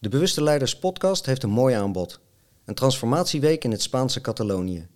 De 0.00 0.08
Bewuste 0.08 0.42
Leiders 0.42 0.78
podcast 0.78 1.26
heeft 1.26 1.42
een 1.42 1.50
mooi 1.50 1.74
aanbod. 1.74 2.20
Een 2.64 2.74
transformatieweek 2.74 3.64
in 3.64 3.70
het 3.70 3.82
Spaanse 3.82 4.20
Catalonië. 4.20 4.88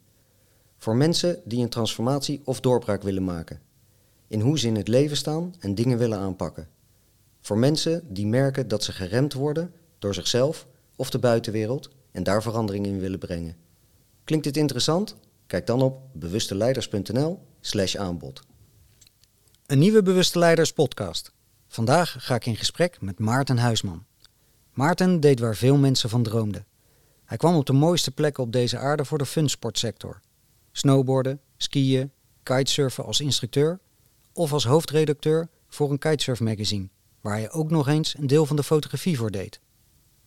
Voor 0.79 0.97
mensen 0.97 1.41
die 1.45 1.63
een 1.63 1.69
transformatie 1.69 2.41
of 2.45 2.61
doorbraak 2.61 3.03
willen 3.03 3.25
maken. 3.25 3.61
In 4.29 4.41
hoe 4.41 4.59
ze 4.59 4.67
in 4.67 4.77
het 4.77 4.89
leven 4.89 5.17
staan 5.17 5.55
en 5.59 5.75
dingen 5.75 5.99
willen 5.99 6.19
aanpakken. 6.19 6.69
Voor 7.41 7.59
mensen 7.59 8.15
die 8.15 8.27
merken 8.27 8.69
dat 8.69 8.85
ze 8.85 8.93
geremd 8.93 9.33
worden 9.33 9.73
door 9.99 10.15
zichzelf 10.15 10.67
of 10.97 11.11
de 11.11 11.19
buitenwereld 11.19 11.91
en 12.11 12.23
daar 12.23 12.43
verandering 12.43 12.87
in 12.87 12.99
willen 13.01 13.19
brengen. 13.19 13.57
Klinkt 14.25 14.45
dit 14.45 14.57
interessant? 14.57 15.17
Kijk 15.47 15.67
dan 15.67 15.83
op 15.83 16.01
bewusteleiders.nl/slash 16.13 17.97
aanbod. 17.97 18.43
Een 19.67 19.79
nieuwe 19.79 20.03
Bewuste 20.03 20.39
Leiders 20.39 20.73
podcast. 20.73 21.33
Vandaag 21.69 22.17
ga 22.19 22.35
ik 22.35 22.47
in 22.47 22.57
gesprek 22.57 23.01
met 23.01 23.19
Maarten 23.19 23.59
Huisman. 23.59 24.05
Maarten 24.75 25.21
deed 25.21 25.41
waar 25.41 25.57
veel 25.57 25.77
mensen 25.77 26.11
van 26.11 26.23
droomden. 26.23 26.67
Hij 27.25 27.37
kwam 27.37 27.55
op 27.57 27.67
de 27.67 27.73
mooiste 27.73 28.11
plekken 28.11 28.43
op 28.43 28.53
deze 28.53 28.79
aarde 28.79 29.05
voor 29.05 29.19
de 29.19 29.27
funsportsector. 29.27 30.21
Snowboarden, 30.73 31.41
skiën, 31.57 32.11
kitesurfen 32.43 33.05
als 33.05 33.21
instructeur 33.21 33.81
of 34.33 34.53
als 34.53 34.65
hoofdredacteur 34.65 35.49
voor 35.69 35.91
een 35.91 35.99
kitesurf 35.99 36.41
magazine, 36.41 36.89
waar 37.21 37.35
hij 37.35 37.51
ook 37.51 37.71
nog 37.71 37.89
eens 37.89 38.19
een 38.19 38.27
deel 38.27 38.47
van 38.47 38.57
de 38.57 38.63
fotografie 38.63 39.17
voor 39.17 39.31
deed. 39.31 39.61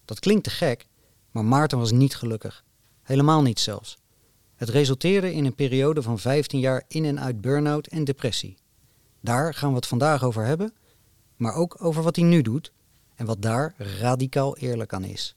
Dat 0.06 0.20
klinkt 0.20 0.44
te 0.44 0.50
gek, 0.50 0.88
maar 1.32 1.46
Maarten 1.46 1.78
was 1.78 1.92
niet 1.92 2.16
gelukkig. 2.16 2.64
Helemaal 3.02 3.42
niet 3.42 3.60
zelfs. 3.60 3.98
Het 4.56 4.70
resulteerde 4.70 5.34
in 5.34 5.46
een 5.46 5.56
periode 5.56 6.02
van 6.02 6.20
15 6.20 6.60
jaar 6.60 6.84
in 6.88 7.06
en 7.06 7.20
uit 7.20 7.42
burn-out 7.42 7.88
en 7.88 8.04
depressie. 8.04 8.58
Daar 9.22 9.54
gaan 9.54 9.70
we 9.70 9.76
het 9.76 9.88
vandaag 9.88 10.24
over 10.24 10.46
hebben, 10.46 10.74
maar 11.36 11.54
ook 11.54 11.84
over 11.84 12.04
wat 12.04 12.16
hij 12.16 12.26
nu 12.26 12.42
doet 12.42 12.72
en 13.18 13.26
wat 13.26 13.42
daar 13.42 13.74
radicaal 13.78 14.58
eerlijk 14.58 14.94
aan 14.94 15.04
is. 15.04 15.36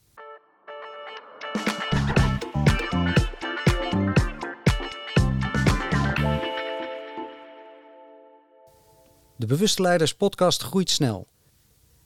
De 9.36 9.46
Bewuste 9.46 9.82
Leiders 9.82 10.14
podcast 10.14 10.62
groeit 10.62 10.90
snel. 10.90 11.26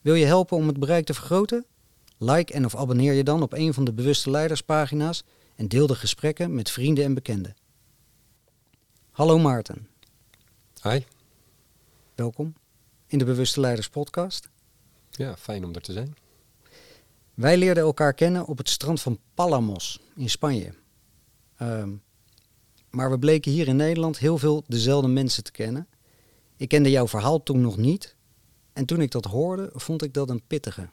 Wil 0.00 0.14
je 0.14 0.24
helpen 0.24 0.56
om 0.56 0.66
het 0.66 0.78
bereik 0.78 1.06
te 1.06 1.14
vergroten? 1.14 1.66
Like 2.18 2.52
en 2.52 2.64
of 2.64 2.76
abonneer 2.76 3.12
je 3.12 3.24
dan 3.24 3.42
op 3.42 3.52
een 3.52 3.74
van 3.74 3.84
de 3.84 3.92
Bewuste 3.92 4.30
Leiders 4.30 4.60
pagina's 4.60 5.22
en 5.56 5.68
deel 5.68 5.86
de 5.86 5.94
gesprekken 5.94 6.54
met 6.54 6.70
vrienden 6.70 7.04
en 7.04 7.14
bekenden. 7.14 7.56
Hallo 9.10 9.38
Maarten. 9.38 9.88
Hi. 10.82 11.00
Welkom 12.14 12.54
in 13.06 13.18
de 13.18 13.24
Bewuste 13.24 13.60
Leiders 13.60 13.88
podcast. 13.88 14.48
Ja, 15.16 15.36
fijn 15.36 15.64
om 15.64 15.74
er 15.74 15.80
te 15.80 15.92
zijn. 15.92 16.16
Wij 17.34 17.56
leerden 17.56 17.82
elkaar 17.82 18.14
kennen 18.14 18.46
op 18.46 18.58
het 18.58 18.68
strand 18.68 19.00
van 19.00 19.18
Palamos 19.34 20.00
in 20.16 20.30
Spanje. 20.30 20.74
Ehm, 21.56 21.92
maar 22.90 23.10
we 23.10 23.18
bleken 23.18 23.52
hier 23.52 23.68
in 23.68 23.76
Nederland 23.76 24.18
heel 24.18 24.38
veel 24.38 24.64
dezelfde 24.66 25.08
mensen 25.08 25.44
te 25.44 25.50
kennen. 25.50 25.88
Ik 26.56 26.68
kende 26.68 26.90
jouw 26.90 27.08
verhaal 27.08 27.42
toen 27.42 27.60
nog 27.60 27.76
niet. 27.76 28.16
En 28.72 28.84
toen 28.84 29.00
ik 29.00 29.10
dat 29.10 29.24
hoorde, 29.24 29.70
vond 29.72 30.02
ik 30.02 30.14
dat 30.14 30.30
een 30.30 30.46
pittige. 30.46 30.88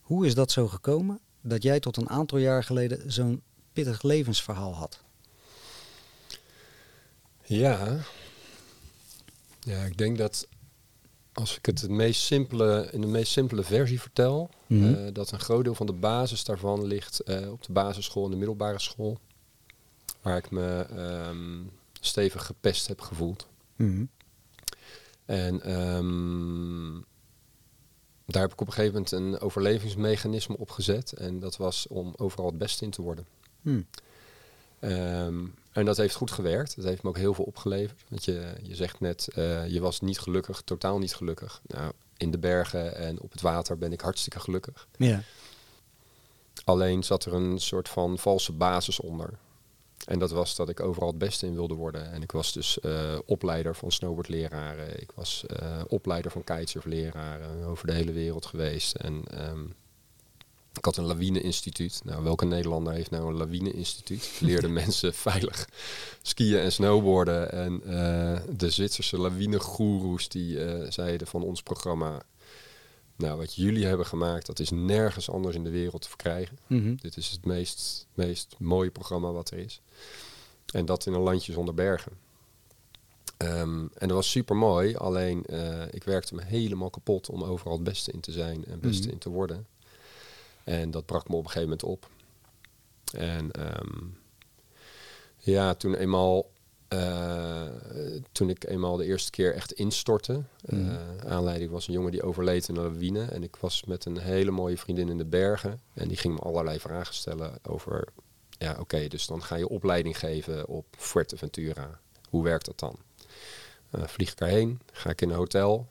Hoe 0.00 0.26
is 0.26 0.34
dat 0.34 0.50
zo 0.50 0.68
gekomen 0.68 1.20
dat 1.40 1.62
jij 1.62 1.80
tot 1.80 1.96
een 1.96 2.08
aantal 2.08 2.38
jaar 2.38 2.64
geleden 2.64 3.12
zo'n 3.12 3.42
pittig 3.72 4.02
levensverhaal 4.02 4.74
had? 4.74 5.04
Ja. 7.44 7.98
Ja, 9.60 9.84
ik 9.84 9.96
denk 9.98 10.18
dat 10.18 10.46
als 11.36 11.56
ik 11.56 11.66
het, 11.66 11.88
meest 11.88 12.20
simpele, 12.22 12.88
in 12.92 13.00
de 13.00 13.06
meest 13.06 13.32
simpele 13.32 13.62
versie 13.62 14.00
vertel, 14.00 14.50
Mhm. 14.66 14.94
eh, 14.94 15.12
dat 15.14 15.30
een 15.30 15.40
groot 15.40 15.64
deel 15.64 15.74
van 15.74 15.86
de 15.86 15.92
basis 15.92 16.44
daarvan 16.44 16.84
ligt 16.86 17.20
eh, 17.20 17.52
op 17.52 17.62
de 17.64 17.72
basisschool 17.72 18.24
en 18.24 18.30
de 18.30 18.36
middelbare 18.36 18.80
school. 18.80 19.18
Waar 20.22 20.36
ik 20.36 20.50
me 20.50 20.86
ehm, 20.96 21.62
stevig 22.00 22.46
gepest 22.46 22.86
heb 22.86 23.00
gevoeld. 23.00 23.46
Mhm. 23.76 24.04
En 25.24 25.62
ehm, 25.62 26.92
daar 28.26 28.42
heb 28.42 28.52
ik 28.52 28.60
op 28.60 28.66
een 28.66 28.72
gegeven 28.72 28.94
moment 28.94 29.12
een 29.12 29.40
overlevingsmechanisme 29.40 30.56
op 30.56 30.70
gezet. 30.70 31.12
En 31.12 31.40
dat 31.40 31.56
was 31.56 31.86
om 31.88 32.12
overal 32.16 32.46
het 32.46 32.58
beste 32.58 32.84
in 32.84 32.90
te 32.90 33.02
worden. 33.02 33.26
Hm. 33.62 33.80
Ehm, 34.80 35.44
en 35.76 35.84
dat 35.84 35.96
heeft 35.96 36.14
goed 36.14 36.30
gewerkt. 36.30 36.76
Dat 36.76 36.84
heeft 36.84 37.02
me 37.02 37.08
ook 37.08 37.16
heel 37.16 37.34
veel 37.34 37.44
opgeleverd. 37.44 38.04
Want 38.08 38.24
je, 38.24 38.52
je 38.62 38.74
zegt 38.74 39.00
net, 39.00 39.28
eh, 39.34 39.68
je 39.68 39.80
was 39.80 40.00
niet 40.00 40.18
gelukkig, 40.18 40.60
totaal 40.60 40.98
niet 40.98 41.14
gelukkig. 41.14 41.60
Nou, 41.66 41.92
in 42.16 42.30
de 42.30 42.38
bergen 42.38 42.96
en 42.96 43.20
op 43.20 43.32
het 43.32 43.40
water 43.40 43.78
ben 43.78 43.92
ik 43.92 44.00
hartstikke 44.00 44.40
gelukkig. 44.40 44.88
Ja. 44.96 45.22
Alleen 46.64 47.02
zat 47.02 47.24
er 47.24 47.34
een 47.34 47.58
soort 47.58 47.88
van 47.88 48.18
valse 48.18 48.52
basis 48.52 49.00
onder. 49.00 49.38
En 50.06 50.18
dat 50.18 50.30
was 50.30 50.56
dat 50.56 50.68
ik 50.68 50.80
overal 50.80 51.08
het 51.08 51.18
beste 51.18 51.46
in 51.46 51.54
wilde 51.54 51.74
worden. 51.74 52.12
En 52.12 52.22
ik 52.22 52.32
was 52.32 52.52
dus 52.52 52.80
eh, 52.80 53.18
opleider 53.26 53.76
van 53.76 53.92
snowboardleraren. 53.92 55.00
Ik 55.00 55.12
was 55.14 55.46
eh, 55.46 55.80
opleider 55.86 56.30
van 56.30 56.44
kitesurfleraren. 56.44 57.64
Over 57.64 57.86
de 57.86 57.92
hele 57.92 58.12
wereld 58.12 58.46
geweest. 58.46 58.94
En 58.94 59.24
ehm, 59.24 59.64
ik 60.76 60.84
had 60.84 60.96
een 60.96 61.04
lawine-instituut. 61.04 62.00
Nou, 62.04 62.22
welke 62.22 62.44
Nederlander 62.44 62.92
heeft 62.92 63.10
nou 63.10 63.28
een 63.28 63.36
lawine-instituut? 63.36 64.30
Leerde 64.40 64.68
mensen 64.82 65.14
veilig 65.14 65.68
skiën 66.22 66.58
en 66.58 66.72
snowboarden. 66.72 67.52
En 67.52 67.82
eh, 67.84 68.40
de 68.56 68.70
Zwitserse 68.70 69.18
lawine-goeroes 69.18 70.28
die 70.28 70.64
eh, 70.64 70.90
zeiden 70.90 71.26
van 71.26 71.42
ons 71.42 71.62
programma... 71.62 72.22
Nou, 73.16 73.38
wat 73.38 73.54
jullie 73.54 73.86
hebben 73.86 74.06
gemaakt, 74.06 74.46
dat 74.46 74.58
is 74.58 74.70
nergens 74.70 75.30
anders 75.30 75.54
in 75.56 75.64
de 75.64 75.70
wereld 75.70 76.02
te 76.02 76.08
verkrijgen. 76.08 76.58
Mhm. 76.66 76.94
Dit 76.96 77.16
is 77.16 77.30
het 77.30 77.44
meest, 77.44 78.06
meest 78.14 78.54
mooie 78.58 78.90
programma 78.90 79.32
wat 79.32 79.50
er 79.50 79.58
is. 79.58 79.80
En 80.72 80.86
dat 80.86 81.06
in 81.06 81.12
een 81.12 81.20
landje 81.20 81.52
zonder 81.52 81.74
bergen. 81.74 82.12
Ehm, 83.36 83.80
en 83.94 84.08
dat 84.08 84.10
was 84.10 84.30
super 84.30 84.56
mooi, 84.56 84.96
alleen 84.96 85.44
eh, 85.44 85.82
ik 85.90 86.04
werkte 86.04 86.34
me 86.34 86.42
helemaal 86.44 86.90
kapot 86.90 87.28
om 87.30 87.42
overal 87.44 87.72
het 87.72 87.84
beste 87.84 88.12
in 88.12 88.20
te 88.20 88.32
zijn 88.32 88.64
en 88.64 88.70
het 88.70 88.80
beste 88.80 89.02
Mhm. 89.04 89.12
in 89.12 89.18
te 89.18 89.28
worden. 89.28 89.66
En 90.66 90.90
dat 90.90 91.06
brak 91.06 91.28
me 91.28 91.36
op 91.36 91.44
een 91.44 91.50
gegeven 91.50 91.68
moment 91.68 91.82
op. 91.82 92.08
En 93.12 93.50
ehm, 93.50 94.04
ja, 95.38 95.74
toen 95.74 95.94
eenmaal, 95.94 96.50
eh, 96.88 97.66
toen 98.32 98.50
ik 98.50 98.64
eenmaal 98.64 98.96
de 98.96 99.04
eerste 99.04 99.30
keer 99.30 99.54
echt 99.54 99.72
instortte. 99.72 100.42
Mhm. 100.66 100.90
eh, 100.90 101.30
aanleiding 101.32 101.70
was 101.70 101.86
een 101.86 101.92
jongen 101.94 102.10
die 102.10 102.22
overleed 102.22 102.68
in 102.68 102.76
een 102.76 102.82
lawine. 102.82 103.24
En 103.24 103.42
ik 103.42 103.56
was 103.56 103.84
met 103.84 104.04
een 104.04 104.18
hele 104.18 104.50
mooie 104.50 104.78
vriendin 104.78 105.08
in 105.08 105.18
de 105.18 105.24
bergen. 105.24 105.80
En 105.94 106.08
die 106.08 106.16
ging 106.16 106.34
me 106.34 106.40
allerlei 106.40 106.80
vragen 106.80 107.14
stellen 107.14 107.58
over... 107.62 108.08
Ja, 108.58 108.76
oké, 108.80 109.08
dus 109.08 109.26
dan 109.26 109.42
ga 109.42 109.54
je 109.56 109.68
opleiding 109.68 110.18
geven 110.18 110.66
op 110.68 110.86
Fuerteventura. 110.98 112.00
Hoe 112.28 112.42
werkt 112.42 112.64
dat 112.64 112.78
dan? 112.78 112.96
Eh, 113.90 114.06
vlieg 114.06 114.32
ik 114.32 114.40
erheen, 114.40 114.80
ga 114.92 115.10
ik 115.10 115.20
in 115.20 115.30
een 115.30 115.36
hotel, 115.36 115.86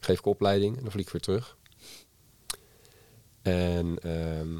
geef 0.00 0.18
ik 0.18 0.26
opleiding 0.26 0.76
en 0.76 0.82
dan 0.82 0.90
vlieg 0.90 1.06
ik 1.06 1.12
weer 1.12 1.20
terug. 1.20 1.56
En, 3.42 3.98
ehm, 4.02 4.58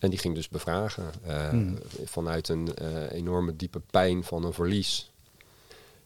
en 0.00 0.10
die 0.10 0.18
ging 0.18 0.34
dus 0.34 0.48
bevragen 0.48 1.12
eh, 1.26 1.48
Hmm. 1.48 1.78
vanuit 2.04 2.48
een 2.48 2.74
eh, 2.74 3.10
enorme 3.12 3.56
diepe 3.56 3.80
pijn 3.90 4.24
van 4.24 4.44
een 4.44 4.52
verlies. 4.52 5.08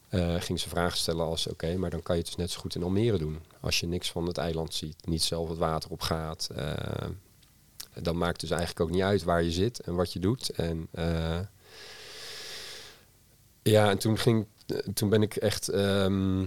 eh, 0.08 0.34
ging 0.38 0.60
ze 0.60 0.68
vragen 0.68 0.98
stellen 0.98 1.24
als, 1.24 1.46
oké, 1.46 1.76
maar 1.76 1.90
dan 1.90 2.02
kan 2.02 2.14
je 2.16 2.20
het 2.20 2.30
dus 2.30 2.40
net 2.40 2.50
zo 2.50 2.60
goed 2.60 2.74
in 2.74 2.82
Almere 2.82 3.18
doen. 3.18 3.38
Als 3.60 3.80
je 3.80 3.86
niks 3.86 4.10
van 4.10 4.26
het 4.26 4.38
eiland 4.38 4.74
ziet, 4.74 5.06
niet 5.06 5.22
zelf 5.22 5.48
het 5.48 5.58
water 5.58 5.90
op 5.90 6.00
gaat. 6.00 6.48
dan 8.00 8.18
maakt 8.18 8.40
dus 8.40 8.50
eigenlijk 8.50 8.80
ook 8.80 8.90
niet 8.90 9.02
uit 9.02 9.22
waar 9.22 9.42
je 9.42 9.50
zit 9.50 9.80
en 9.80 9.94
wat 9.94 10.12
je 10.12 10.18
doet. 10.18 10.50
En 10.50 10.88
ja, 13.62 13.90
en 13.90 13.98
toen, 13.98 14.18
ging, 14.18 14.46
toen 14.94 15.08
ben 15.08 15.22
ik 15.22 15.36
echt 15.36 15.68
ehm, 15.68 16.40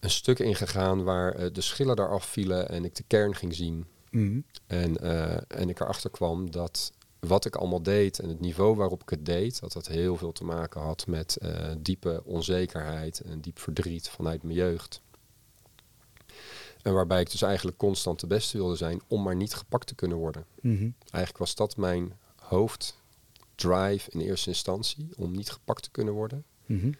een 0.00 0.10
stuk 0.10 0.38
ingegaan 0.38 1.04
waar 1.04 1.52
de 1.52 1.60
schillen 1.60 1.98
eraf 1.98 2.24
vielen 2.24 2.68
en 2.68 2.84
ik 2.84 2.94
de 2.94 3.04
kern 3.06 3.34
ging 3.34 3.54
zien. 3.54 3.86
Mhm. 4.16 4.40
En, 4.66 4.96
eh, 4.96 5.60
en 5.60 5.68
ik 5.68 5.80
erachter 5.80 6.10
kwam 6.10 6.50
dat 6.50 6.92
wat 7.18 7.44
ik 7.44 7.56
allemaal 7.56 7.82
deed 7.82 8.18
en 8.18 8.28
het 8.28 8.40
niveau 8.40 8.76
waarop 8.76 9.02
ik 9.02 9.10
het 9.10 9.26
deed, 9.26 9.60
dat 9.60 9.72
dat 9.72 9.86
heel 9.86 10.16
veel 10.16 10.32
te 10.32 10.44
maken 10.44 10.80
had 10.80 11.06
met 11.06 11.36
eh, 11.36 11.70
diepe 11.78 12.22
onzekerheid 12.24 13.20
en 13.20 13.40
diep 13.40 13.58
verdriet 13.58 14.08
vanuit 14.08 14.42
mijn 14.42 14.54
jeugd. 14.54 15.00
En 16.82 16.94
waarbij 16.94 17.20
ik 17.20 17.30
dus 17.30 17.42
eigenlijk 17.42 17.76
constant 17.76 18.20
de 18.20 18.26
beste 18.26 18.56
wilde 18.56 18.76
zijn 18.76 19.00
om 19.06 19.22
maar 19.22 19.36
niet 19.36 19.54
gepakt 19.54 19.86
te 19.86 19.94
kunnen 19.94 20.16
worden. 20.16 20.44
Mhm. 20.60 20.90
Eigenlijk 21.10 21.38
was 21.38 21.54
dat 21.54 21.76
mijn 21.76 22.12
hoofddrive 22.36 24.10
in 24.10 24.20
eerste 24.20 24.48
instantie, 24.48 25.08
om 25.16 25.32
niet 25.32 25.50
gepakt 25.50 25.82
te 25.82 25.90
kunnen 25.90 26.14
worden. 26.14 26.44
Mhm. 26.66 26.92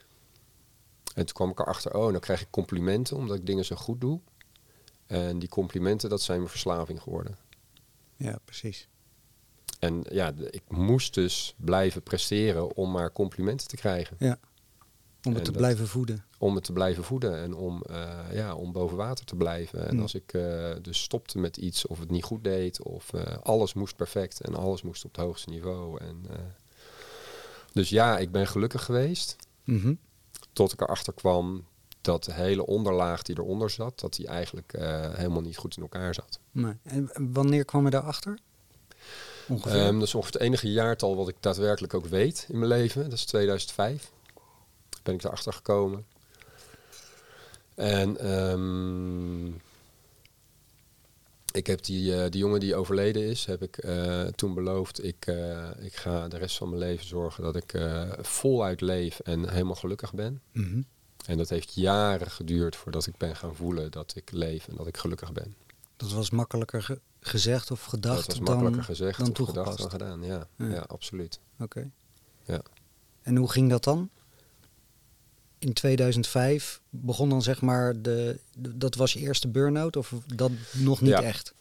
En 1.15 1.27
toen 1.27 1.35
kwam 1.35 1.51
ik 1.51 1.59
erachter, 1.59 1.95
oh, 1.95 2.13
dan 2.13 2.21
krijg 2.21 2.41
ik 2.41 2.51
complimenten 2.51 3.17
omdat 3.17 3.37
ik 3.37 3.47
dingen 3.47 3.65
zo 3.65 3.77
goed 3.77 4.01
doe. 4.01 4.21
En 5.07 5.39
die 5.39 5.49
complimenten, 5.49 6.11
dat 6.11 6.23
zijn 6.23 6.39
mijn 6.39 6.51
verslaving 6.51 7.03
geworden. 7.03 7.37
Ja, 8.17 8.39
precies. 8.45 8.89
En 9.79 10.05
ja, 10.11 10.33
ik 10.51 10.63
moest 10.69 11.15
dus 11.15 11.55
blijven 11.57 12.03
presteren 12.03 12.77
om 12.77 12.91
maar 12.91 13.13
complimenten 13.13 13.69
te 13.69 13.77
krijgen. 13.77 14.17
Ja. 14.19 14.39
Om 15.23 15.33
het 15.33 15.41
En 15.41 15.45
te 15.47 15.51
dat- 15.51 15.61
blijven 15.61 15.89
voeden. 15.89 16.25
om 16.39 16.55
het 16.55 16.65
te 16.65 16.73
blijven 16.73 17.05
voeden 17.05 17.37
en 17.43 17.55
om, 17.55 17.83
eh, 17.83 18.19
ja, 18.33 18.55
om 18.55 18.73
boven 18.73 18.97
water 18.97 19.25
te 19.25 19.37
blijven. 19.37 19.89
En 19.89 19.95
Mm. 19.95 20.03
als 20.03 20.15
ik 20.15 20.33
eh, 20.33 20.75
dus 20.83 21.03
stopte 21.03 21.39
met 21.39 21.57
iets 21.57 21.87
of 21.87 21.99
het 21.99 22.11
niet 22.11 22.25
goed 22.25 22.45
deed 22.45 22.83
of 22.83 23.13
eh, 23.13 23.37
alles 23.43 23.75
moest 23.75 23.97
perfect 23.97 24.41
en 24.41 24.55
alles 24.55 24.83
moest 24.83 25.05
op 25.05 25.17
het 25.17 25.25
hoogste 25.25 25.51
niveau. 25.51 26.01
En, 26.01 26.25
dus 27.73 27.89
ja, 27.89 28.19
ik 28.19 28.31
ben 28.33 28.47
gelukkig 28.47 28.85
geweest 28.85 29.37
Mhm. 29.65 29.95
tot 30.53 30.73
ik 30.73 30.81
erachter 30.81 31.13
kwam 31.13 31.65
dat 32.07 32.25
de 32.25 32.33
hele 32.33 32.67
onderlaag 32.67 33.23
die 33.23 33.39
eronder 33.39 33.71
zat, 33.71 34.01
dat 34.01 34.15
die 34.15 34.27
eigenlijk 34.27 34.73
eh, 34.73 35.15
helemaal 35.15 35.41
niet 35.41 35.57
goed 35.57 35.77
in 35.77 35.83
elkaar 35.83 36.15
zat. 36.15 36.39
Nee. 36.51 36.75
En 36.83 37.11
wanneer 37.33 37.65
kwam 37.65 37.85
je 37.85 37.91
daarachter? 37.91 38.39
Ongeveer? 39.49 39.81
Ehm, 39.81 39.95
dat 39.99 40.03
is 40.03 40.15
ongeveer 40.15 40.33
het 40.33 40.43
enige 40.43 40.73
jaartal 40.73 41.17
wat 41.17 41.29
ik 41.29 41.37
daadwerkelijk 41.41 41.95
ook 41.95 42.07
weet 42.07 42.47
in 42.49 42.59
mijn 42.59 42.71
leven. 42.71 43.03
Dat 43.03 43.13
is 43.13 43.25
2005. 43.25 44.11
Ben 45.03 45.15
ik 45.15 45.25
erachter 45.25 45.53
gekomen. 45.53 46.07
En 47.75 48.19
ehm, 48.19 49.47
ik 51.53 51.67
heb 51.67 51.85
die, 51.85 52.17
eh, 52.17 52.31
die 52.31 52.41
jongen 52.41 52.61
die 52.61 52.75
overleden 52.75 53.23
is, 53.23 53.45
heb 53.45 53.63
ik 53.63 53.77
eh, 53.77 54.25
toen 54.25 54.55
beloofd. 54.55 55.05
Ik, 55.05 55.27
ik 55.79 55.97
ga 55.97 56.29
de 56.29 56.37
rest 56.39 56.57
van 56.57 56.69
mijn 56.69 56.81
leven 56.81 57.07
zorgen 57.07 57.43
dat 57.43 57.57
ik 57.57 57.75
voluit 58.21 58.81
leef 58.81 59.21
en 59.21 59.51
helemaal 59.51 59.75
gelukkig 59.75 60.15
ben. 60.15 60.43
Mhm. 60.53 60.81
En 61.27 61.37
dat 61.37 61.49
heeft 61.49 61.75
jaren 61.75 62.31
geduurd 62.31 62.77
voordat 62.77 63.07
ik 63.07 63.17
ben 63.17 63.37
gaan 63.37 63.55
voelen 63.55 63.91
dat 63.91 64.13
ik 64.17 64.31
leef 64.31 64.69
en 64.69 64.77
dat 64.77 64.87
ik 64.87 64.97
gelukkig 64.97 65.33
ben. 65.33 65.55
Dat 65.97 66.13
was 66.13 66.31
makkelijker 66.31 66.83
ge- 66.83 67.01
gezegd 67.21 67.71
of 67.71 67.85
gedacht 67.85 68.17
dat 68.17 68.27
was 68.27 68.37
dan... 68.37 68.45
makkelijker 68.45 68.83
gezegd 68.85 69.19
dan 69.19 69.31
of 69.31 69.37
gedacht 69.37 69.55
toegepast. 69.55 69.79
dan 69.79 69.91
gedaan. 69.91 70.23
Ja, 70.23 70.47
Ja. 70.57 70.67
ja. 70.75 70.81
absoluut. 70.81 71.41
Oké. 71.59 71.91
Ja. 72.45 72.61
En 73.23 73.37
hoe 73.37 73.51
ging 73.51 73.71
dat 73.71 73.85
dan? 73.85 74.11
In 75.59 75.73
2005 75.73 76.81
begon 76.91 77.29
dan 77.29 77.43
zeg 77.43 77.61
maar 77.61 78.03
de, 78.03 78.41
de- 78.59 78.79
dat 78.79 78.95
was 78.95 79.13
je 79.13 79.19
eerste 79.19 79.49
burn-out 79.49 79.97
of 79.97 80.13
dat 80.35 80.51
nog 80.73 81.01
niet 81.01 81.11
Ja. 81.11 81.23
echt? 81.23 81.55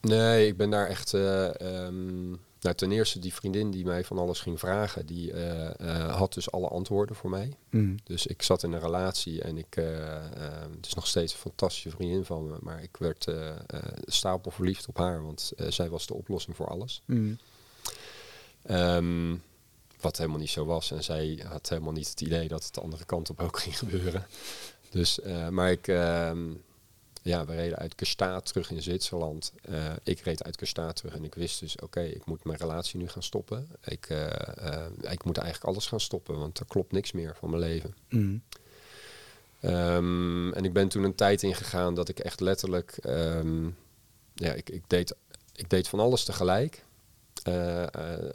Nee, 0.00 0.46
ik 0.46 0.56
ben 0.56 0.70
daar 0.70 0.86
echt. 0.86 1.14
eh, 1.14 1.60
ehm, 1.86 2.34
nou, 2.62 2.74
ten 2.74 2.92
eerste 2.92 3.18
die 3.18 3.34
vriendin 3.34 3.70
die 3.70 3.84
mij 3.84 4.04
van 4.04 4.18
alles 4.18 4.40
ging 4.40 4.58
vragen, 4.58 5.06
die 5.06 5.32
eh, 5.32 5.80
eh, 5.80 6.16
had 6.16 6.34
dus 6.34 6.50
alle 6.50 6.68
antwoorden 6.68 7.16
voor 7.16 7.30
mij. 7.30 7.56
Mhm. 7.70 7.96
Dus 8.04 8.26
ik 8.26 8.42
zat 8.42 8.62
in 8.62 8.72
een 8.72 8.80
relatie 8.80 9.42
en 9.42 9.58
ik, 9.58 9.76
eh, 9.76 9.84
het 10.76 10.86
is 10.86 10.94
nog 10.94 11.06
steeds 11.06 11.32
een 11.32 11.38
fantastische 11.38 11.90
vriendin 11.90 12.24
van 12.24 12.46
me, 12.46 12.56
maar 12.60 12.82
ik 12.82 12.96
werd 12.96 13.26
stapel 14.04 14.50
verliefd 14.50 14.88
op 14.88 14.96
haar, 14.96 15.24
want 15.24 15.52
zij 15.68 15.88
was 15.88 16.06
de 16.06 16.14
oplossing 16.14 16.56
voor 16.56 16.66
alles. 16.66 17.02
Mhm. 17.04 17.34
Ehm, 18.62 19.36
wat 20.00 20.16
helemaal 20.16 20.38
niet 20.38 20.50
zo 20.50 20.64
was. 20.64 20.90
En 20.90 21.04
zij 21.04 21.44
had 21.48 21.68
helemaal 21.68 21.92
niet 21.92 22.08
het 22.08 22.20
idee 22.20 22.48
dat 22.48 22.64
het 22.64 22.74
de 22.74 22.80
andere 22.80 23.04
kant 23.04 23.30
op 23.30 23.40
ook 23.40 23.58
ging 23.58 23.78
gebeuren. 23.78 24.26
Dus, 24.90 25.18
maar 25.50 25.70
ik, 25.70 25.88
ehm, 25.88 26.50
ja, 27.22 27.44
we 27.44 27.54
reden 27.54 27.78
uit 27.78 27.94
Kestaat 27.94 28.46
terug 28.46 28.70
in 28.70 28.82
Zwitserland. 28.82 29.52
Eh, 29.62 29.92
ik 30.02 30.20
reed 30.20 30.44
uit 30.44 30.56
Kestaat 30.56 30.96
terug 30.96 31.14
en 31.14 31.24
ik 31.24 31.34
wist 31.34 31.60
dus, 31.60 31.76
oké, 31.76 32.00
ik 32.00 32.24
moet 32.24 32.44
mijn 32.44 32.58
relatie 32.58 32.98
nu 32.98 33.08
gaan 33.08 33.22
stoppen. 33.22 33.68
Ik, 33.84 34.06
eh, 34.06 34.26
eh, 34.74 34.90
ik 35.10 35.24
moet 35.24 35.36
eigenlijk 35.36 35.66
alles 35.66 35.86
gaan 35.86 36.00
stoppen, 36.00 36.38
want 36.38 36.58
er 36.58 36.66
klopt 36.66 36.92
niks 36.92 37.12
meer 37.12 37.36
van 37.38 37.50
mijn 37.50 37.62
leven. 37.62 37.94
Mhm. 38.08 38.36
Ehm, 39.60 40.52
en 40.52 40.64
ik 40.64 40.72
ben 40.72 40.88
toen 40.88 41.04
een 41.04 41.14
tijd 41.14 41.42
ingegaan 41.42 41.94
dat 41.94 42.08
ik 42.08 42.18
echt 42.18 42.40
letterlijk, 42.40 42.96
ehm, 42.96 43.64
ja, 44.34 44.52
ik, 44.52 44.70
ik, 44.70 44.82
deed, 44.86 45.14
ik 45.54 45.70
deed 45.70 45.88
van 45.88 46.00
alles 46.00 46.24
tegelijk. 46.24 46.84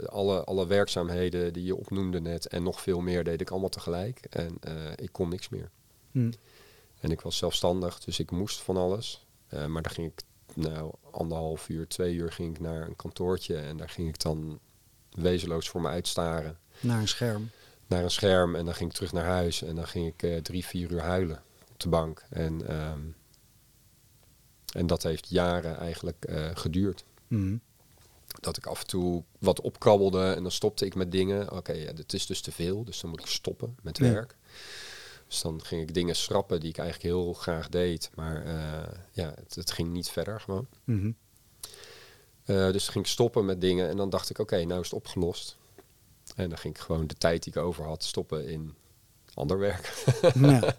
Alle, 0.06 0.44
alle 0.44 0.68
werkzaamheden 0.68 1.54
die 1.54 1.63
je 1.63 1.75
opnoemde 1.75 2.22
net 2.22 2.48
en 2.48 2.63
nog 2.63 2.81
veel 2.81 3.00
meer 3.00 3.24
deed 3.24 3.42
ik 3.42 3.50
allemaal 3.50 3.69
tegelijk. 3.69 4.19
En 4.30 4.60
ik 4.95 5.12
kon 5.12 5.30
niks 5.30 5.50
meer. 5.50 5.69
Mhm. 6.12 6.31
En 6.99 7.11
ik 7.11 7.21
was 7.21 7.38
zelfstandig, 7.38 7.99
dus 7.99 8.19
ik 8.19 8.31
moest 8.31 8.61
van 8.61 8.77
alles. 8.77 9.25
Eh, 9.47 9.65
maar 9.65 9.81
daar 9.81 9.91
ging 9.91 10.11
ik, 10.11 10.21
nou, 10.53 10.94
anderhalf 11.11 11.69
uur, 11.69 11.88
twee 11.88 12.15
uur 12.15 12.31
ging 12.31 12.55
ik 12.55 12.61
naar 12.61 12.88
een 12.88 12.95
kantoortje. 12.95 13.57
En 13.57 13.77
daar 13.77 13.89
ging 13.89 14.07
ik 14.07 14.19
dan 14.21 14.59
wezenloos 15.11 15.69
voor 15.69 15.81
me 15.81 15.88
uitstaren 15.88 16.57
Naar 16.79 16.99
een 16.99 17.07
scherm. 17.07 17.49
naar 17.88 18.03
een 18.03 18.11
scherm 18.11 18.55
en 18.55 18.65
dan 18.65 18.73
ging 18.73 18.89
ik 18.89 18.95
terug 18.95 19.11
naar 19.11 19.25
huis 19.25 19.61
en 19.61 19.75
dan 19.75 19.88
ging 19.88 20.07
ik 20.07 20.23
eh, 20.23 20.38
drie, 20.38 20.65
vier 20.65 20.91
uur 20.91 21.01
huilen 21.01 21.44
op 21.71 21.79
de 21.79 21.89
bank. 21.89 22.25
En, 22.29 22.67
ehm, 22.67 23.01
en 24.73 24.88
dat 24.88 25.03
heeft 25.03 25.29
jaren 25.29 25.77
eigenlijk 25.77 26.25
eh, 26.25 26.50
geduurd. 26.53 27.05
Mhm. 27.27 27.57
Dat 28.39 28.57
ik 28.57 28.65
af 28.65 28.81
en 28.81 28.88
toe 28.88 29.23
wat 29.39 29.61
opkrabbelde 29.61 30.33
en 30.33 30.41
dan 30.41 30.51
stopte 30.51 30.85
ik 30.85 30.95
met 30.95 31.11
dingen. 31.11 31.51
Oké, 31.51 31.71
ja, 31.71 31.93
dit 31.93 32.13
is 32.13 32.25
dus 32.25 32.41
te 32.41 32.51
veel, 32.51 32.83
dus 32.83 33.00
dan 33.01 33.09
moet 33.09 33.19
ik 33.19 33.25
stoppen 33.25 33.77
met 33.81 33.97
werk. 33.97 34.37
Dus 35.27 35.41
dan 35.41 35.63
ging 35.63 35.81
ik 35.81 35.94
dingen 35.94 36.15
schrappen 36.15 36.59
die 36.59 36.69
ik 36.69 36.77
eigenlijk 36.77 37.13
heel 37.13 37.33
graag 37.33 37.69
deed, 37.69 38.09
maar 38.15 38.45
eh, 38.45 38.94
ja, 39.12 39.33
het, 39.35 39.56
het 39.56 39.71
ging 39.71 39.91
niet 39.91 40.09
verder 40.09 40.41
gewoon. 40.41 40.68
Mhm. 40.83 41.12
Eh, 42.44 42.71
dus 42.71 42.88
ging 42.88 43.06
ik 43.06 43.12
stoppen 43.12 43.45
met 43.45 43.62
dingen 43.62 43.89
en 43.89 43.97
dan 43.97 44.09
dacht 44.09 44.29
ik, 44.29 44.39
oké, 44.39 44.63
nou 44.63 44.79
is 44.79 44.85
het 44.89 44.95
opgelost. 45.00 45.57
En 46.35 46.50
dan 46.50 46.57
ging 46.57 46.75
ik 46.75 46.81
gewoon 46.81 47.07
de 47.07 47.13
tijd 47.15 47.44
die 47.44 47.53
ik 47.56 47.62
over 47.62 47.83
had 47.85 48.03
stoppen 48.03 48.47
in 48.47 48.74
ander 49.33 49.59
werk. 49.59 50.03
Ja. 50.21 50.29
Want 50.39 50.75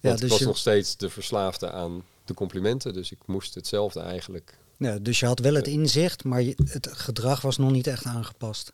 Ja, 0.00 0.12
ik 0.12 0.18
dus 0.18 0.30
was 0.30 0.38
je- 0.38 0.44
nog 0.44 0.58
steeds 0.58 0.96
de 0.96 1.10
verslaafde 1.10 1.70
aan 1.70 2.04
de 2.24 2.34
complimenten, 2.34 2.92
dus 2.92 3.12
ik 3.12 3.18
moest 3.26 3.54
hetzelfde 3.54 4.00
eigenlijk. 4.00 4.58
Ja, 4.76 4.98
dus 4.98 5.20
je 5.20 5.26
had 5.26 5.38
wel 5.38 5.54
het 5.54 5.66
inzicht, 5.66 6.24
maar 6.24 6.42
je, 6.42 6.54
het 6.64 6.88
gedrag 6.92 7.40
was 7.40 7.56
nog 7.58 7.70
niet 7.70 7.86
echt 7.86 8.04
aangepast. 8.04 8.72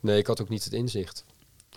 Nee, 0.00 0.18
ik 0.18 0.26
had 0.26 0.40
ook 0.40 0.48
niet 0.48 0.64
het 0.64 0.72
inzicht. 0.72 1.24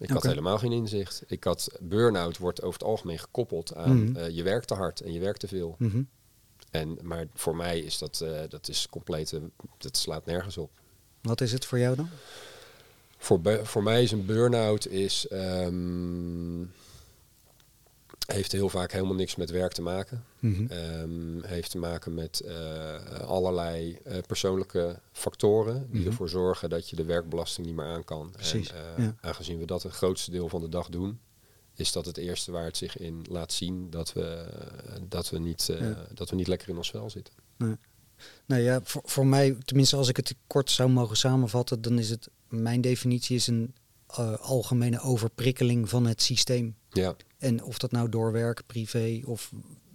Ik 0.03 0.09
had 0.09 0.23
helemaal 0.23 0.57
geen 0.57 0.71
inzicht. 0.71 1.23
Ik 1.27 1.43
had 1.43 1.69
burn-out 1.81 2.37
wordt 2.37 2.61
over 2.61 2.79
het 2.79 2.87
algemeen 2.87 3.19
gekoppeld 3.19 3.75
aan 3.75 4.03
Mhm. 4.03 4.15
eh, 4.17 4.29
je 4.29 4.43
werkt 4.43 4.67
te 4.67 4.73
hard 4.73 5.01
en 5.01 5.13
je 5.13 5.19
werkt 5.19 5.39
te 5.39 5.47
veel. 5.47 5.75
Mhm. 5.79 6.01
En, 6.71 6.97
maar 7.01 7.25
voor 7.33 7.55
mij 7.55 7.79
is 7.79 7.97
dat, 7.97 8.21
eh, 8.21 8.39
dat 8.49 8.67
is 8.67 8.87
compleet, 8.89 9.33
eh, 9.33 9.39
dat 9.77 9.97
slaat 9.97 10.25
nergens 10.25 10.57
op. 10.57 10.71
Wat 11.21 11.41
is 11.41 11.51
het 11.51 11.65
voor 11.65 11.79
jou 11.79 11.95
dan? 11.95 12.09
Voor, 13.17 13.39
voor 13.63 13.83
mij 13.83 14.03
is 14.03 14.11
een 14.11 14.25
burn-out 14.25 14.87
is, 14.87 15.27
ehm, 15.27 16.61
heeft 18.25 18.51
heel 18.51 18.69
vaak 18.69 18.91
helemaal 18.91 19.15
niks 19.15 19.35
met 19.35 19.49
werk 19.49 19.71
te 19.73 19.81
maken. 19.81 20.23
Mhm. 20.39 20.65
Ehm, 20.71 21.43
heeft 21.45 21.71
te 21.71 21.77
maken 21.77 22.13
met 22.13 22.39
eh, 22.39 23.19
allerlei 23.19 23.97
eh, 24.03 24.17
persoonlijke 24.27 24.99
factoren 25.11 25.87
die 25.91 25.99
Mhm. 25.99 26.09
ervoor 26.09 26.29
zorgen 26.29 26.69
dat 26.69 26.89
je 26.89 26.95
de 26.95 27.03
werkbelasting 27.05 27.67
niet 27.67 27.75
meer 27.75 27.85
aan 27.85 28.03
kan. 28.03 28.29
Precies, 28.31 28.71
En, 28.71 28.77
eh, 28.97 29.03
ja. 29.05 29.15
Aangezien 29.21 29.59
we 29.59 29.65
dat 29.65 29.83
het 29.83 29.91
grootste 29.91 30.31
deel 30.31 30.49
van 30.49 30.61
de 30.61 30.69
dag 30.69 30.89
doen, 30.89 31.19
is 31.75 31.91
dat 31.91 32.05
het 32.05 32.17
eerste 32.17 32.51
waar 32.51 32.65
het 32.65 32.77
zich 32.77 32.97
in 32.97 33.25
laat 33.29 33.51
zien 33.53 33.89
dat 33.89 34.13
we, 34.13 34.45
dat 35.09 35.29
we, 35.29 35.39
niet, 35.39 35.65
Ja. 35.79 36.05
dat 36.13 36.29
we 36.29 36.35
niet 36.35 36.47
lekker 36.47 36.69
in 36.69 36.77
ons 36.77 36.89
vel 36.89 37.09
zitten. 37.09 37.33
Nou 38.45 38.61
ja, 38.61 38.79
voor, 38.83 39.01
voor 39.05 39.25
mij, 39.27 39.57
tenminste 39.65 39.95
als 39.95 40.07
ik 40.07 40.15
het 40.17 40.35
kort 40.47 40.71
zou 40.71 40.89
mogen 40.89 41.17
samenvatten, 41.17 41.81
dan 41.81 41.99
is 41.99 42.09
het, 42.09 42.29
mijn 42.49 42.81
definitie 42.81 43.35
is 43.35 43.47
een 43.47 43.73
algemene 44.39 44.99
overprikkeling 45.01 45.89
van 45.89 46.05
het 46.05 46.21
systeem. 46.21 46.75
Ja, 46.89 47.15
En 47.43 47.63
of 47.63 47.77
dat 47.77 47.91
nou 47.91 48.09
door 48.09 48.31
werk, 48.31 48.63
privé 48.65 49.21
of 49.25 49.51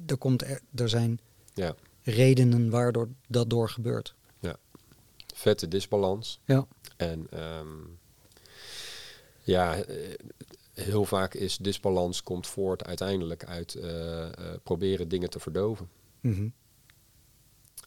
er, 0.07 0.17
komt 0.17 0.43
er, 0.43 0.61
er 0.75 0.89
zijn 0.89 1.21
ja. 1.55 1.75
redenen 2.03 2.71
waardoor 2.71 3.09
dat 3.29 3.51
door 3.51 3.69
gebeurt. 3.69 4.15
Vette 5.39 5.69
disbalans. 5.69 6.41
Ja. 6.45 6.67
En 6.97 7.27
ehm, 7.31 7.77
ja, 9.43 9.77
eh, 9.77 10.15
heel 10.73 11.05
vaak 11.05 11.35
is 11.35 11.57
disbalans 11.57 12.23
komt 12.23 12.47
voort 12.47 12.85
uiteindelijk 12.85 13.45
uit 13.45 13.75
eh, 13.75 14.27
eh, 14.27 14.33
proberen 14.63 15.09
dingen 15.09 15.31
te 15.31 15.41
verdoven. 15.41 15.89
Mhm. 16.21 16.49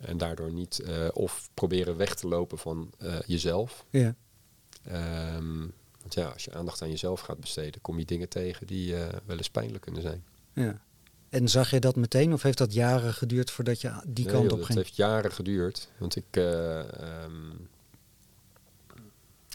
En 0.01 0.17
daardoor 0.17 0.51
niet, 0.51 0.83
of 1.13 1.49
proberen 1.53 1.97
weg 1.97 2.15
te 2.15 2.27
lopen 2.27 2.57
van 2.57 2.91
jezelf. 3.25 3.85
Ja. 3.89 4.15
Ehm, 4.83 5.67
want 6.13 6.27
ja, 6.27 6.33
als 6.33 6.43
je 6.45 6.53
aandacht 6.53 6.81
aan 6.81 6.89
jezelf 6.89 7.19
gaat 7.21 7.39
besteden, 7.39 7.81
kom 7.81 7.99
je 7.99 8.05
dingen 8.05 8.29
tegen 8.29 8.67
die 8.67 8.95
eh, 8.95 9.07
wel 9.25 9.37
eens 9.37 9.49
pijnlijk 9.49 9.83
kunnen 9.83 10.01
zijn. 10.01 10.23
ja. 10.53 10.81
En 11.29 11.47
zag 11.49 11.69
je 11.71 11.79
dat 11.79 11.95
meteen 11.95 12.33
of 12.33 12.41
heeft 12.41 12.57
dat 12.57 12.73
jaren 12.73 13.13
geduurd 13.13 13.51
voordat 13.51 13.81
je 13.81 14.01
die 14.07 14.25
Nee, 14.25 14.33
kant 14.33 14.49
joh, 14.49 14.59
op 14.59 14.65
ging? 14.65 14.77
heeft 14.77 14.95
jaren 14.95 15.31
geduurd. 15.31 15.89
Want 15.97 16.15
ik, 16.15 16.25
eh, 16.31 16.79
ehm, 16.79 17.51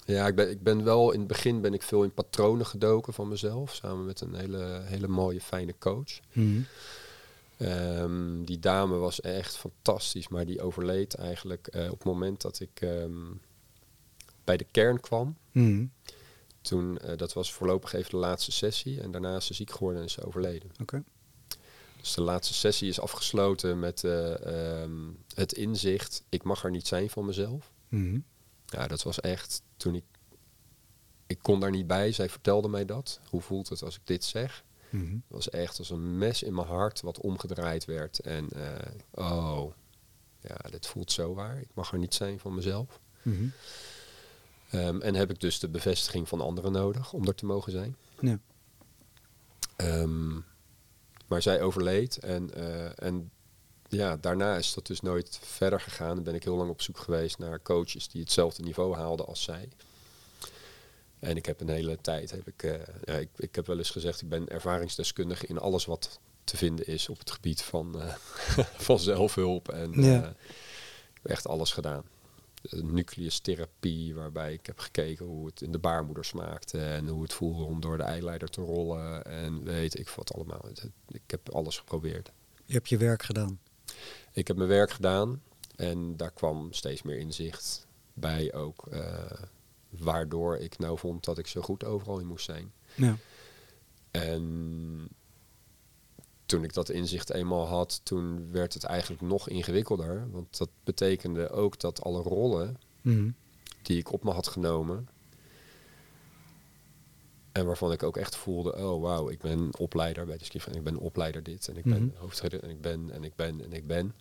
ja, 0.04 0.26
ik 0.26 0.34
ben, 0.34 0.50
ik 0.50 0.62
ben 0.62 0.84
wel 0.84 1.12
in 1.12 1.18
het 1.18 1.28
begin 1.28 1.60
ben 1.60 1.74
ik 1.74 1.82
veel 1.82 2.02
in 2.02 2.14
patronen 2.14 2.66
gedoken 2.66 3.12
van 3.12 3.28
mezelf, 3.28 3.74
samen 3.74 4.04
met 4.04 4.20
een 4.20 4.34
hele, 4.34 4.80
hele 4.84 5.08
mooie, 5.08 5.40
fijne 5.40 5.74
coach. 5.78 6.20
Mhm. 6.32 6.60
Ehm, 7.56 8.44
die 8.44 8.58
dame 8.58 8.96
was 8.96 9.20
echt 9.20 9.56
fantastisch, 9.56 10.28
maar 10.28 10.46
die 10.46 10.62
overleed 10.62 11.14
eigenlijk 11.14 11.66
eh, 11.66 11.84
op 11.84 11.98
het 11.98 12.04
moment 12.04 12.40
dat 12.40 12.60
ik 12.60 12.80
ehm, 12.80 13.24
bij 14.44 14.56
de 14.56 14.66
kern 14.70 15.00
kwam. 15.00 15.36
Mhm. 15.52 15.84
Toen, 16.66 16.98
eh, 16.98 17.16
dat 17.16 17.32
was 17.32 17.52
voorlopig 17.52 17.92
even 17.92 18.10
de 18.10 18.16
laatste 18.16 18.52
sessie 18.52 19.00
en 19.00 19.10
daarna 19.10 19.36
is 19.36 19.46
ze 19.46 19.54
ziek 19.54 19.70
geworden 19.70 20.00
en 20.00 20.06
is 20.06 20.12
ze 20.12 20.24
overleden. 20.26 20.70
Oké. 20.80 21.04
Dus 22.00 22.14
de 22.14 22.20
laatste 22.22 22.54
sessie 22.54 22.88
is 22.88 23.00
afgesloten 23.00 23.78
met 23.78 24.04
eh, 24.04 24.82
ehm, 24.82 25.10
het 25.34 25.52
inzicht, 25.52 26.22
ik 26.28 26.42
mag 26.42 26.64
er 26.64 26.70
niet 26.70 26.86
zijn 26.86 27.10
van 27.10 27.24
mezelf. 27.24 27.72
Mhm. 27.88 28.18
Ja, 28.66 28.86
dat 28.86 29.02
was 29.02 29.20
echt 29.20 29.62
toen 29.76 29.94
ik. 29.94 30.04
Ik 31.26 31.38
kon 31.42 31.60
daar 31.60 31.70
niet 31.70 31.86
bij. 31.86 32.12
Zij 32.12 32.28
vertelde 32.28 32.68
mij 32.68 32.84
dat. 32.84 33.20
Hoe 33.30 33.40
voelt 33.40 33.68
het 33.68 33.82
als 33.82 33.96
ik 33.96 34.00
dit 34.04 34.24
zeg? 34.24 34.64
Mhm. 34.90 35.12
Het 35.12 35.22
was 35.28 35.50
echt 35.50 35.78
als 35.78 35.90
een 35.90 36.18
mes 36.18 36.42
in 36.42 36.54
mijn 36.54 36.66
hart 36.66 37.00
wat 37.00 37.20
omgedraaid 37.20 37.84
werd. 37.84 38.20
En 38.20 38.48
eh, 38.50 38.90
oh, 39.10 39.72
ja, 40.40 40.70
dit 40.70 40.86
voelt 40.86 41.12
zo 41.12 41.34
waar. 41.34 41.60
Ik 41.60 41.70
mag 41.74 41.92
er 41.92 41.98
niet 41.98 42.14
zijn 42.14 42.38
van 42.38 42.54
mezelf. 42.54 43.00
Mhm. 43.22 43.46
Ehm, 44.76 45.00
en 45.00 45.14
heb 45.14 45.30
ik 45.30 45.40
dus 45.40 45.58
de 45.58 45.68
bevestiging 45.68 46.28
van 46.28 46.40
anderen 46.40 46.72
nodig 46.72 47.12
om 47.12 47.26
er 47.26 47.34
te 47.34 47.46
mogen 47.46 47.72
zijn. 47.72 47.96
Ja. 48.20 48.38
Ehm, 49.76 50.34
maar 51.26 51.42
zij 51.42 51.62
overleed 51.62 52.16
en, 52.18 52.54
eh, 52.54 53.02
en 53.06 53.30
ja, 53.88 54.16
daarna 54.16 54.56
is 54.56 54.74
dat 54.74 54.86
dus 54.86 55.00
nooit 55.00 55.38
verder 55.42 55.80
gegaan. 55.80 56.14
Dan 56.14 56.24
ben 56.24 56.34
ik 56.34 56.44
heel 56.44 56.56
lang 56.56 56.70
op 56.70 56.82
zoek 56.82 56.98
geweest 56.98 57.38
naar 57.38 57.62
coaches 57.62 58.08
die 58.08 58.20
hetzelfde 58.20 58.62
niveau 58.62 58.94
haalden 58.96 59.26
als 59.26 59.42
zij. 59.42 59.68
En 61.18 61.36
ik 61.36 61.46
heb 61.46 61.60
een 61.60 61.68
hele 61.68 61.98
tijd, 62.00 62.30
heb 62.30 62.46
ik, 62.46 62.62
eh, 62.62 62.72
ja, 63.04 63.14
ik, 63.14 63.28
ik 63.36 63.54
heb 63.54 63.66
wel 63.66 63.78
eens 63.78 63.90
gezegd, 63.90 64.22
ik 64.22 64.28
ben 64.28 64.48
ervaringsdeskundige 64.48 65.46
in 65.46 65.58
alles 65.58 65.84
wat 65.84 66.20
te 66.44 66.56
vinden 66.56 66.86
is 66.86 67.08
op 67.08 67.18
het 67.18 67.30
gebied 67.30 67.62
van, 67.62 68.00
eh, 68.00 68.14
van 68.86 68.98
zelfhulp. 68.98 69.68
En 69.68 70.02
Ja. 70.02 70.34
echt 71.22 71.46
alles 71.46 71.72
gedaan. 71.72 72.04
Eh, 72.70 72.80
Nucleustherapie, 72.82 74.14
waarbij 74.14 74.52
ik 74.52 74.66
heb 74.66 74.78
gekeken 74.78 75.24
hoe 75.26 75.46
het 75.46 75.60
in 75.62 75.72
de 75.72 75.78
baarmoeder 75.78 76.24
smaakte 76.24 76.78
en 76.78 77.08
hoe 77.08 77.22
het 77.22 77.32
voelde 77.32 77.64
om 77.64 77.80
door 77.80 77.96
de 77.96 78.02
eileider 78.02 78.48
te 78.48 78.60
rollen. 78.60 79.24
En 79.24 79.64
weet 79.64 79.98
ik 79.98 80.08
wat 80.08 80.34
allemaal. 80.34 80.68
Ik 81.08 81.22
heb 81.26 81.50
alles 81.50 81.78
geprobeerd. 81.78 82.32
Je 82.64 82.72
hebt 82.72 82.88
je 82.88 82.96
werk 82.96 83.22
gedaan. 83.22 83.58
Ik 84.32 84.46
heb 84.46 84.56
mijn 84.56 84.68
werk 84.68 84.90
gedaan 84.90 85.42
en 85.76 86.16
daar 86.16 86.30
kwam 86.32 86.72
steeds 86.72 87.02
meer 87.02 87.18
inzicht 87.18 87.86
bij 88.12 88.54
ook. 88.54 88.86
eh, 88.86 89.30
waardoor 89.88 90.56
ik 90.56 90.78
nou 90.78 90.98
vond 90.98 91.24
dat 91.24 91.38
ik 91.38 91.46
zo 91.46 91.60
goed 91.60 91.84
overal 91.84 92.18
in 92.18 92.26
moest 92.26 92.44
zijn. 92.44 92.72
Ja. 92.94 93.16
En 94.10 95.08
toen 96.46 96.64
ik 96.64 96.72
dat 96.74 96.88
inzicht 96.88 97.30
eenmaal 97.30 97.66
had, 97.66 98.00
toen 98.02 98.50
werd 98.52 98.74
het 98.74 98.84
eigenlijk 98.84 99.22
nog 99.22 99.48
ingewikkelder. 99.48 100.30
Want 100.30 100.58
dat 100.58 100.68
betekende 100.84 101.50
ook 101.50 101.80
dat 101.80 102.02
alle 102.02 102.22
rollen 102.22 102.76
Mhm. 103.00 103.30
die 103.82 103.98
ik 103.98 104.12
op 104.12 104.24
me 104.24 104.30
had 104.30 104.46
genomen. 104.46 105.08
En 107.52 107.66
waarvan 107.66 107.92
ik 107.92 108.02
ook 108.02 108.16
echt 108.16 108.36
voelde, 108.36 108.76
oh 108.76 109.02
wauw, 109.02 109.28
ik 109.30 109.38
ben 109.40 109.70
opleider 109.78 110.26
bij 110.26 110.36
de 110.38 110.44
Skif 110.44 110.66
en 110.66 110.74
ik 110.74 110.82
ben 110.84 110.96
opleider 110.96 111.42
dit 111.42 111.68
en 111.68 111.76
ik 111.76 111.84
ben 111.84 112.02
Mhm. 112.04 112.16
hoofdredder 112.16 112.62
en 112.62 112.70
ik 112.70 112.80
ben 112.80 113.10
en 113.10 113.24
ik 113.24 113.34
ben 113.34 113.62
en 113.64 113.72
ik 113.72 113.86
ben. 113.86 114.14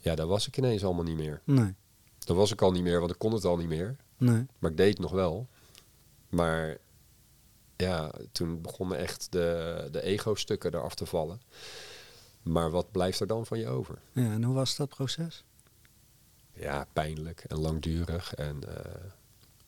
Ja, 0.00 0.14
daar 0.14 0.26
was 0.26 0.46
ik 0.46 0.56
ineens 0.56 0.84
allemaal 0.84 1.04
niet 1.04 1.16
meer. 1.16 1.40
Nee. 1.44 1.74
Dat 2.18 2.36
was 2.36 2.52
ik 2.52 2.62
al 2.62 2.72
niet 2.72 2.82
meer, 2.82 2.98
want 2.98 3.10
ik 3.12 3.18
kon 3.18 3.32
het 3.32 3.44
al 3.44 3.56
niet 3.56 3.68
meer. 3.68 3.96
Nee. 4.16 4.46
Maar 4.58 4.70
ik 4.70 4.76
deed 4.76 4.88
het 4.92 4.98
nog 4.98 5.10
wel. 5.12 5.46
Maar 6.28 6.78
ja, 7.76 8.12
toen 8.32 8.60
begonnen 8.62 8.98
echt 8.98 9.32
de, 9.32 9.88
de 9.90 10.02
ego-stukken 10.02 10.74
eraf 10.74 10.94
te 10.94 11.06
vallen. 11.06 11.40
Maar 12.42 12.70
wat 12.70 12.90
blijft 12.90 13.20
er 13.20 13.26
dan 13.26 13.46
van 13.46 13.58
je 13.58 13.68
over? 13.68 13.98
Ja, 14.12 14.32
en 14.32 14.42
hoe 14.42 14.54
was 14.54 14.76
dat 14.76 14.88
proces? 14.88 15.44
Ja, 16.52 16.86
pijnlijk 16.92 17.44
en 17.46 17.58
langdurig. 17.58 18.34
En 18.34 18.76
eh, 18.76 18.94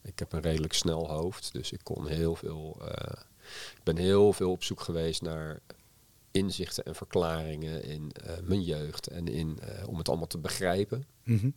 ik 0.02 0.18
heb 0.18 0.32
een 0.32 0.40
redelijk 0.40 0.72
snel 0.72 1.08
hoofd. 1.10 1.52
Dus 1.52 1.72
ik 1.72 1.80
kon 1.82 2.06
heel 2.06 2.34
veel. 2.34 2.76
eh, 2.88 3.22
ik 3.76 3.82
ben 3.82 3.96
heel 3.96 4.32
veel 4.32 4.50
op 4.50 4.62
zoek 4.62 4.80
geweest 4.80 5.22
naar 5.22 5.60
inzichten 6.30 6.84
en 6.84 6.94
verklaringen 6.94 7.84
in 7.84 8.12
eh, 8.12 8.32
mijn 8.42 8.62
jeugd. 8.62 9.06
En 9.06 9.28
in, 9.28 9.58
om 9.86 9.98
het 9.98 10.08
allemaal 10.08 10.26
te 10.26 10.38
begrijpen. 10.38 11.06
Mhm. 11.22 11.50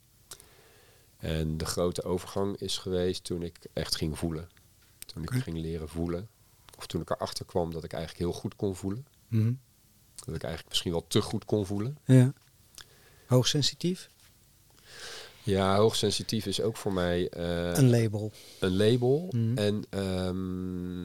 En 1.17 1.57
de 1.57 1.65
grote 1.65 2.03
overgang 2.03 2.57
is 2.57 2.77
geweest 2.77 3.23
toen 3.23 3.43
ik 3.43 3.57
echt 3.73 3.95
ging 3.95 4.17
voelen. 4.17 4.49
Toen 5.05 5.23
ik 5.23 5.29
ging 5.29 5.57
leren 5.57 5.89
voelen. 5.89 6.29
Of 6.81 6.87
toen 6.87 7.01
ik 7.01 7.09
erachter 7.09 7.45
kwam 7.45 7.71
dat 7.73 7.83
ik 7.83 7.93
eigenlijk 7.93 8.23
heel 8.23 8.39
goed 8.39 8.55
kon 8.55 8.75
voelen. 8.75 9.05
Mhm. 9.27 9.53
Dat 10.15 10.35
ik 10.35 10.41
eigenlijk 10.43 10.67
misschien 10.69 10.91
wel 10.91 11.05
te 11.07 11.21
goed 11.21 11.45
kon 11.45 11.65
voelen. 11.65 11.97
Ja. 12.05 12.33
Hoogsensitief? 13.25 14.09
Ja, 15.43 15.75
hoogsensitief 15.77 16.45
is 16.45 16.61
ook 16.61 16.77
voor 16.77 16.93
mij 16.93 17.29
eh, 17.29 17.73
Een 17.73 17.89
label. 17.89 18.31
een 18.59 18.75
label. 18.75 19.27
Mhm. 19.31 19.57
En 19.57 19.83
ehm, 19.89 21.03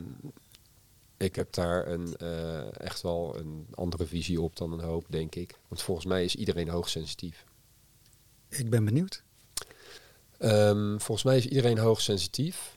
ik 1.17 1.37
heb 1.37 1.53
daar 1.53 1.87
een, 1.89 2.17
eh, 2.17 2.81
echt 2.81 3.01
wel 3.03 3.37
een 3.39 3.67
andere 3.75 4.07
visie 4.07 4.41
op 4.41 4.57
dan 4.57 4.73
een 4.73 4.81
hoop, 4.85 5.05
denk 5.09 5.35
ik. 5.35 5.59
Want 5.69 5.83
volgens 5.83 6.07
mij 6.07 6.25
is 6.25 6.35
iedereen 6.37 6.69
hoogsensitief. 6.69 7.45
Ik 8.49 8.71
ben 8.71 8.85
benieuwd. 8.85 9.23
Ehm, 10.39 10.99
volgens 10.99 11.23
mij 11.23 11.37
is 11.37 11.47
iedereen 11.47 11.79
hoogsensitief. 11.79 12.76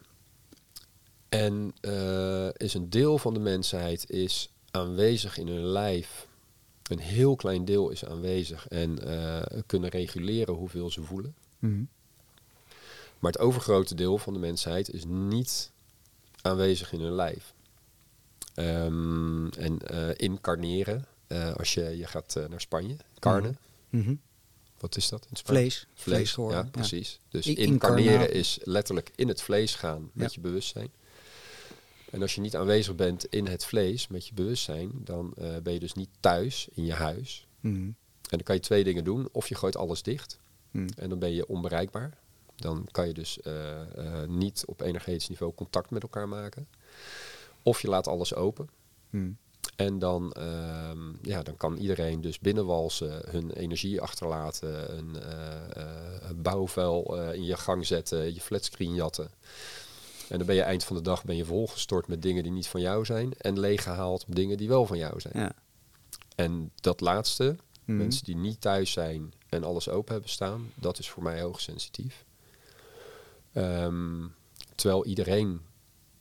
En 1.29 1.73
eh, 1.81 2.47
is 2.53 2.73
een 2.73 2.89
deel 2.89 3.17
van 3.17 3.33
de 3.33 3.39
mensheid 3.39 4.09
is 4.09 4.49
aanwezig 4.71 5.37
in 5.37 5.47
hun 5.47 5.65
lijf. 5.65 6.27
Een 6.83 6.99
heel 6.99 7.35
klein 7.35 7.65
deel 7.65 7.89
is 7.89 8.05
aanwezig 8.05 8.67
en 8.67 9.07
eh, 9.07 9.59
kunnen 9.65 9.89
reguleren 9.89 10.53
hoeveel 10.53 10.89
ze 10.91 11.03
voelen. 11.03 11.35
Mhm. 11.59 11.83
Maar 13.19 13.31
het 13.31 13.41
overgrote 13.41 13.95
deel 13.95 14.17
van 14.17 14.33
de 14.33 14.39
mensheid 14.39 14.93
is 14.93 15.03
niet 15.07 15.71
aanwezig 16.41 16.91
in 16.93 16.99
hun 17.01 17.15
lijf. 17.15 17.53
Ehm, 18.53 19.47
en 19.47 19.79
eh, 19.87 20.09
incarneren, 20.15 21.05
als 21.57 21.73
je, 21.73 21.97
je 21.97 22.05
gaat 22.05 22.39
naar 22.49 22.61
Spanje, 22.61 22.95
carne, 23.19 23.53
Mhm. 23.89 24.15
wat 24.79 24.95
is 24.97 25.09
dat 25.09 25.27
in 25.29 25.35
Spanje? 25.35 25.59
Vlees. 25.59 25.87
Vlees 25.93 26.31
geworden. 26.33 26.63
ja, 26.63 26.69
precies. 26.69 27.19
Dus 27.29 27.47
incarneren 27.47 28.33
is 28.33 28.59
letterlijk 28.63 29.11
in 29.15 29.27
het 29.27 29.41
vlees 29.41 29.75
gaan 29.75 30.09
met 30.13 30.27
Ja. 30.27 30.31
je 30.35 30.39
bewustzijn. 30.41 30.91
En 32.11 32.21
als 32.21 32.35
je 32.35 32.41
niet 32.41 32.55
aanwezig 32.55 32.95
bent 32.95 33.25
in 33.25 33.47
het 33.47 33.65
vlees 33.65 34.07
met 34.07 34.27
je 34.27 34.33
bewustzijn, 34.33 34.91
dan 35.03 35.33
eh, 35.37 35.57
ben 35.63 35.73
je 35.73 35.79
dus 35.79 35.93
niet 35.93 36.09
thuis 36.19 36.67
in 36.73 36.85
je 36.85 36.93
huis. 36.93 37.47
Mhm. 37.59 37.75
En 37.75 38.37
dan 38.37 38.43
kan 38.43 38.55
je 38.55 38.61
twee 38.61 38.83
dingen 38.83 39.03
doen. 39.03 39.29
Of 39.31 39.47
je 39.47 39.55
gooit 39.55 39.77
alles 39.77 40.03
dicht 40.03 40.39
Mhm. 40.71 40.87
en 40.95 41.09
dan 41.09 41.19
ben 41.19 41.33
je 41.33 41.47
onbereikbaar. 41.47 42.17
Dan 42.55 42.87
kan 42.91 43.07
je 43.07 43.13
dus 43.13 43.41
eh, 43.41 43.81
eh, 43.81 44.29
niet 44.29 44.63
op 44.65 44.81
energetisch 44.81 45.29
niveau 45.29 45.53
contact 45.53 45.89
met 45.89 46.03
elkaar 46.03 46.29
maken. 46.29 46.67
Of 47.63 47.81
je 47.81 47.87
laat 47.87 48.07
alles 48.07 48.35
open. 48.35 48.69
Mhm. 49.09 49.31
En 49.75 49.99
dan, 49.99 50.31
ehm, 50.31 51.13
ja, 51.21 51.43
dan 51.43 51.57
kan 51.57 51.77
iedereen 51.77 52.21
dus 52.21 52.39
binnenwalsen, 52.39 53.21
hun 53.29 53.51
energie 53.51 54.01
achterlaten, 54.01 54.97
een, 54.97 55.17
bouwvuil 56.35 57.31
in 57.31 57.43
je 57.43 57.57
gang 57.57 57.85
zetten, 57.85 58.33
je 58.33 58.41
flatscreen 58.41 58.93
jatten. 58.93 59.31
En 60.29 60.37
dan 60.37 60.47
ben 60.47 60.55
je 60.55 60.61
eind 60.61 60.83
van 60.83 60.95
de 60.95 61.01
dag 61.01 61.23
ben 61.23 61.35
je 61.35 61.45
volgestort 61.45 62.07
met 62.07 62.21
dingen 62.21 62.43
die 62.43 62.51
niet 62.51 62.67
van 62.67 62.81
jou 62.81 63.05
zijn 63.05 63.33
en 63.33 63.59
leeggehaald 63.59 64.27
met 64.27 64.35
dingen 64.35 64.57
die 64.57 64.67
wel 64.67 64.85
van 64.85 64.97
jou 64.97 65.19
zijn. 65.19 65.33
Ja. 65.37 65.51
En 66.35 66.71
dat 66.75 67.01
laatste, 67.01 67.55
Mhm. 67.85 67.97
mensen 67.97 68.23
die 68.25 68.35
niet 68.35 68.61
thuis 68.61 68.91
zijn 68.91 69.33
en 69.49 69.63
alles 69.63 69.89
open 69.89 70.11
hebben 70.11 70.29
staan, 70.29 70.71
dat 70.75 70.99
is 70.99 71.09
voor 71.09 71.23
mij 71.23 71.41
hoogsensitief. 71.41 72.25
Ehm, 73.53 74.27
terwijl 74.75 75.05
iedereen 75.05 75.61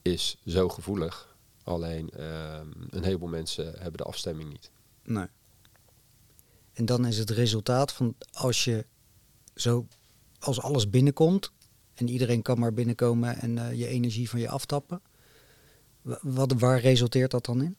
is 0.03 0.37
zo 0.47 0.69
gevoelig. 0.69 1.37
Alleen 1.65 2.11
ehm, 2.11 2.67
een 2.91 3.05
heleboel 3.05 3.29
mensen 3.29 3.65
hebben 3.73 3.97
de 3.97 4.05
afstemming 4.05 4.51
niet. 4.51 4.71
Nee. 5.05 5.27
En 6.73 6.85
dan 6.87 7.07
is 7.07 7.19
het 7.19 7.31
resultaat 7.31 7.93
van 7.93 8.15
als 8.33 8.65
je 8.65 8.87
zo, 9.55 9.87
als 10.39 10.61
alles 10.61 10.91
binnenkomt 10.91 11.53
en 11.99 12.09
iedereen 12.09 12.43
kan 12.43 12.59
maar 12.59 12.73
binnenkomen 12.75 13.37
en 13.41 13.59
eh, 13.59 13.79
je 13.79 13.87
energie 13.87 14.29
van 14.31 14.41
je 14.41 14.49
aftappen. 14.49 15.01
wa- 16.03 16.19
Wat, 16.23 16.53
waar 16.53 16.81
resulteert 16.81 17.31
dat 17.31 17.45
dan 17.45 17.63
in? 17.63 17.77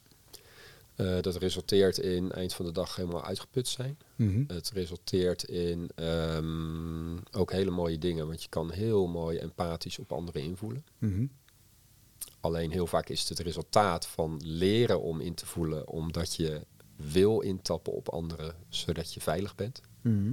Eh, 0.96 1.22
dat 1.22 1.36
resulteert 1.36 1.98
in 1.98 2.32
eind 2.32 2.54
van 2.54 2.66
de 2.66 2.72
dag 2.72 2.96
helemaal 2.96 3.24
uitgeput 3.26 3.68
zijn. 3.68 3.98
Het 4.48 4.72
resulteert 4.74 5.44
in 5.44 5.90
ehm, 5.96 7.18
ook 7.32 7.52
hele 7.52 7.72
mooie 7.72 7.98
dingen, 7.98 8.28
want 8.28 8.44
je 8.44 8.50
kan 8.50 8.72
heel 8.72 9.08
mooi 9.08 9.38
empathisch 9.38 10.00
op 10.00 10.12
anderen 10.12 10.42
invoelen. 10.42 10.84
Mhm. 10.98 11.26
Alleen 12.40 12.72
heel 12.72 12.88
vaak 12.88 13.10
is 13.10 13.20
het 13.20 13.30
het 13.30 13.40
resultaat 13.40 14.08
van 14.08 14.42
leren 14.44 15.02
om 15.02 15.20
in 15.22 15.34
te 15.34 15.46
voelen, 15.46 15.88
omdat 15.88 16.36
je 16.36 16.62
wil 16.96 17.40
intappen 17.40 17.94
op 17.94 18.10
anderen, 18.10 18.56
zodat 18.70 19.14
je 19.14 19.22
veilig 19.22 19.56
bent. 19.56 19.82
Mhm. 20.02 20.32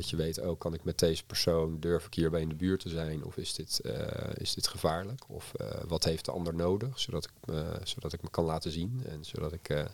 Dat 0.00 0.10
je 0.10 0.16
weet, 0.16 0.40
oh, 0.40 0.58
kan 0.58 0.74
ik 0.74 0.84
met 0.84 0.98
deze 0.98 1.24
persoon, 1.24 1.80
durf 1.80 2.06
ik 2.06 2.14
hierbij 2.14 2.40
in 2.40 2.48
de 2.48 2.54
buurt 2.54 2.80
te 2.80 2.88
zijn? 2.88 3.24
Of 3.24 3.36
is 3.36 3.54
dit, 3.54 3.80
eh, 3.80 4.32
is 4.34 4.54
dit 4.54 4.66
gevaarlijk? 4.66 5.22
Of 5.28 5.54
eh, 5.54 5.80
wat 5.88 6.04
heeft 6.04 6.24
de 6.24 6.30
ander 6.30 6.54
nodig, 6.54 7.00
zodat 7.00 7.24
ik, 7.24 7.30
me, 7.44 7.80
zodat 7.84 8.12
ik 8.12 8.22
me 8.22 8.30
kan 8.30 8.44
laten 8.44 8.70
zien? 8.70 9.02
En 9.06 9.24
zodat 9.24 9.52
ik... 9.52 9.68
eh, 9.68 9.84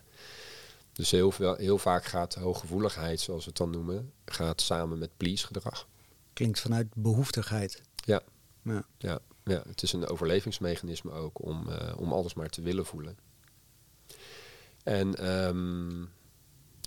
dus 0.91 1.11
heel, 1.11 1.31
veel, 1.31 1.55
heel 1.55 1.77
vaak 1.77 2.05
gaat 2.05 2.35
hooggevoeligheid, 2.35 3.19
zoals 3.19 3.43
we 3.43 3.49
het 3.49 3.57
dan 3.57 3.69
noemen, 3.69 4.11
gaat 4.25 4.61
samen 4.61 4.97
met 4.97 5.17
please 5.17 5.45
gedrag. 5.45 5.87
Klinkt 6.33 6.59
vanuit 6.59 6.87
behoeftigheid. 6.95 7.81
Ja. 7.95 8.21
Ja. 8.61 8.85
Ja, 8.97 9.19
ja, 9.43 9.63
het 9.67 9.83
is 9.83 9.93
een 9.93 10.07
overlevingsmechanisme 10.07 11.11
ook 11.11 11.45
om, 11.45 11.67
om 11.97 12.13
alles 12.13 12.33
maar 12.33 12.49
te 12.49 12.61
willen 12.61 12.85
voelen. 12.85 13.17
En 14.83 15.15
ehm, 15.15 16.05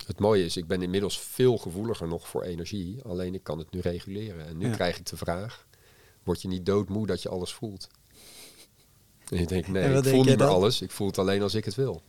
het 0.07 0.19
mooie 0.19 0.45
is, 0.45 0.57
ik 0.57 0.67
ben 0.67 0.81
inmiddels 0.81 1.19
veel 1.19 1.57
gevoeliger 1.57 2.07
nog 2.07 2.27
voor 2.27 2.43
energie, 2.43 3.01
alleen 3.03 3.33
ik 3.33 3.43
kan 3.43 3.57
het 3.57 3.71
nu 3.71 3.79
reguleren. 3.79 4.45
En 4.47 4.57
nu 4.57 4.67
Ja. 4.67 4.73
krijg 4.73 4.97
ik 4.99 5.05
de 5.05 5.17
vraag, 5.17 5.65
word 6.23 6.41
je 6.41 6.47
niet 6.47 6.65
doodmoe 6.65 7.07
dat 7.07 7.21
je 7.21 7.29
alles 7.29 7.53
voelt? 7.53 7.87
En 9.29 9.37
je 9.39 9.45
denkt, 9.45 9.67
nee, 9.67 9.83
ik 9.83 9.91
denk 9.91 10.05
voel 10.15 10.23
niet 10.23 10.37
meer 10.37 10.47
alles, 10.47 10.81
ik 10.81 10.91
voel 10.91 11.07
het 11.07 11.17
alleen 11.17 11.41
als 11.41 11.53
ik 11.55 11.65
het 11.65 11.75
wil. 11.75 12.01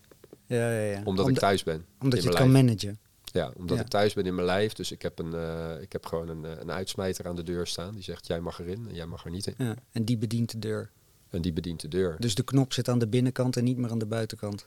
Ja, 0.46 0.72
ja, 0.72 0.90
ja. 0.90 1.02
Omdat 1.04 1.28
ik 1.28 1.38
thuis 1.38 1.62
ben. 1.62 1.84
Omdat 2.00 2.22
je 2.22 2.28
het 2.28 2.38
kan 2.38 2.52
managen. 2.52 2.98
Ja, 3.24 3.52
omdat 3.56 3.76
Ja. 3.76 3.82
ik 3.82 3.88
thuis 3.88 4.14
ben 4.14 4.26
in 4.26 4.34
mijn 4.34 4.46
lijf. 4.46 4.72
Dus 4.72 4.92
ik 4.92 5.02
heb, 5.02 5.18
een, 5.18 5.34
eh, 5.34 5.80
ik 5.82 5.92
heb 5.92 6.06
gewoon 6.06 6.28
een, 6.28 6.44
eh, 6.44 6.50
een 6.60 6.70
uitsmijter 6.70 7.26
aan 7.28 7.36
de 7.36 7.42
deur 7.42 7.66
staan. 7.66 7.94
Die 7.94 8.02
zegt, 8.02 8.26
jij 8.26 8.40
mag 8.40 8.60
erin 8.60 8.88
en 8.88 8.94
jij 8.94 9.06
mag 9.06 9.24
er 9.24 9.30
niet 9.30 9.46
in. 9.46 9.54
Ja. 9.58 9.74
En 9.92 10.04
die 10.04 10.16
bedient 10.18 10.50
de 10.50 10.58
deur. 10.58 10.90
En 11.30 11.42
die 11.42 11.52
bedient 11.52 11.80
de 11.80 11.88
deur. 11.88 12.16
Dus 12.18 12.34
de 12.34 12.42
knop 12.42 12.72
zit 12.72 12.88
aan 12.88 12.98
de 12.98 13.08
binnenkant 13.08 13.56
en 13.56 13.64
niet 13.64 13.76
meer 13.76 13.90
aan 13.90 13.98
de 13.98 14.06
buitenkant 14.06 14.66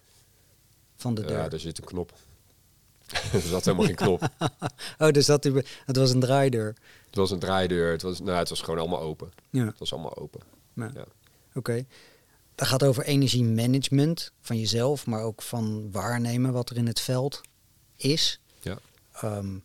van 0.96 1.16
de 1.16 1.22
deur. 1.22 1.38
ja, 1.38 1.48
daar 1.50 1.60
zit 1.60 1.78
een 1.78 1.84
knop. 1.84 2.14
er 3.34 3.42
zat 3.42 3.66
helemaal 3.66 3.86
geen 3.86 3.96
knop. 3.96 4.30
Oh, 4.98 5.10
dus 5.12 5.26
dat 5.26 5.44
het 5.86 5.98
was 5.98 6.12
een 6.12 6.20
draaideur. 6.20 6.76
Het 7.06 7.16
was 7.16 7.32
een 7.32 7.40
draaideur. 7.40 7.92
Het 7.92 8.02
was, 8.02 8.20
nou, 8.20 8.38
het 8.38 8.50
was 8.50 8.62
gewoon 8.62 8.80
allemaal 8.80 9.02
open. 9.02 9.32
Ja. 9.50 9.66
Het 9.66 9.80
was 9.80 9.94
allemaal 9.94 10.18
open. 10.18 10.42
Ja. 10.74 10.92
Ja. 10.94 11.06
Oké. 11.54 11.86
Dat 12.56 12.68
gaat 12.68 12.84
over 12.84 13.04
energiemanagement 13.04 14.32
van 14.42 14.60
jezelf, 14.60 15.06
maar 15.06 15.22
ook 15.22 15.42
van 15.42 15.92
waarnemen 15.92 16.54
wat 16.54 16.70
er 16.70 16.78
in 16.78 16.88
het 16.88 17.00
veld 17.00 17.42
is. 17.96 18.40
Ja. 18.62 18.78
Ehm, 19.12 19.58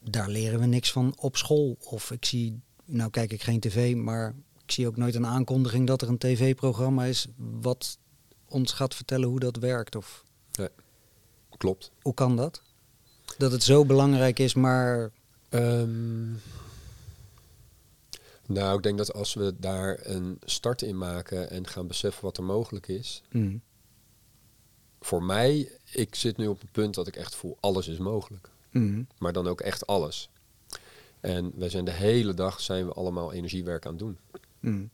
daar 0.00 0.28
leren 0.28 0.60
we 0.60 0.66
niks 0.66 0.92
van 0.92 1.14
op 1.20 1.36
school. 1.36 1.76
Of 1.80 2.10
ik 2.10 2.24
zie, 2.24 2.60
nou 2.84 3.10
kijk 3.10 3.32
ik 3.32 3.42
geen 3.42 3.60
tv, 3.60 3.94
maar 3.94 4.34
ik 4.64 4.70
zie 4.72 4.86
ook 4.86 4.96
nooit 4.96 5.14
een 5.14 5.26
aankondiging 5.26 5.86
dat 5.86 6.02
er 6.02 6.08
een 6.08 6.18
tv-programma 6.18 7.04
is 7.04 7.26
wat 7.36 7.98
ons 8.48 8.72
gaat 8.72 8.94
vertellen 8.94 9.28
hoe 9.28 9.40
dat 9.40 9.56
werkt. 9.56 9.96
Of 9.96 10.24
Klopt. 11.56 11.90
hoe 12.02 12.14
kan 12.14 12.36
dat? 12.36 12.62
Dat 13.38 13.52
het 13.52 13.62
zo 13.62 13.84
belangrijk 13.84 14.38
is, 14.38 14.54
maar 14.54 15.10
Ehm, 15.48 16.32
nou, 18.46 18.76
ik 18.76 18.82
denk 18.82 18.98
dat 18.98 19.12
als 19.12 19.34
we 19.34 19.54
daar 19.58 19.98
een 20.02 20.38
start 20.44 20.82
in 20.82 20.98
maken 20.98 21.50
en 21.50 21.66
gaan 21.66 21.86
beseffen 21.86 22.24
wat 22.24 22.36
er 22.36 22.44
mogelijk 22.44 22.88
is. 22.88 23.22
mm, 23.30 23.60
Voor 25.00 25.22
mij, 25.22 25.70
ik 25.90 26.14
zit 26.14 26.36
nu 26.36 26.46
op 26.46 26.60
het 26.60 26.72
punt 26.72 26.94
dat 26.94 27.06
ik 27.06 27.16
echt 27.16 27.34
voel, 27.34 27.56
alles 27.60 27.88
is 27.88 27.98
mogelijk. 27.98 28.48
mm, 28.70 29.06
Maar 29.18 29.32
dan 29.32 29.46
ook 29.46 29.60
echt 29.60 29.86
alles. 29.86 30.28
En 31.20 31.52
wij 31.56 31.68
zijn 31.68 31.84
de 31.84 31.90
hele 31.92 32.34
dag 32.34 32.60
zijn 32.60 32.86
we 32.86 32.92
allemaal 32.92 33.32
energiewerk 33.32 33.84
aan 33.86 33.92
het 33.92 34.00
doen. 34.00 34.18
mm, 34.60 34.90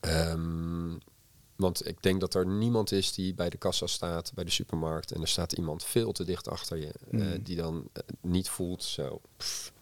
Ehm, 0.00 0.92
want 1.56 1.86
ik 1.86 2.02
denk 2.02 2.20
dat 2.20 2.34
er 2.34 2.46
niemand 2.46 2.92
is 2.92 3.12
die 3.12 3.34
bij 3.34 3.50
de 3.50 3.56
kassa 3.56 3.86
staat, 3.86 4.32
bij 4.34 4.44
de 4.44 4.50
supermarkt, 4.50 5.12
en 5.12 5.20
er 5.20 5.28
staat 5.28 5.52
iemand 5.52 5.84
veel 5.84 6.12
te 6.12 6.24
dicht 6.24 6.48
achter 6.48 6.76
je, 6.78 6.86
eh, 7.10 7.20
Mm. 7.20 7.42
die 7.42 7.56
dan 7.56 7.88
eh, 7.92 8.02
niet 8.20 8.48
voelt 8.48 8.82
zo. 8.82 9.20
pff, 9.36 9.72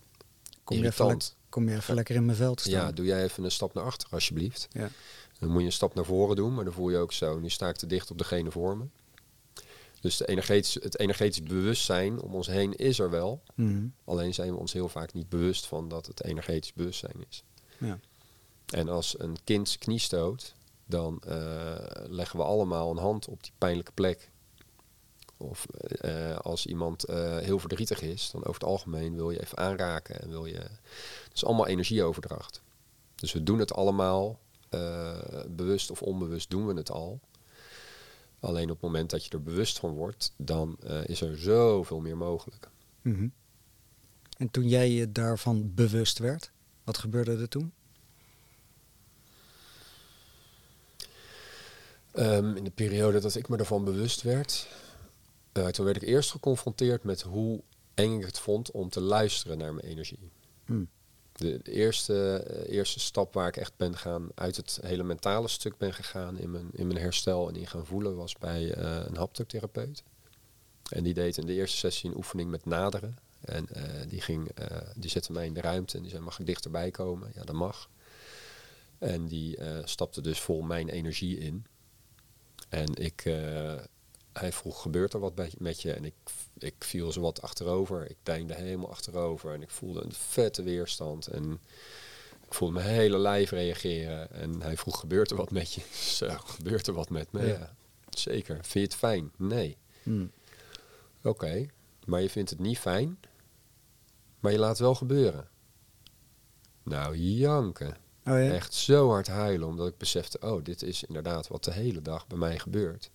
kom, 0.64 0.76
je 0.76 0.82
even, 0.82 0.94
irritant. 1.04 1.34
le- 1.38 1.48
kom 1.48 1.68
je 1.68 1.74
even 1.76 1.94
lekker 1.94 2.14
in 2.14 2.24
mijn 2.24 2.36
vel 2.36 2.54
te 2.54 2.62
staan. 2.62 2.72
Ja, 2.72 2.92
doe 2.92 3.06
jij 3.06 3.22
even 3.22 3.44
een 3.44 3.50
stap 3.50 3.74
naar 3.74 3.84
achter 3.84 4.08
alsjeblieft. 4.10 4.68
Ja. 4.72 4.88
Dan 5.38 5.50
moet 5.50 5.60
je 5.60 5.66
een 5.66 5.72
stap 5.72 5.94
naar 5.94 6.04
voren 6.04 6.36
doen, 6.36 6.54
maar 6.54 6.64
dan 6.64 6.72
voel 6.72 6.90
je 6.90 6.96
ook 6.98 7.12
zo. 7.12 7.38
Nu 7.38 7.50
sta 7.50 7.68
ik 7.68 7.76
te 7.76 7.86
dicht 7.86 8.10
op 8.10 8.18
degene 8.18 8.50
voor 8.50 8.76
me. 8.76 8.84
Dus 10.00 10.16
de 10.16 10.26
energetisch, 10.28 10.74
het 10.74 10.98
energetisch 10.98 11.42
bewustzijn 11.42 12.20
om 12.20 12.34
ons 12.34 12.46
heen 12.46 12.74
is 12.76 12.98
er 12.98 13.10
wel. 13.10 13.42
Mm, 13.54 13.94
Alleen 14.04 14.34
zijn 14.34 14.50
we 14.52 14.58
ons 14.58 14.72
heel 14.72 14.88
vaak 14.88 15.12
niet 15.12 15.28
bewust 15.28 15.66
van 15.66 15.88
dat 15.88 16.06
het 16.06 16.24
energetisch 16.24 16.72
bewustzijn 16.72 17.24
is. 17.28 17.44
ja. 17.78 17.98
En 18.66 18.88
als 18.88 19.18
een 19.18 19.36
kind 19.44 19.68
zijn 19.68 19.80
knie 19.80 19.98
stoot, 19.98 20.54
dan 20.86 21.22
eh, 21.26 21.74
leggen 22.08 22.38
we 22.38 22.44
allemaal 22.44 22.90
een 22.90 22.96
hand 22.96 23.28
op 23.28 23.42
die 23.42 23.52
pijnlijke 23.58 23.92
plek. 23.92 24.30
Of 25.36 25.66
eh, 25.66 26.36
als 26.36 26.66
iemand 26.66 27.04
eh, 27.04 27.36
heel 27.36 27.58
verdrietig 27.58 28.02
is, 28.02 28.30
dan 28.30 28.40
over 28.40 28.60
het 28.60 28.64
algemeen 28.64 29.14
wil 29.14 29.30
je 29.30 29.40
even 29.40 29.58
aanraken 29.58 30.22
en 30.22 30.28
wil 30.28 30.46
je. 30.46 30.58
Het 30.58 31.32
is 31.34 31.44
allemaal 31.44 31.66
energieoverdracht. 31.66 32.62
Dus 33.14 33.32
we 33.32 33.42
doen 33.42 33.58
het 33.58 33.72
allemaal, 33.72 34.38
eh, 34.72 35.18
bewust 35.48 35.90
of 35.90 36.02
onbewust 36.02 36.50
doen 36.50 36.66
we 36.66 36.74
het 36.74 36.90
al. 36.90 37.20
Alleen 38.40 38.70
op 38.70 38.76
het 38.76 38.80
moment 38.80 39.10
dat 39.10 39.24
je 39.24 39.30
er 39.30 39.42
bewust 39.42 39.78
van 39.78 39.94
wordt, 39.94 40.32
dan 40.36 40.76
eh, 40.80 41.04
is 41.04 41.20
er 41.20 41.38
zoveel 41.38 42.00
meer 42.00 42.16
mogelijk. 42.16 42.70
Mhm. 43.02 43.28
En 44.36 44.50
toen 44.50 44.68
jij 44.68 44.90
je 44.90 45.12
daarvan 45.12 45.74
bewust 45.74 46.18
werd, 46.18 46.50
wat 46.84 46.98
gebeurde 46.98 47.36
er 47.36 47.48
toen? 47.48 47.72
Ehm, 52.12 52.56
in 52.56 52.64
de 52.64 52.70
periode 52.70 53.20
dat 53.20 53.34
ik 53.34 53.48
me 53.48 53.56
ervan 53.56 53.84
bewust 53.84 54.22
werd, 54.22 54.68
eh, 55.52 55.66
toen 55.66 55.84
werd 55.84 55.96
ik 56.02 56.08
eerst 56.08 56.30
geconfronteerd 56.30 57.04
met 57.04 57.22
hoe 57.22 57.62
eng 57.94 58.18
ik 58.18 58.26
het 58.26 58.38
vond 58.38 58.70
om 58.70 58.88
te 58.88 59.00
luisteren 59.00 59.58
naar 59.58 59.74
mijn 59.74 59.86
energie. 59.86 60.30
Hm. 60.64 60.84
De, 61.32 61.60
de 61.62 61.72
eerste, 61.72 62.36
eh, 62.36 62.74
eerste 62.74 63.00
stap 63.00 63.34
waar 63.34 63.48
ik 63.48 63.56
echt 63.56 63.76
ben 63.76 63.96
gaan, 63.96 64.28
uit 64.34 64.56
het 64.56 64.78
hele 64.82 65.02
mentale 65.02 65.48
stuk 65.48 65.76
ben 65.76 65.94
gegaan 65.94 66.38
in 66.38 66.50
mijn, 66.50 66.68
in 66.72 66.86
mijn 66.86 66.98
herstel 66.98 67.48
en 67.48 67.56
in 67.56 67.66
gaan 67.66 67.86
voelen, 67.86 68.16
was 68.16 68.38
bij 68.38 68.72
eh, 68.72 69.04
een 69.06 69.16
haptotherapeut. 69.16 70.02
En 70.88 71.02
die 71.02 71.14
deed 71.14 71.36
in 71.36 71.46
de 71.46 71.52
eerste 71.52 71.76
sessie 71.76 72.10
een 72.10 72.16
oefening 72.16 72.50
met 72.50 72.64
naderen. 72.64 73.18
En 73.40 73.68
die, 74.08 74.20
ging, 74.20 74.50
die 74.96 75.10
zette 75.10 75.32
mij 75.32 75.46
in 75.46 75.54
de 75.54 75.60
ruimte 75.60 75.96
en 75.96 76.02
die 76.02 76.10
zei, 76.10 76.22
mag 76.22 76.38
ik 76.38 76.46
dichterbij 76.46 76.90
komen? 76.90 77.32
Ja, 77.34 77.42
dat 77.44 77.54
mag. 77.54 77.88
En 78.98 79.26
die 79.26 79.58
stapte 79.84 80.20
dus 80.20 80.40
vol 80.40 80.62
mijn 80.62 80.88
energie 80.88 81.38
in. 81.38 81.66
En 82.72 82.94
ik, 82.94 83.24
eh, 83.24 83.74
hij 84.32 84.52
vroeg, 84.52 84.82
gebeurt 84.82 85.12
er 85.12 85.20
wat 85.20 85.34
bij- 85.34 85.52
met 85.58 85.82
je? 85.82 85.92
En 85.92 86.04
ik, 86.04 86.14
ik 86.58 86.74
viel 86.78 87.12
zo 87.12 87.20
wat 87.20 87.42
achterover. 87.42 88.10
Ik 88.10 88.16
deinde 88.22 88.54
helemaal 88.54 88.90
achterover. 88.90 89.54
En 89.54 89.62
ik 89.62 89.70
voelde 89.70 90.04
een 90.04 90.12
vette 90.12 90.62
weerstand. 90.62 91.26
En 91.26 91.60
ik 92.46 92.54
voelde 92.54 92.74
mijn 92.74 92.86
hele 92.86 93.18
lijf 93.18 93.50
reageren. 93.50 94.30
En 94.30 94.62
hij 94.62 94.76
vroeg, 94.76 95.00
gebeurt 95.00 95.30
er 95.30 95.36
wat 95.36 95.50
met 95.50 95.72
je? 95.72 95.80
Zo, 96.18 96.28
gebeurt 96.38 96.86
er 96.86 96.94
wat 96.94 97.10
met 97.10 97.32
me? 97.32 97.40
Ja. 97.46 97.46
Ja. 97.46 97.74
zeker. 98.10 98.54
Vind 98.54 98.72
je 98.72 98.80
het 98.80 98.94
fijn? 98.94 99.32
Nee. 99.36 99.76
Hm. 100.02 100.26
Oké, 101.22 101.66
maar 102.04 102.22
je 102.22 102.30
vindt 102.30 102.50
het 102.50 102.58
niet 102.58 102.78
fijn. 102.78 103.18
Maar 104.40 104.52
je 104.52 104.58
laat 104.58 104.68
het 104.70 104.78
wel 104.78 104.94
gebeuren. 104.94 105.48
Nou, 106.82 107.16
janken. 107.16 107.96
Oh 108.26 108.32
ja? 108.32 108.52
Echt 108.52 108.74
zo 108.74 109.08
hard 109.08 109.26
huilen, 109.26 109.68
omdat 109.68 109.88
ik 109.88 109.98
besefte, 109.98 110.38
oh, 110.40 110.64
dit 110.64 110.82
is 110.82 111.04
inderdaad 111.04 111.48
wat 111.48 111.64
de 111.64 111.72
hele 111.72 112.02
dag 112.02 112.26
bij 112.26 112.38
mij 112.38 112.58
gebeurt. 112.58 113.10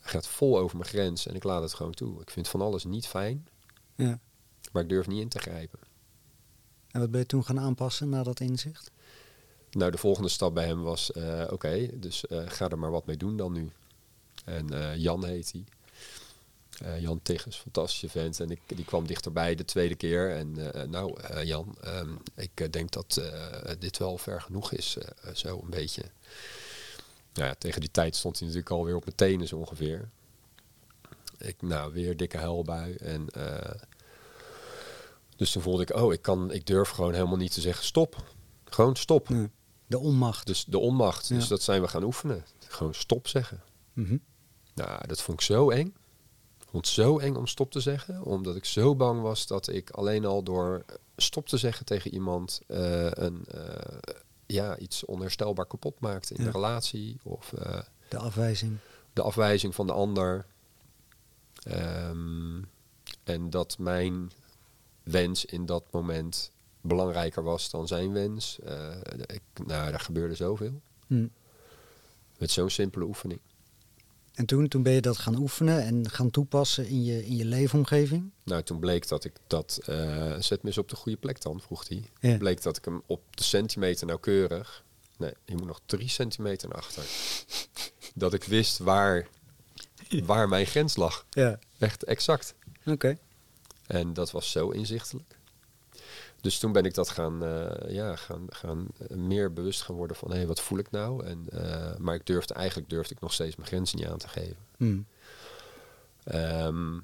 Het 0.00 0.10
gaat 0.10 0.26
vol 0.26 0.58
over 0.58 0.76
mijn 0.76 0.88
grens 0.88 1.26
en 1.26 1.34
ik 1.34 1.44
laat 1.44 1.62
het 1.62 1.74
gewoon 1.74 1.94
toe. 1.94 2.20
Ik 2.20 2.30
vind 2.30 2.48
van 2.48 2.60
alles 2.60 2.84
niet 2.84 3.06
fijn, 3.06 3.48
Ja. 3.94 4.18
maar 4.72 4.82
ik 4.82 4.88
durf 4.88 5.06
niet 5.06 5.20
in 5.20 5.28
te 5.28 5.38
grijpen. 5.38 5.78
En 6.90 7.00
wat 7.00 7.10
ben 7.10 7.20
je 7.20 7.26
toen 7.26 7.44
gaan 7.44 7.60
aanpassen 7.60 8.08
na 8.08 8.22
dat 8.22 8.40
inzicht? 8.40 8.90
Nou, 9.70 9.90
de 9.90 9.98
volgende 9.98 10.28
stap 10.28 10.54
bij 10.54 10.66
hem 10.66 10.82
was, 10.82 11.12
eh, 11.12 11.44
oké, 11.50 11.98
dus 11.98 12.26
eh, 12.26 12.42
ga 12.46 12.68
er 12.68 12.78
maar 12.78 12.90
wat 12.90 13.06
mee 13.06 13.16
doen 13.16 13.36
dan 13.36 13.52
nu. 13.52 13.70
En 14.44 14.70
eh, 14.72 14.96
Jan 14.96 15.24
heet 15.24 15.52
hij. 15.52 15.64
Eh, 16.82 17.00
Jan 17.00 17.20
Tigges, 17.22 17.56
fantastische 17.56 18.08
vent. 18.08 18.40
En 18.40 18.50
ik, 18.50 18.60
die 18.66 18.84
kwam 18.84 19.06
dichterbij 19.06 19.54
de 19.54 19.64
tweede 19.64 19.94
keer. 19.94 20.36
En 20.36 20.72
eh, 20.72 20.88
nou, 20.88 21.20
eh, 21.20 21.44
Jan, 21.44 21.76
ehm, 21.80 22.14
ik 22.34 22.72
denk 22.72 22.90
dat 22.90 23.20
dit 23.78 23.98
wel 23.98 24.18
ver 24.18 24.40
genoeg 24.40 24.72
is. 24.72 24.96
zo 25.34 25.60
een 25.62 25.70
beetje. 25.70 26.02
Nou 27.32 27.48
ja, 27.48 27.54
tegen 27.54 27.80
die 27.80 27.90
tijd 27.90 28.16
stond 28.16 28.38
hij 28.38 28.46
natuurlijk 28.46 28.74
alweer 28.74 28.96
op 28.96 29.04
mijn 29.04 29.16
tenen 29.16 29.48
zo 29.48 29.56
ongeveer. 29.56 30.08
Ik, 31.38 31.62
nou, 31.62 31.92
weer 31.92 32.16
dikke 32.16 32.38
huilbui. 32.38 32.94
En, 32.94 33.26
dus 35.36 35.52
toen 35.52 35.62
voelde 35.62 35.82
ik, 35.82 35.94
oh, 35.94 36.12
ik, 36.12 36.22
kan, 36.22 36.52
ik 36.52 36.66
durf 36.66 36.88
gewoon 36.88 37.12
helemaal 37.12 37.36
niet 37.36 37.52
te 37.52 37.60
zeggen 37.60 37.84
stop. 37.84 38.24
Gewoon 38.64 38.96
stop. 38.96 39.28
De 39.86 39.98
onmacht. 39.98 40.46
Dus 40.46 40.64
de 40.64 40.78
onmacht. 40.78 41.28
Dus 41.28 41.48
dat 41.48 41.62
zijn 41.62 41.80
we 41.80 41.88
gaan 41.88 42.02
oefenen. 42.02 42.44
Gewoon 42.66 42.94
stop 42.94 43.28
zeggen. 43.28 43.62
Mhm. 43.92 44.16
Nou, 44.74 45.06
dat 45.06 45.22
vond 45.22 45.40
ik 45.40 45.46
zo 45.46 45.70
eng. 45.70 45.94
Ik 46.72 46.78
vond 46.78 46.86
het 46.96 47.06
zo 47.06 47.18
eng 47.18 47.34
om 47.34 47.46
stop 47.46 47.70
te 47.70 47.80
zeggen. 47.80 48.22
Omdat 48.22 48.56
ik 48.56 48.64
zo 48.64 48.96
bang 48.96 49.20
was 49.22 49.46
dat 49.46 49.68
ik 49.68 49.90
alleen 49.90 50.24
al 50.24 50.42
door 50.42 50.84
stop 51.16 51.48
te 51.48 51.56
zeggen 51.56 51.86
tegen 51.86 52.12
iemand... 52.14 52.60
eh, 52.66 53.10
een, 53.10 53.44
eh, 53.46 53.98
ja, 54.46 54.78
iets 54.78 55.04
onherstelbaar 55.04 55.66
kapot 55.66 56.00
maakte 56.00 56.34
in 56.34 56.40
Ja. 56.40 56.46
de 56.46 56.52
relatie. 56.56 57.18
Of 57.22 57.52
eh, 57.52 57.80
De 58.08 58.18
afwijzing. 58.18 58.76
de 59.12 59.22
afwijzing 59.22 59.74
van 59.74 59.86
de 59.86 59.92
ander. 59.92 60.46
Ehm, 61.62 62.62
en 63.24 63.50
dat 63.50 63.78
mijn 63.78 64.30
wens 65.02 65.44
in 65.44 65.66
dat 65.66 65.84
moment 65.90 66.50
belangrijker 66.80 67.42
was 67.42 67.70
dan 67.70 67.86
zijn 67.86 68.12
wens. 68.12 68.58
Eh, 68.60 68.96
ik, 69.26 69.42
nou, 69.66 69.90
daar 69.90 70.00
gebeurde 70.00 70.34
zoveel. 70.34 70.80
Hm. 71.06 71.26
Met 72.38 72.50
zo'n 72.50 72.70
simpele 72.70 73.04
oefening. 73.04 73.40
En 74.34 74.46
toen, 74.46 74.68
toen 74.68 74.82
ben 74.82 74.92
je 74.92 75.00
dat 75.00 75.18
gaan 75.18 75.36
oefenen 75.36 75.82
en 75.82 76.10
gaan 76.10 76.30
toepassen 76.30 76.86
in 76.86 77.04
je, 77.04 77.26
in 77.26 77.36
je 77.36 77.44
leefomgeving. 77.44 78.30
Nou, 78.44 78.62
toen 78.62 78.78
bleek 78.78 79.08
dat 79.08 79.24
ik 79.24 79.32
dat... 79.46 79.80
eh, 79.84 80.34
zet 80.38 80.62
me 80.62 80.68
eens 80.68 80.78
op 80.78 80.88
de 80.88 80.96
goede 80.96 81.18
plek 81.18 81.42
dan, 81.42 81.60
vroeg 81.60 81.88
hij. 81.88 82.04
Ja. 82.20 82.36
Bleek 82.36 82.62
dat 82.62 82.76
ik 82.76 82.84
hem 82.84 83.02
op 83.06 83.36
de 83.36 83.42
centimeter 83.42 84.06
nauwkeurig... 84.06 84.84
Nee, 85.16 85.32
je 85.44 85.56
moet 85.56 85.66
nog 85.66 85.80
drie 85.86 86.08
centimeter 86.08 86.68
naar 86.68 86.78
achter. 86.78 87.04
dat 88.14 88.34
ik 88.34 88.44
wist 88.44 88.78
waar, 88.78 89.28
waar 90.24 90.48
mijn 90.48 90.66
grens 90.66 90.96
lag. 90.96 91.26
Ja. 91.30 91.58
Echt 91.78 92.04
exact. 92.04 92.54
Oké. 92.86 93.18
En 93.86 94.12
dat 94.12 94.30
was 94.30 94.50
zo 94.50 94.68
inzichtelijk. 94.70 95.38
Dus 96.42 96.58
toen 96.58 96.72
ben 96.72 96.84
ik 96.84 96.94
dat 96.94 97.08
gaan, 97.08 97.44
eh, 97.44 97.94
ja, 97.94 98.16
gaan, 98.16 98.46
gaan 98.48 98.86
eh, 99.08 99.16
meer 99.16 99.52
bewust 99.52 99.82
gaan 99.82 99.96
worden 99.96 100.16
van 100.16 100.32
hé, 100.32 100.46
wat 100.46 100.60
voel 100.60 100.78
ik 100.78 100.90
nou? 100.90 101.26
En, 101.26 101.46
eh, 101.50 101.96
maar 101.96 102.14
ik 102.14 102.26
durfde 102.26 102.54
eigenlijk 102.54 102.90
durfde 102.90 103.14
ik 103.14 103.20
nog 103.20 103.32
steeds 103.32 103.56
mijn 103.56 103.68
grenzen 103.68 103.98
niet 103.98 104.06
aan 104.06 104.18
te 104.18 104.28
geven. 104.28 104.56
Ehm, 106.24 106.98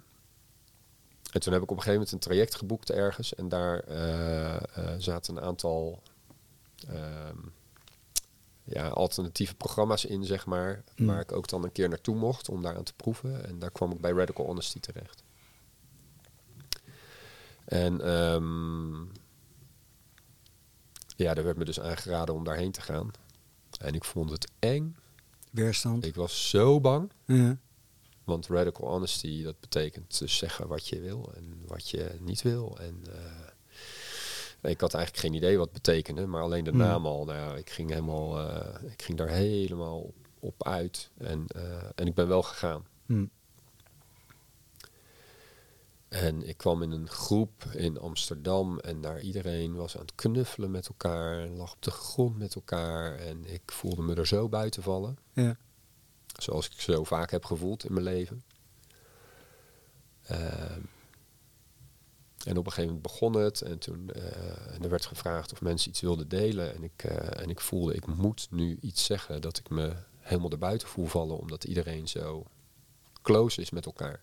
en 1.33 1.41
toen 1.41 1.53
heb 1.53 1.63
ik 1.63 1.71
op 1.71 1.77
een 1.77 1.83
gegeven 1.83 1.93
moment 1.93 2.13
een 2.13 2.19
traject 2.19 2.55
geboekt 2.55 2.91
ergens. 2.91 3.35
En 3.35 3.49
daar 3.49 3.81
eh, 3.81 4.95
zaten 4.99 5.37
een 5.37 5.43
aantal 5.43 6.03
ehm, 6.89 7.39
ja, 8.65 8.89
alternatieve 8.89 9.55
programma's 9.55 10.05
in, 10.05 10.25
zeg 10.25 10.47
maar. 10.47 10.83
Mm. 10.97 11.07
Waar 11.07 11.21
ik 11.21 11.33
ook 11.33 11.49
dan 11.49 11.65
een 11.65 11.73
keer 11.73 11.89
naartoe 11.89 12.17
mocht 12.17 12.49
om 12.49 12.63
daar 12.63 12.77
aan 12.77 12.83
te 12.83 12.95
proeven. 12.95 13.47
En 13.47 13.59
daar 13.59 13.71
kwam 13.71 13.93
ik 13.93 14.01
bij 14.01 14.13
Radical 14.13 14.47
Honesty 14.47 14.81
terecht. 14.81 15.23
En 17.65 18.01
ehm, 18.01 19.03
ja, 21.25 21.35
daar 21.35 21.45
werd 21.45 21.57
me 21.57 21.65
dus 21.65 21.81
aangeraden 21.81 22.35
om 22.35 22.45
daarheen 22.45 22.73
te 22.73 22.81
gaan. 22.81 23.11
En 23.81 23.95
ik 23.95 24.05
vond 24.05 24.31
het 24.31 24.51
eng. 24.59 24.97
Weerstand. 25.51 26.05
Ik 26.05 26.15
was 26.15 26.51
zo 26.51 26.81
bang. 26.81 27.13
Ja. 27.25 27.59
Want 28.25 28.47
radical 28.47 28.89
honesty, 28.89 29.43
dat 29.43 29.61
betekent 29.61 30.19
dus 30.19 30.37
zeggen 30.37 30.69
wat 30.69 30.89
je 30.89 31.01
wil 31.01 31.33
en 31.37 31.63
wat 31.67 31.91
je 31.91 32.17
niet 32.21 32.43
wil. 32.43 32.79
En 32.81 33.03
eh, 34.61 34.71
ik 34.71 34.81
had 34.81 34.95
eigenlijk 34.95 35.25
geen 35.25 35.35
idee 35.35 35.57
wat 35.59 35.65
het 35.73 35.83
betekende, 35.83 36.27
maar 36.27 36.43
alleen 36.43 36.65
de 36.65 36.73
naam 36.73 37.07
al. 37.07 37.25
Nou 37.25 37.59
ik 37.59 37.71
ging 37.71 37.91
helemaal, 37.91 38.39
eh, 38.39 38.91
ik 38.91 39.03
ging 39.03 39.19
daar 39.19 39.29
helemaal 39.29 40.13
op, 40.39 40.67
uit. 40.67 41.11
En, 41.17 41.45
eh, 41.47 41.63
en 41.95 42.07
ik 42.07 42.15
ben 42.15 42.29
wel 42.29 42.43
gegaan. 42.43 42.87
En 46.09 46.49
ik 46.49 46.57
kwam 46.57 46.83
in 46.83 46.91
een 46.91 47.09
groep 47.09 47.65
in 47.65 47.99
Amsterdam 47.99 48.79
en 48.79 49.01
daar 49.01 49.21
iedereen 49.21 49.75
was 49.75 49.95
aan 49.97 50.03
het 50.03 50.15
knuffelen 50.15 50.71
met 50.71 50.89
elkaar 50.89 51.39
en 51.39 51.57
lag 51.57 51.73
op 51.73 51.83
de 51.83 51.91
grond 51.91 52.39
met 52.39 52.55
elkaar. 52.55 53.17
En 53.17 53.45
ik 53.45 53.63
voelde 53.67 54.03
me 54.03 54.15
er 54.15 54.27
zo 54.27 54.49
buiten 54.49 54.83
vallen. 54.83 55.19
Ja. 55.33 55.57
Zoals 56.39 56.67
ik 56.67 56.81
zo 56.81 57.05
vaak 57.05 57.31
heb 57.31 57.45
gevoeld 57.45 57.85
in 57.85 57.93
mijn 57.93 58.05
leven. 58.05 58.43
Ehm, 60.23 60.81
en 62.45 62.57
op 62.57 62.67
een 62.67 62.73
gegeven 62.73 62.85
moment 62.85 63.03
begon 63.03 63.33
het 63.33 63.63
en 63.63 63.79
toen 63.79 64.11
eh, 64.11 64.75
en 64.75 64.83
er 64.83 64.91
werd 64.91 65.07
gevraagd 65.07 65.53
of 65.53 65.61
mensen 65.61 65.91
iets 65.91 66.01
wilden 66.01 66.29
delen. 66.29 66.75
En 66.75 66.83
ik, 66.83 67.05
eh, 67.05 67.43
en 67.43 67.51
ik 67.51 67.61
voelde, 67.61 67.95
ik 67.95 68.07
moet 68.07 68.47
nu 68.51 68.79
iets 68.81 69.05
zeggen 69.05 69.41
dat 69.41 69.59
ik 69.59 69.71
me 69.71 69.97
helemaal 70.19 70.51
erbuiten 70.51 70.89
voel 70.89 71.07
vallen, 71.07 71.39
omdat 71.39 71.65
iedereen 71.65 72.09
zo 72.09 72.45
close 73.23 73.61
is 73.61 73.71
met 73.71 73.87
elkaar. 73.87 74.23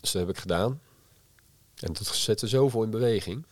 Dus 0.00 0.12
dat 0.12 0.26
heb 0.26 0.36
ik 0.36 0.40
gedaan. 0.40 0.80
En 1.80 1.92
dat 1.92 2.06
zette 2.06 2.48
zoveel 2.48 2.82
in 2.82 2.90
beweging. 2.90 3.44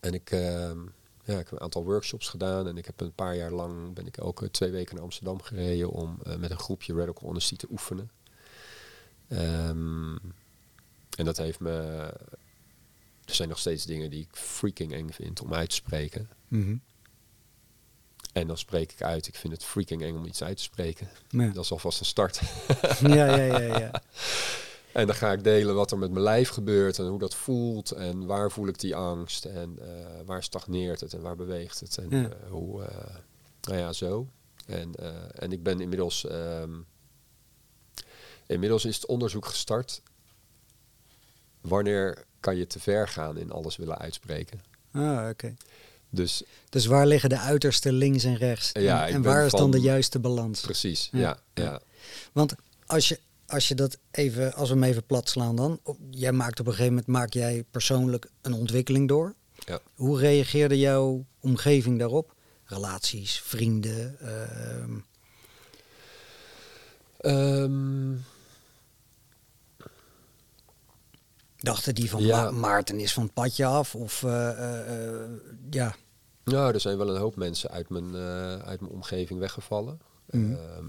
En 0.00 0.14
ik, 0.14 0.30
ehm, 0.30 0.78
ja, 1.24 1.38
ik 1.38 1.48
heb 1.48 1.52
een 1.52 1.60
aantal 1.60 1.84
workshops 1.84 2.28
gedaan. 2.28 2.68
En 2.68 2.76
ik 2.76 2.86
heb 2.86 3.00
een 3.00 3.12
paar 3.12 3.36
jaar 3.36 3.50
lang 3.50 3.94
ben 3.94 4.06
ik 4.06 4.16
elke 4.16 4.50
twee 4.50 4.70
weken 4.70 4.94
naar 4.94 5.04
Amsterdam 5.04 5.42
gereden 5.42 5.90
om 5.90 6.18
eh, 6.22 6.36
met 6.36 6.50
een 6.50 6.58
groepje 6.58 6.94
Radical 6.94 7.28
Honesty 7.28 7.56
te 7.56 7.66
oefenen. 7.70 8.10
Ehm, 9.28 10.16
en 11.16 11.24
dat 11.24 11.36
heeft 11.36 11.60
me. 11.60 11.70
Er 13.24 13.34
zijn 13.34 13.48
nog 13.48 13.58
steeds 13.58 13.84
dingen 13.84 14.10
die 14.10 14.20
ik 14.20 14.36
freaking 14.36 14.92
eng 14.92 15.10
vind 15.10 15.40
om 15.40 15.54
uit 15.54 15.68
te 15.68 15.74
spreken. 15.74 16.28
Mhm. 16.48 16.76
En 18.32 18.46
dan 18.46 18.58
spreek 18.58 18.92
ik 18.92 19.02
uit. 19.02 19.26
Ik 19.26 19.34
vind 19.34 19.52
het 19.52 19.64
freaking 19.64 20.02
eng 20.02 20.16
om 20.16 20.24
iets 20.24 20.42
uit 20.42 20.56
te 20.56 20.62
spreken. 20.62 21.08
Ja. 21.28 21.48
Dat 21.48 21.64
is 21.64 21.72
alvast 21.72 22.00
een 22.00 22.06
start. 22.06 22.40
ja, 23.00 23.36
ja, 23.36 23.58
ja, 23.58 23.78
ja. 23.78 23.90
En 24.98 25.06
dan 25.06 25.14
ga 25.16 25.32
ik 25.32 25.44
delen 25.44 25.74
wat 25.74 25.90
er 25.90 25.98
met 25.98 26.10
mijn 26.10 26.22
lijf 26.24 26.48
gebeurt 26.48 26.98
en 26.98 27.06
hoe 27.06 27.18
dat 27.18 27.34
voelt 27.34 27.90
en 27.90 28.26
waar 28.26 28.50
voel 28.50 28.66
ik 28.68 28.78
die 28.78 28.96
angst 28.96 29.44
en 29.44 29.78
eh, 29.80 30.06
waar 30.26 30.42
stagneert 30.42 31.00
het 31.00 31.12
en 31.14 31.20
waar 31.20 31.36
beweegt 31.36 31.80
het 31.80 31.98
en 31.98 32.10
Ja. 32.10 32.28
eh, 32.28 32.50
hoe, 32.50 32.82
eh, 32.84 33.14
nou 33.60 33.78
ja, 33.78 33.92
zo. 33.92 34.28
En, 34.66 34.94
en 35.38 35.52
ik 35.52 35.62
ben 35.62 35.80
inmiddels, 35.80 36.26
ehm, 36.26 36.70
inmiddels 38.46 38.84
is 38.84 38.94
het 38.96 39.06
onderzoek 39.06 39.46
gestart. 39.46 40.02
Wanneer 41.60 42.24
kan 42.40 42.56
je 42.56 42.66
te 42.66 42.80
ver 42.80 43.08
gaan 43.08 43.36
in 43.36 43.50
alles 43.52 43.76
willen 43.76 43.98
uitspreken? 43.98 44.60
Ah, 44.92 45.28
oké. 45.30 45.54
Dus 46.10 46.42
Dus 46.68 46.86
waar 46.86 47.06
liggen 47.06 47.28
de 47.28 47.38
uiterste 47.38 47.92
links 47.92 48.24
en 48.24 48.36
rechts? 48.36 48.72
En, 48.72 48.82
Ja, 48.82 49.20
waar 49.20 49.44
is 49.46 49.52
dan 49.52 49.70
de 49.70 49.80
juiste 49.80 50.18
balans? 50.18 50.60
precies, 50.60 51.08
ja. 51.12 51.38
Ja. 51.54 51.80
Want 52.32 52.54
als 52.86 53.08
je, 53.08 53.18
als 53.48 53.68
je 53.68 53.74
dat 53.74 53.98
even, 54.10 54.54
als 54.54 54.68
we 54.68 54.74
hem 54.74 54.84
even 54.84 55.04
plat 55.06 55.28
slaan 55.28 55.56
dan. 55.56 55.80
op- 55.82 55.98
Jij 56.10 56.32
maakt 56.32 56.60
op 56.60 56.66
een 56.66 56.72
gegeven 56.72 56.92
moment, 56.92 57.06
maak 57.12 57.32
jij 57.32 57.64
persoonlijk 57.70 58.30
een 58.42 58.52
ontwikkeling 58.52 59.08
door. 59.08 59.34
Ja. 59.54 59.78
Hoe 59.94 60.18
reageerde 60.18 60.78
jouw 60.78 61.24
omgeving 61.40 61.98
daarop? 61.98 62.34
Relaties, 62.64 63.40
vrienden. 63.40 64.18
ehm, 64.20 64.98
Ehm, 67.18 68.14
dachten 71.56 71.94
die 71.94 72.10
van 72.10 72.22
Ja. 72.22 72.42
Ma- 72.44 72.50
Maarten 72.50 73.00
is 73.00 73.12
van 73.12 73.22
het 73.22 73.32
padje 73.32 73.64
af? 73.64 73.94
Of 73.94 74.22
eh, 74.22 75.22
ja. 75.70 75.94
Nou, 76.44 76.72
er 76.74 76.80
zijn 76.80 76.98
wel 76.98 77.08
een 77.14 77.20
hoop 77.20 77.36
mensen 77.36 77.70
uit 77.70 77.88
mijn, 77.88 78.14
uit 78.64 78.80
mijn 78.80 78.92
omgeving 78.92 79.40
weggevallen. 79.40 80.00
Mhm. 80.30 80.52
Ehm, 80.52 80.86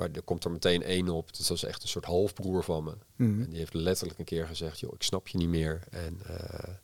maar 0.00 0.10
er 0.12 0.22
komt 0.22 0.44
er 0.44 0.50
meteen 0.50 0.82
één 0.82 1.08
op. 1.08 1.36
Dat 1.36 1.48
was 1.48 1.64
echt 1.64 1.82
een 1.82 1.88
soort 1.88 2.04
halfbroer 2.04 2.64
van 2.64 2.84
me. 2.84 2.94
Mhm. 3.16 3.42
En 3.42 3.50
die 3.50 3.58
heeft 3.58 3.74
letterlijk 3.74 4.18
een 4.18 4.24
keer 4.24 4.46
gezegd, 4.46 4.80
joh, 4.80 4.92
ik 4.94 5.02
snap 5.02 5.28
je 5.28 5.38
niet 5.38 5.48
meer. 5.48 5.82
En, 5.90 6.20
eh, 6.26 6.74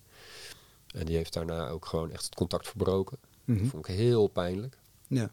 en 0.95 1.07
die 1.07 1.17
heeft 1.17 1.33
daarna 1.33 1.69
ook 1.69 1.87
gewoon 1.87 2.11
echt 2.11 2.25
het 2.25 2.35
contact 2.35 2.69
verbroken. 2.69 3.19
Mhm. 3.45 3.59
Dat 3.59 3.69
vond 3.69 3.89
ik 3.89 3.95
heel 3.95 4.27
pijnlijk. 4.27 4.79
ja. 5.09 5.33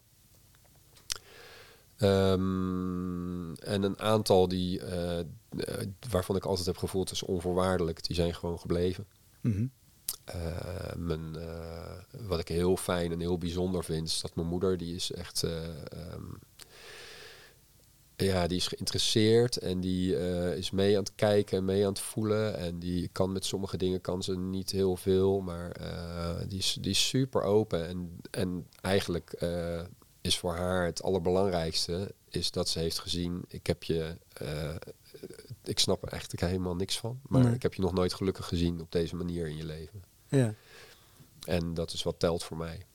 Ehm, 1.96 3.54
en 3.54 3.82
een 3.82 4.00
aantal 4.00 4.48
die, 4.48 4.80
eh, 4.80 5.18
eh, 5.20 5.26
waarvan 6.10 6.36
ik 6.36 6.44
altijd 6.44 6.66
heb 6.66 6.76
gevoeld, 6.76 7.10
is 7.10 7.22
onvoorwaardelijk. 7.22 8.06
Die 8.06 8.16
zijn 8.16 8.34
gewoon 8.34 8.58
gebleven. 8.58 9.06
Mhm. 9.40 9.66
Eh, 10.24 10.94
mijn, 10.96 11.36
eh, 11.36 11.96
wat 12.26 12.38
ik 12.40 12.48
heel 12.48 12.76
fijn 12.76 13.12
en 13.12 13.20
heel 13.20 13.38
bijzonder 13.38 13.84
vind, 13.84 14.08
is 14.08 14.20
dat 14.20 14.34
mijn 14.34 14.48
moeder, 14.48 14.76
die 14.76 14.94
is 14.94 15.12
echt, 15.12 15.42
ehm, 15.42 16.22
ja, 18.16 18.46
die 18.46 18.56
is 18.56 18.66
geïnteresseerd 18.66 19.56
en 19.56 19.80
die 19.80 20.16
eh, 20.16 20.56
is 20.56 20.70
mee 20.70 20.96
aan 20.96 21.02
het 21.02 21.14
kijken 21.14 21.58
en 21.58 21.64
mee 21.64 21.82
aan 21.82 21.92
het 21.92 22.00
voelen. 22.00 22.56
En 22.56 22.78
die 22.78 23.08
kan 23.08 23.32
met 23.32 23.44
sommige 23.44 23.76
dingen 23.76 24.00
kan 24.00 24.22
ze 24.22 24.36
niet 24.36 24.70
heel 24.70 24.96
veel, 24.96 25.40
maar 25.40 25.70
eh, 25.70 26.48
die, 26.48 26.58
is, 26.58 26.76
die 26.80 26.90
is 26.90 27.08
super 27.08 27.42
open. 27.42 27.86
En, 27.88 28.20
en 28.30 28.66
eigenlijk 28.80 29.32
eh, 29.32 29.80
is 30.20 30.38
voor 30.38 30.54
haar 30.54 30.84
het 30.84 31.02
allerbelangrijkste, 31.02 32.14
is 32.28 32.50
dat 32.50 32.68
ze 32.68 32.78
heeft 32.78 32.98
gezien, 32.98 33.44
ik 33.48 33.66
heb 33.66 33.82
je, 33.82 34.16
ik 35.64 35.78
snap 35.78 36.02
er 36.02 36.08
eigenlijk 36.08 36.42
helemaal 36.42 36.76
niks 36.76 36.98
van, 36.98 37.20
maar 37.28 37.44
Nee. 37.44 37.54
ik 37.54 37.62
heb 37.62 37.74
je 37.74 37.80
nog 37.82 37.92
nooit 37.92 38.14
gelukkig 38.14 38.46
gezien 38.46 38.80
op 38.80 38.92
deze 38.92 39.16
manier 39.16 39.48
in 39.48 39.56
je 39.56 39.64
leven. 39.64 40.02
ja. 40.28 40.54
En 41.44 41.74
dat 41.74 41.92
is 41.92 42.02
wat 42.02 42.18
telt 42.18 42.44
voor 42.44 42.56
mij. 42.56 42.86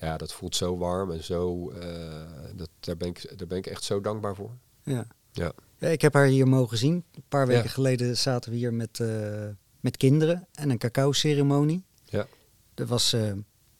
Ja, 0.00 0.16
dat 0.16 0.32
voelt 0.32 0.56
zo 0.56 0.76
warm 0.76 1.10
en 1.10 1.24
zo. 1.24 1.70
eh, 1.70 2.24
dat, 2.56 2.68
daar, 2.80 2.96
ben 2.96 3.08
ik, 3.08 3.32
daar 3.38 3.46
ben 3.46 3.58
ik 3.58 3.66
echt 3.66 3.84
zo 3.84 4.00
dankbaar 4.00 4.34
voor. 4.34 4.50
Ja. 4.82 5.06
Ja. 5.32 5.52
Ik 5.78 6.00
heb 6.00 6.12
haar 6.14 6.26
hier 6.26 6.48
mogen 6.48 6.78
zien. 6.78 7.04
Een 7.14 7.22
paar 7.28 7.46
weken 7.46 7.62
Ja. 7.62 7.68
geleden 7.68 8.16
zaten 8.16 8.50
we 8.50 8.56
hier 8.56 8.74
met, 8.74 9.00
eh, 9.00 9.46
met 9.80 9.96
kinderen 9.96 10.46
en 10.54 10.70
een 10.70 10.78
cacao-ceremonie. 10.78 11.82
Ja. 12.04 12.26
Dat 12.74 12.88
was, 12.88 13.12
eh, 13.12 13.32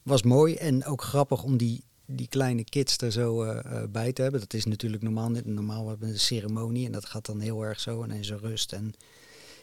was 0.03 0.23
mooi 0.23 0.55
en 0.55 0.85
ook 0.85 1.03
grappig 1.03 1.43
om 1.43 1.57
die, 1.57 1.85
die 2.07 2.29
kleine 2.29 2.65
kids 2.65 2.99
er 2.99 3.13
zo 3.13 3.55
bij 3.91 4.13
te 4.13 4.23
hebben. 4.23 4.41
Dat 4.41 4.55
is 4.55 4.65
natuurlijk 4.65 5.03
normaal 5.03 5.29
niet. 5.31 5.47
Normaal 5.47 5.89
hebben 5.89 6.07
we 6.09 6.13
een 6.15 6.21
ceremonie 6.21 6.87
en 6.87 6.93
dat 6.93 7.05
gaat 7.05 7.27
dan 7.27 7.41
heel 7.41 7.63
erg 7.63 7.81
zo 7.81 8.03
en 8.03 8.25
zijn 8.25 8.39
rust. 8.39 8.73
En 8.73 8.93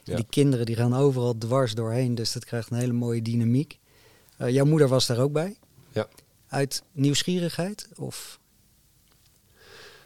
Ja. 0.04 0.16
die 0.16 0.26
kinderen 0.30 0.66
die 0.66 0.76
gaan 0.76 0.94
overal 0.94 1.38
dwars 1.38 1.74
doorheen, 1.74 2.16
dus 2.16 2.32
dat 2.32 2.46
krijgt 2.46 2.72
een 2.72 2.78
hele 2.78 2.94
mooie 2.94 3.22
dynamiek. 3.22 3.80
Jouw 4.38 4.66
moeder 4.66 4.88
was 4.88 5.06
daar 5.08 5.20
ook 5.20 5.32
bij? 5.32 5.56
Ja. 5.92 6.08
Uit 6.48 6.84
nieuwsgierigheid? 6.92 7.90
Of? 7.96 8.40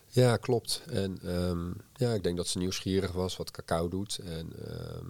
Ja, 0.07 0.37
klopt. 0.37 0.83
En 0.87 1.19
ehm, 1.23 1.71
ja, 1.93 2.13
ik 2.13 2.23
denk 2.23 2.37
dat 2.37 2.47
ze 2.47 2.57
nieuwsgierig 2.57 3.11
was 3.11 3.37
wat 3.37 3.51
cacao 3.51 3.87
doet. 3.87 4.17
En 4.17 4.53
ehm, 4.65 5.07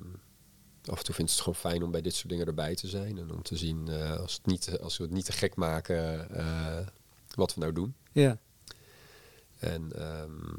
af 0.86 0.98
en 0.98 1.04
toe 1.04 1.16
vindt 1.16 1.32
ze 1.32 1.38
het 1.38 1.46
gewoon 1.46 1.72
fijn 1.72 1.84
om 1.84 1.92
bij 1.92 2.02
dit 2.02 2.16
soort 2.16 2.30
dingen 2.30 2.46
erbij 2.48 2.76
te 2.76 2.88
zijn. 2.88 3.18
En 3.18 3.32
om 3.32 3.42
te 3.42 3.58
zien, 3.58 3.88
eh, 3.88 4.20
als, 4.20 4.34
het 4.34 4.46
niet, 4.46 4.80
als 4.80 4.98
we 4.98 5.04
het 5.04 5.14
niet 5.14 5.26
te 5.26 5.32
gek 5.32 5.56
maken, 5.56 6.30
eh, 6.30 6.88
wat 7.36 7.54
we 7.54 7.60
nou 7.60 7.74
doen. 7.74 7.96
Ja. 8.12 8.38
En 9.60 9.92
ehm, 9.96 10.54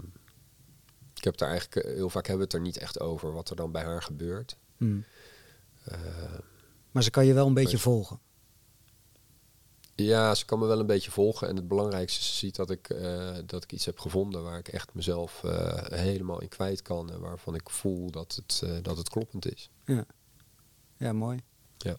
ik 1.14 1.24
heb 1.24 1.36
daar 1.36 1.48
eigenlijk, 1.48 1.86
eh, 1.86 1.94
heel 1.94 2.10
vaak 2.10 2.26
hebben 2.26 2.46
we 2.48 2.52
het 2.52 2.62
er 2.62 2.68
niet 2.68 2.78
echt 2.78 3.00
over 3.00 3.32
wat 3.32 3.50
er 3.50 3.56
dan 3.56 3.72
bij 3.72 3.84
haar 3.84 4.02
gebeurt. 4.02 4.56
Hm. 4.76 5.00
Eh, 5.84 5.98
Maar 6.90 7.02
ze 7.02 7.10
kan 7.10 7.26
je 7.26 7.32
wel 7.34 7.46
een 7.46 7.54
beetje 7.54 7.78
volgen. 7.78 8.18
Ja, 9.94 10.34
ze 10.34 10.44
kan 10.44 10.58
me 10.58 10.66
wel 10.66 10.80
een 10.80 10.86
beetje 10.86 11.10
volgen. 11.10 11.48
En 11.48 11.56
het 11.56 11.68
belangrijkste, 11.68 12.22
ze 12.22 12.34
ziet 12.34 12.56
dat 12.56 12.70
ik, 12.70 12.88
eh, 12.88 13.36
dat 13.46 13.64
ik 13.64 13.72
iets 13.72 13.84
heb 13.84 13.98
gevonden 13.98 14.42
waar 14.42 14.58
ik 14.58 14.68
echt 14.68 14.94
mezelf 14.94 15.44
eh, 15.44 15.98
helemaal 15.98 16.40
in 16.40 16.48
kwijt 16.48 16.82
kan. 16.82 17.12
En 17.12 17.20
waarvan 17.20 17.54
ik 17.54 17.70
voel 17.70 18.10
dat 18.10 18.34
het, 18.34 18.60
eh, 18.64 18.76
dat 18.82 18.96
het 18.96 19.08
kloppend 19.08 19.52
is. 19.52 19.70
Ja, 19.84 20.06
ja 20.96 21.12
mooi. 21.12 21.40
Ja. 21.78 21.96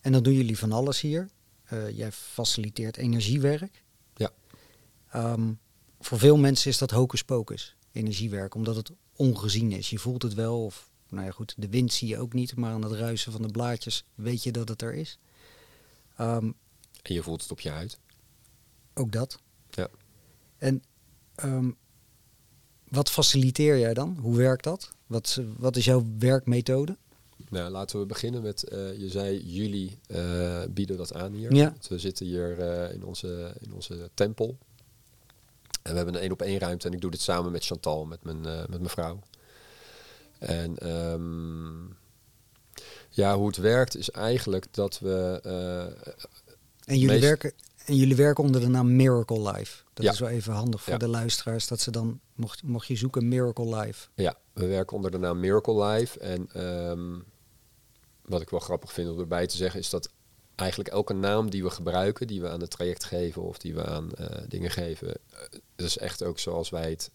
En 0.00 0.12
dan 0.12 0.22
doen 0.22 0.34
jullie 0.34 0.58
van 0.58 0.72
alles 0.72 1.00
hier. 1.00 1.28
Eh, 1.64 1.96
jij 1.96 2.12
faciliteert 2.12 2.96
energiewerk. 2.96 3.84
Ja. 4.14 4.30
Ehm, 5.10 5.52
voor 6.00 6.18
veel 6.18 6.36
mensen 6.36 6.70
is 6.70 6.78
dat 6.78 6.90
hocus 6.90 7.24
pocus, 7.24 7.76
energiewerk, 7.92 8.54
omdat 8.54 8.76
het 8.76 8.90
ongezien 9.16 9.72
is. 9.72 9.90
Je 9.90 9.98
voelt 9.98 10.22
het 10.22 10.34
wel, 10.34 10.64
of 10.64 10.90
nou 11.08 11.24
ja 11.24 11.30
goed, 11.30 11.54
de 11.56 11.68
wind 11.68 11.92
zie 11.92 12.08
je 12.08 12.18
ook 12.18 12.32
niet, 12.32 12.56
maar 12.56 12.72
aan 12.72 12.82
het 12.82 12.92
ruisen 12.92 13.32
van 13.32 13.42
de 13.42 13.48
blaadjes 13.48 14.04
weet 14.14 14.42
je 14.42 14.52
dat 14.52 14.68
het 14.68 14.82
er 14.82 14.94
is. 14.94 15.18
Ehm, 16.18 16.52
En 17.02 17.14
je 17.14 17.22
voelt 17.22 17.42
het 17.42 17.50
op 17.50 17.60
je 17.60 17.70
huid. 17.70 17.98
ook 18.94 19.12
dat. 19.12 19.38
Ja. 19.70 19.88
En 20.58 20.82
ehm, 21.34 21.70
wat 22.88 23.10
faciliteer 23.10 23.78
jij 23.78 23.94
dan? 23.94 24.16
Hoe 24.20 24.36
werkt 24.36 24.64
dat? 24.64 24.90
Wat, 25.06 25.40
wat 25.56 25.76
is 25.76 25.84
jouw 25.84 26.04
werkmethode? 26.18 26.96
Nou, 27.48 27.70
laten 27.70 28.00
we 28.00 28.06
beginnen 28.06 28.42
met, 28.42 28.62
eh, 28.62 28.98
je 28.98 29.08
zei 29.08 29.42
jullie 29.44 29.98
eh, 30.06 30.62
bieden 30.70 30.96
dat 30.96 31.14
aan 31.14 31.32
hier. 31.32 31.54
Ja. 31.54 31.74
We 31.88 31.98
zitten 31.98 32.26
hier 32.26 32.58
eh, 32.60 32.94
in, 32.94 33.04
onze, 33.04 33.54
in 33.60 33.72
onze 33.72 34.10
tempel. 34.14 34.58
En 35.82 35.90
we 35.90 35.96
hebben 35.96 36.14
een 36.14 36.20
één 36.20 36.32
op 36.32 36.42
één 36.42 36.58
ruimte 36.58 36.86
en 36.86 36.92
ik 36.94 37.00
doe 37.00 37.10
dit 37.10 37.20
samen 37.20 37.52
met 37.52 37.64
Chantal, 37.64 38.04
met 38.06 38.24
mijn, 38.24 38.40
met 38.40 38.68
mijn 38.68 38.88
vrouw. 38.88 39.20
En 40.38 40.78
ehm, 40.78 41.86
ja, 43.08 43.36
hoe 43.36 43.46
het 43.46 43.56
werkt 43.56 43.96
is 43.96 44.10
eigenlijk 44.10 44.66
dat 44.70 44.98
we... 44.98 45.40
eh, 45.42 46.12
En 46.84 46.98
jullie, 46.98 47.06
Meest- 47.06 47.20
werken, 47.22 47.52
en 47.84 47.96
jullie 47.96 48.16
werken 48.16 48.44
onder 48.44 48.60
de 48.60 48.68
naam 48.68 48.96
Miracle 48.96 49.52
Life. 49.52 49.82
Dat 49.94 50.04
Ja. 50.04 50.12
is 50.12 50.18
wel 50.18 50.28
even 50.28 50.52
handig 50.52 50.82
voor 50.82 50.92
Ja. 50.92 50.98
de 50.98 51.08
luisteraars, 51.08 51.66
dat 51.66 51.80
ze 51.80 51.90
dan, 51.90 52.20
mocht, 52.34 52.62
mocht 52.62 52.86
je 52.86 52.96
zoeken, 52.96 53.28
Miracle 53.28 53.76
Life. 53.76 54.08
Ja, 54.14 54.34
we 54.52 54.66
werken 54.66 54.96
onder 54.96 55.10
de 55.10 55.18
naam 55.18 55.40
Miracle 55.40 55.84
Life. 55.86 56.18
En 56.18 56.48
ehm, 56.52 57.18
wat 58.24 58.40
ik 58.40 58.50
wel 58.50 58.60
grappig 58.60 58.92
vind 58.92 59.10
om 59.10 59.18
erbij 59.18 59.46
te 59.46 59.56
zeggen, 59.56 59.80
is 59.80 59.90
dat 59.90 60.10
eigenlijk 60.54 60.90
elke 60.90 61.12
naam 61.14 61.50
die 61.50 61.62
we 61.62 61.70
gebruiken, 61.70 62.26
die 62.26 62.40
we 62.40 62.48
aan 62.50 62.60
het 62.60 62.70
traject 62.70 63.04
geven 63.04 63.42
of 63.42 63.58
die 63.58 63.74
we 63.74 63.84
aan 63.86 64.12
eh, 64.14 64.42
dingen 64.48 64.70
geven, 64.70 65.08
eh, 65.08 65.40
dat 65.76 65.86
is 65.86 65.98
echt 65.98 66.22
ook 66.22 66.38
zoals 66.38 66.70
wij 66.70 66.90
het 66.90 67.10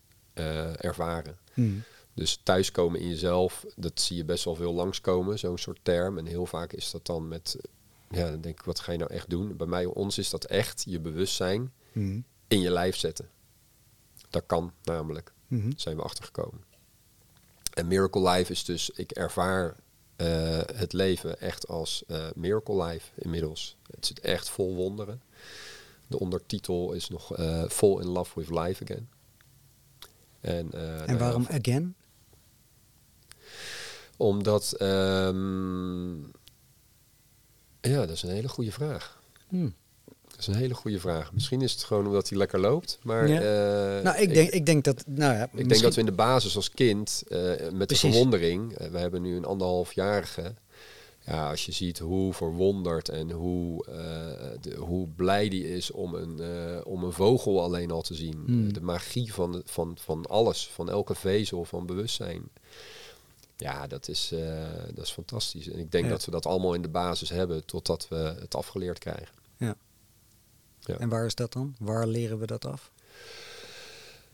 ervaren. 0.82 1.38
Hmm. 1.54 1.84
Dus 2.13 2.39
thuiskomen 2.43 2.99
in 2.99 3.10
jezelf, 3.10 3.65
dat 3.76 4.02
zie 4.02 4.17
je 4.17 4.26
best 4.26 4.43
wel 4.45 4.56
veel 4.56 4.73
langskomen, 4.73 5.39
zo'n 5.39 5.58
soort 5.58 5.80
term. 5.82 6.17
En 6.17 6.26
heel 6.26 6.45
vaak 6.45 6.73
is 6.73 6.91
dat 6.91 7.06
dan 7.06 7.28
met, 7.28 7.56
ja, 8.10 8.30
dan 8.32 8.41
denk 8.41 8.60
ik, 8.60 8.65
wat 8.65 8.80
ga 8.80 8.91
je 8.91 8.97
nou 8.97 9.12
echt 9.13 9.30
doen? 9.30 9.58
Bij 9.58 9.67
mij, 9.67 9.86
ons 9.86 10.17
is 10.17 10.30
dat 10.30 10.43
echt 10.45 10.84
je 10.88 10.99
bewustzijn 10.99 11.71
Hmm. 11.91 12.23
in 12.47 12.60
je 12.62 12.69
lijf 12.71 12.95
zetten. 12.95 13.30
Dat 14.30 14.43
kan 14.45 14.73
namelijk 14.84 15.34
Mhm. 15.47 15.71
zijn 15.76 15.95
we 15.95 16.02
achtergekomen. 16.02 16.63
En 17.73 17.88
Miracle 17.88 18.30
Life 18.30 18.52
is 18.52 18.63
dus, 18.65 18.89
ik 18.89 19.12
ervaar 19.12 19.76
eh, 20.15 20.60
het 20.76 20.93
leven 20.93 21.39
echt 21.39 21.67
als 21.67 22.04
eh, 22.08 22.28
Miracle 22.36 22.84
Life 22.84 23.10
inmiddels. 23.15 23.76
Het 23.95 24.06
zit 24.06 24.19
echt 24.19 24.49
vol 24.49 24.76
wonderen. 24.76 25.21
De 26.08 26.19
ondertitel 26.19 26.93
is 26.93 27.10
nog 27.10 27.36
eh 27.36 27.63
Fall 27.69 27.99
in 28.02 28.08
Love 28.08 28.39
with 28.39 28.49
Life 28.49 28.84
Again. 28.84 29.10
En, 30.41 30.71
En 31.08 31.17
waarom 31.17 31.45
again? 31.49 31.95
Omdat, 34.17 34.71
ehm, 34.78 36.13
ja, 37.82 37.99
dat 38.06 38.10
is 38.10 38.23
een 38.23 38.30
hele 38.30 38.47
goede 38.49 38.71
vraag. 38.71 39.21
Hmm. 39.47 39.73
Dat 40.28 40.39
is 40.39 40.47
een 40.47 40.56
hele 40.56 40.73
goede 40.73 40.99
vraag. 40.99 41.34
Misschien 41.34 41.62
is 41.62 41.71
het 41.71 41.84
gewoon 41.84 42.08
omdat 42.08 42.30
hij 42.30 42.38
lekker 42.38 42.60
loopt. 42.60 42.99
Maar 43.04 43.28
Ja. 43.28 43.39
eh, 43.97 44.04
nou, 44.04 44.17
ik 44.17 44.34
denk, 44.34 44.49
ik 44.49 44.65
denk 44.65 44.84
dat, 44.84 45.04
nou 45.08 45.34
ja, 45.34 45.43
Ik 45.54 45.69
denk 45.69 45.82
dat 45.82 45.93
we 45.93 45.99
in 45.99 46.06
de 46.06 46.12
basis 46.12 46.56
als 46.56 46.69
kind, 46.71 47.23
eh, 47.28 47.69
met 47.71 47.89
de 47.89 47.95
verwondering, 47.95 48.73
eh, 48.78 48.88
we 48.88 48.97
hebben 48.97 49.21
nu 49.21 49.36
een 49.36 49.45
anderhalfjarige. 49.45 50.54
Ja, 51.26 51.49
als 51.49 51.65
je 51.65 51.71
ziet 51.71 51.99
hoe 51.99 52.34
verwonderd 52.34 53.10
en 53.10 53.32
hoe, 53.32 53.86
de, 54.62 54.76
hoe 54.76 55.08
blij 55.08 55.49
die 55.49 55.76
is 55.76 55.91
om 55.91 56.13
een, 56.15 56.41
om 56.86 57.04
een 57.04 57.12
vogel 57.13 57.62
alleen 57.62 57.91
al 57.91 58.02
te 58.02 58.13
zien. 58.13 58.43
Hmm. 58.45 58.73
De 58.73 58.82
magie 58.82 59.34
van, 59.34 59.62
van, 59.65 59.97
van 59.99 60.26
alles, 60.26 60.67
van 60.73 60.89
elke 60.89 61.15
vezel, 61.15 61.65
van 61.65 61.86
bewustzijn. 61.86 62.43
Ja, 63.58 63.88
dat 63.88 64.08
is, 64.08 64.32
eh, 64.32 64.68
dat 64.94 65.06
is 65.06 65.12
fantastisch. 65.12 65.70
En 65.70 65.80
ik 65.80 65.92
denk 65.92 66.04
Ja. 66.06 66.10
dat 66.10 66.26
we 66.26 66.32
dat 66.32 66.46
allemaal 66.46 66.74
in 66.74 66.82
de 66.82 66.89
basis 66.89 67.30
hebben 67.30 67.66
totdat 67.66 68.08
we 68.10 68.16
het 68.16 68.56
afgeleerd 68.56 69.00
krijgen. 69.00 69.36
Ja. 69.58 69.76
En 70.98 71.10
waar 71.10 71.26
is 71.26 71.36
dat 71.36 71.54
dan? 71.54 71.76
Waar 71.80 72.08
leren 72.08 72.39
we 72.39 72.46
dat 72.46 72.66
af? 72.66 72.92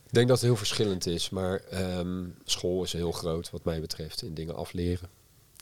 Ik 0.06 0.14
denk 0.16 0.28
dat 0.28 0.38
het 0.38 0.46
heel 0.46 0.56
verschillend 0.56 1.06
is, 1.06 1.30
maar 1.30 1.60
ehm, 1.60 2.26
school 2.44 2.84
is 2.84 2.94
heel 2.94 3.12
groot 3.12 3.50
wat 3.50 3.64
mij 3.64 3.82
betreft 3.82 4.22
in 4.22 4.34
dingen 4.34 4.56
afleren. 4.56 5.10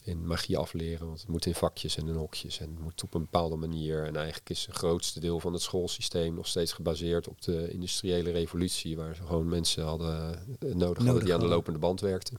In 0.04 0.28
magie 0.28 0.58
afleren, 0.58 1.08
want 1.08 1.20
het 1.20 1.30
moet 1.30 1.46
in 1.46 1.56
vakjes 1.56 1.98
en 1.98 2.08
in 2.08 2.16
hokjes 2.16 2.60
en 2.60 2.70
het 2.70 2.80
moet 2.80 3.04
op 3.04 3.14
een 3.14 3.22
bepaalde 3.22 3.56
manier. 3.56 4.06
En 4.06 4.16
eigenlijk 4.16 4.50
is 4.50 4.66
het 4.66 4.76
grootste 4.76 5.20
deel 5.20 5.40
van 5.40 5.54
het 5.54 5.62
schoolsysteem 5.62 6.34
nog 6.34 6.48
steeds 6.48 6.74
gebaseerd 6.74 7.28
op 7.28 7.42
de 7.42 7.72
industriële 7.72 8.32
revolutie, 8.32 8.96
waar 8.98 9.16
ze 9.16 9.22
gewoon 9.26 9.50
mensen 9.50 9.84
hadden 9.84 10.40
eh, 10.60 10.74
nodig, 10.74 11.04
hadden 11.06 11.24
die 11.24 11.34
aan 11.34 11.40
de 11.40 11.46
lopende 11.48 11.80
band 11.80 12.00
werkten. 12.02 12.38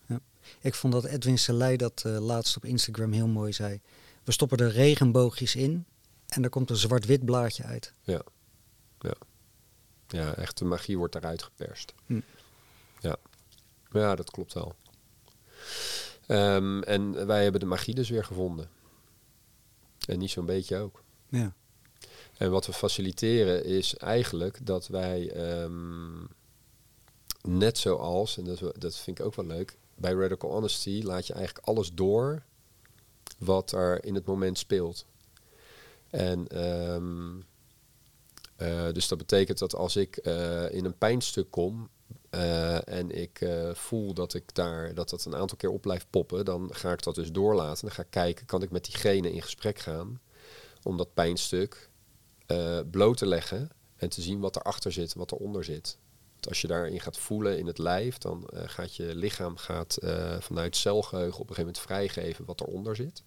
Ik 0.60 0.74
vond 0.74 0.92
dat 0.92 1.04
Edwin 1.04 1.38
Selei 1.38 1.76
dat 1.76 2.02
eh, 2.06 2.18
laatst 2.18 2.56
op 2.56 2.64
Instagram 2.64 3.12
heel 3.12 3.26
mooi 3.26 3.52
zei. 3.52 3.80
We 4.24 4.32
stoppen 4.32 4.58
er 4.58 4.70
regenboogjes 4.70 5.56
in 5.56 5.86
en 6.28 6.44
er 6.44 6.50
komt 6.50 6.70
een 6.70 6.76
zwart-wit 6.76 7.24
blaadje 7.24 7.64
uit. 7.64 7.92
Ja, 8.02 8.22
ja. 9.00 9.14
Ja, 10.08 10.34
echt 10.34 10.58
de 10.58 10.64
magie 10.64 10.98
wordt 10.98 11.14
eruit 11.14 11.42
geperst. 11.42 11.94
Hm. 12.06 12.20
Ja. 13.00 13.16
ja, 13.90 14.14
dat 14.14 14.30
klopt 14.30 14.52
wel. 14.52 14.74
Ehm, 16.26 16.82
en 16.82 17.26
wij 17.26 17.42
hebben 17.42 17.60
de 17.60 17.66
magie 17.66 17.94
dus 17.94 18.08
weer 18.08 18.24
gevonden. 18.24 18.70
En 20.06 20.18
niet 20.18 20.30
zo'n 20.30 20.46
beetje 20.46 20.76
ook. 20.76 21.02
Ja. 21.28 21.54
En 22.36 22.50
wat 22.50 22.66
we 22.66 22.72
faciliteren 22.72 23.64
is 23.64 23.96
eigenlijk 23.96 24.66
dat 24.66 24.86
wij, 24.86 25.30
ehm, 25.30 26.24
net 27.42 27.78
zoals, 27.78 28.38
en 28.38 28.44
dat, 28.44 28.80
dat 28.80 28.96
vind 28.96 29.18
ik 29.18 29.24
ook 29.24 29.34
wel 29.34 29.46
leuk, 29.46 29.76
bij 29.98 30.12
Radical 30.12 30.50
Honesty 30.50 31.00
laat 31.04 31.26
je 31.26 31.32
eigenlijk 31.32 31.66
alles 31.66 31.92
door 31.92 32.42
wat 33.38 33.72
er 33.72 34.04
in 34.04 34.14
het 34.14 34.26
moment 34.26 34.58
speelt. 34.58 35.06
En 36.10 36.48
ehm, 36.48 37.40
eh, 38.56 38.92
dus 38.92 39.08
dat 39.08 39.18
betekent 39.18 39.58
dat 39.58 39.74
als 39.74 39.96
ik 39.96 40.16
eh, 40.16 40.72
in 40.72 40.84
een 40.84 40.98
pijnstuk 40.98 41.50
kom 41.50 41.88
eh, 42.30 42.88
en 42.88 43.10
ik 43.10 43.46
voel 43.72 44.14
dat 44.14 44.34
ik 44.34 44.54
daar 44.54 44.94
dat 44.94 45.10
dat 45.10 45.24
een 45.24 45.36
aantal 45.36 45.56
keer 45.56 45.70
op 45.70 45.80
blijft 45.80 46.10
poppen, 46.10 46.44
dan 46.44 46.68
ga 46.74 46.92
ik 46.92 47.02
dat 47.02 47.14
dus 47.14 47.32
doorlaten. 47.32 47.86
Dan 47.86 47.94
ga 47.94 48.02
ik 48.02 48.10
kijken, 48.10 48.46
kan 48.46 48.62
ik 48.62 48.70
met 48.70 48.84
diegene 48.84 49.32
in 49.32 49.42
gesprek 49.42 49.78
gaan 49.78 50.20
om 50.82 50.96
dat 50.96 51.14
pijnstuk 51.14 51.90
bloot 52.90 53.16
te 53.16 53.26
leggen 53.26 53.70
en 53.96 54.08
te 54.08 54.22
zien 54.22 54.40
wat 54.40 54.56
erachter 54.56 54.92
zit, 54.92 55.14
wat 55.14 55.32
eronder 55.32 55.64
zit. 55.64 55.98
Want 56.38 56.48
als 56.48 56.60
je 56.60 56.66
daarin 56.66 57.00
gaat 57.00 57.18
voelen 57.18 57.58
in 57.58 57.66
het 57.66 57.78
lijf, 57.78 58.18
dan 58.18 58.48
eh, 58.48 58.62
gaat 58.66 58.96
je 58.96 59.14
lichaam 59.14 59.56
gaat, 59.56 59.96
eh, 59.96 60.40
vanuit 60.40 60.76
celgeheugen 60.76 61.40
op 61.40 61.48
een 61.48 61.54
gegeven 61.54 61.64
moment 61.64 62.12
vrijgeven 62.12 62.44
wat 62.44 62.60
eronder 62.60 62.96
zit. 62.96 63.22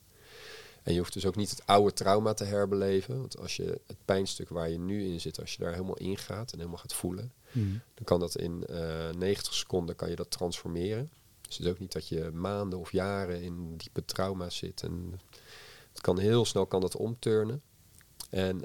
En 0.84 0.93
je 0.93 1.00
hoeft 1.00 1.13
dus 1.13 1.26
ook 1.26 1.36
niet 1.36 1.50
het 1.50 1.65
oude 1.65 1.93
trauma 1.93 2.34
te 2.34 2.43
herbeleven. 2.43 3.19
Want 3.19 3.38
als 3.38 3.56
je 3.56 3.80
het 3.88 3.97
pijnstuk 4.06 4.50
waar 4.50 4.69
je 4.69 4.80
nu 4.80 5.04
in 5.06 5.19
zit, 5.21 5.39
als 5.39 5.54
je 5.54 5.63
daar 5.63 5.71
helemaal 5.71 5.97
in 5.97 6.17
gaat 6.17 6.52
en 6.52 6.58
helemaal 6.58 6.80
gaat 6.80 6.93
voelen, 6.93 7.32
Mhm. 7.52 7.71
dan 7.93 8.04
kan 8.04 8.19
dat 8.19 8.38
in 8.38 8.65
eh 8.67 9.10
90 9.17 9.54
seconden 9.54 9.95
kan 9.95 10.10
je 10.10 10.15
dat 10.15 10.32
transformeren. 10.32 11.10
Dus 11.41 11.58
het 11.58 11.65
is 11.65 11.71
ook 11.71 11.80
niet 11.80 11.91
dat 11.91 12.08
je 12.08 12.30
maanden 12.34 12.80
of 12.80 12.91
jaren 12.91 13.41
in 13.41 13.78
diepe 13.78 14.06
trauma's 14.06 14.56
zit. 14.58 14.84
En 14.84 15.19
het 15.91 16.02
kan 16.02 16.19
heel 16.19 16.45
snel 16.45 16.65
kan 16.65 16.82
dat 16.82 16.95
omturnen. 16.95 17.62
En, 18.30 18.63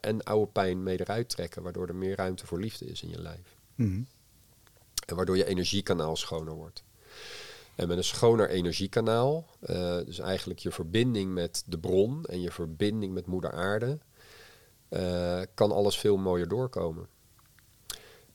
en 0.00 0.22
oude 0.24 0.52
pijn 0.52 0.82
mee 0.82 1.00
eruit 1.00 1.28
trekken, 1.28 1.62
waardoor 1.62 1.88
er 1.88 1.94
meer 1.94 2.16
ruimte 2.16 2.46
voor 2.46 2.60
liefde 2.60 2.84
is 2.86 3.02
in 3.02 3.08
je 3.08 3.20
lijf. 3.20 3.57
Mhm. 3.78 4.02
En 5.06 5.16
waardoor 5.16 5.36
je 5.36 5.44
energiekanaal 5.44 6.16
schoner 6.16 6.54
wordt. 6.54 6.84
En 7.74 7.88
met 7.88 7.96
een 7.96 8.04
schoner 8.04 8.48
energiekanaal, 8.48 9.46
eh, 9.60 9.96
dus 10.04 10.18
eigenlijk 10.18 10.58
je 10.58 10.70
verbinding 10.70 11.32
met 11.32 11.62
de 11.66 11.78
bron 11.78 12.24
en 12.24 12.40
je 12.40 12.50
verbinding 12.50 13.12
met 13.12 13.26
moeder 13.26 13.52
aarde, 13.52 13.98
eh, 14.88 15.40
kan 15.54 15.72
alles 15.72 15.98
veel 15.98 16.16
mooier 16.16 16.48
doorkomen. 16.48 17.08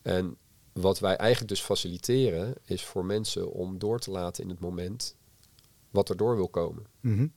En 0.01 0.37
wat 0.73 0.99
wij 0.99 1.15
eigenlijk 1.15 1.49
dus 1.49 1.61
faciliteren, 1.61 2.55
is 2.65 2.83
voor 2.83 3.05
mensen 3.05 3.51
om 3.51 3.77
door 3.79 3.99
te 3.99 4.11
laten 4.11 4.43
in 4.43 4.49
het 4.49 4.59
moment 4.59 5.15
wat 5.89 6.09
er 6.09 6.17
door 6.17 6.35
wil 6.35 6.49
komen. 6.49 6.85
Mhm. 6.99 7.27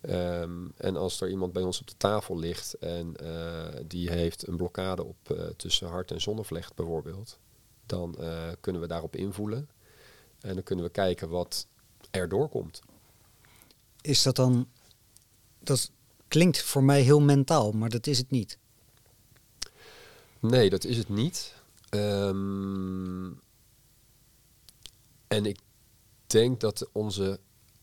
Ehm, 0.00 0.66
en 0.76 0.96
als 0.96 1.20
er 1.20 1.30
iemand 1.30 1.52
bij 1.52 1.62
ons 1.62 1.80
op 1.80 1.88
de 1.88 1.96
tafel 1.96 2.38
ligt 2.38 2.74
en 2.74 3.16
eh, 3.16 3.80
die 3.86 4.10
heeft 4.10 4.46
een 4.46 4.56
blokkade 4.56 5.04
op 5.04 5.30
eh, 5.30 5.46
tussen 5.56 5.88
hart 5.88 6.10
en 6.10 6.20
zonnevlecht 6.20 6.74
bijvoorbeeld, 6.74 7.38
dan 7.86 8.18
eh, 8.18 8.48
kunnen 8.60 8.80
we 8.80 8.88
daarop 8.88 9.16
invoelen. 9.16 9.68
En 10.40 10.54
dan 10.54 10.62
kunnen 10.62 10.84
we 10.84 10.90
kijken 10.90 11.28
wat 11.28 11.66
er 12.10 12.28
doorkomt. 12.28 12.80
Is 14.00 14.22
dat 14.22 14.36
dan... 14.36 14.68
Dat 15.58 15.90
klinkt 16.28 16.62
voor 16.62 16.84
mij 16.84 17.00
heel 17.00 17.20
mentaal, 17.20 17.72
maar 17.72 17.88
dat 17.88 18.06
is 18.06 18.18
het 18.18 18.30
niet. 18.30 18.58
Nee, 20.38 20.70
dat 20.70 20.84
is 20.84 20.96
het 20.96 21.08
niet. 21.08 21.54
Ehm, 21.88 23.30
en 25.26 25.46
ik 25.46 25.58
denk 26.26 26.60
dat 26.60 26.88
onze 26.92 27.40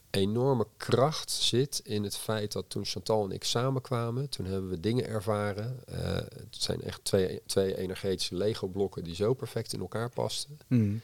enorme 0.10 0.68
kracht 0.78 1.32
zit 1.32 1.82
in 1.84 2.04
het 2.04 2.18
feit 2.18 2.52
dat 2.52 2.70
toen 2.70 2.86
Chantal 2.86 3.24
en 3.24 3.32
ik 3.32 3.44
samenkwamen, 3.44 4.30
toen 4.30 4.46
hebben 4.46 4.70
we 4.70 4.80
dingen 4.80 5.08
ervaren. 5.08 5.80
Eh, 5.88 6.16
het 6.16 6.48
zijn 6.50 6.82
echt 6.82 7.04
twee, 7.04 7.42
twee 7.46 7.78
energetische 7.78 8.36
Lego-blokken 8.36 9.04
die 9.04 9.16
zo 9.16 9.34
perfect 9.34 9.74
in 9.74 9.80
elkaar 9.80 10.10
pasten. 10.10 10.60
Mm. 10.68 11.02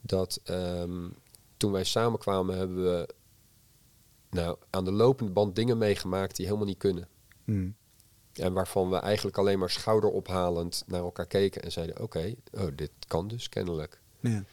Dat 0.00 0.40
ehm, 0.44 1.08
toen 1.56 1.72
wij 1.72 1.84
samenkwamen 1.84 2.56
hebben 2.56 2.84
we 2.84 3.08
nou, 4.30 4.56
aan 4.70 4.84
de 4.84 4.92
lopende 4.92 5.32
band 5.32 5.56
dingen 5.56 5.78
meegemaakt 5.78 6.36
die 6.36 6.46
helemaal 6.46 6.66
niet 6.66 6.78
kunnen. 6.78 7.08
Mm. 7.44 7.74
En 8.32 8.52
waarvan 8.52 8.90
we 8.90 8.96
eigenlijk 8.96 9.38
alleen 9.38 9.58
maar 9.58 9.70
schouderophalend 9.70 10.82
naar 10.86 11.00
elkaar 11.00 11.26
keken 11.26 11.62
en 11.62 11.72
zeiden: 11.72 12.02
Oké, 12.02 12.34
oh, 12.52 12.66
dit 12.74 12.90
kan 13.06 13.28
dus 13.28 13.48
kennelijk. 13.48 14.00
Ja. 14.20 14.44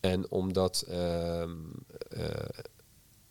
En 0.00 0.30
omdat 0.30 0.84
ehm, 0.88 1.56
eh, 2.08 2.48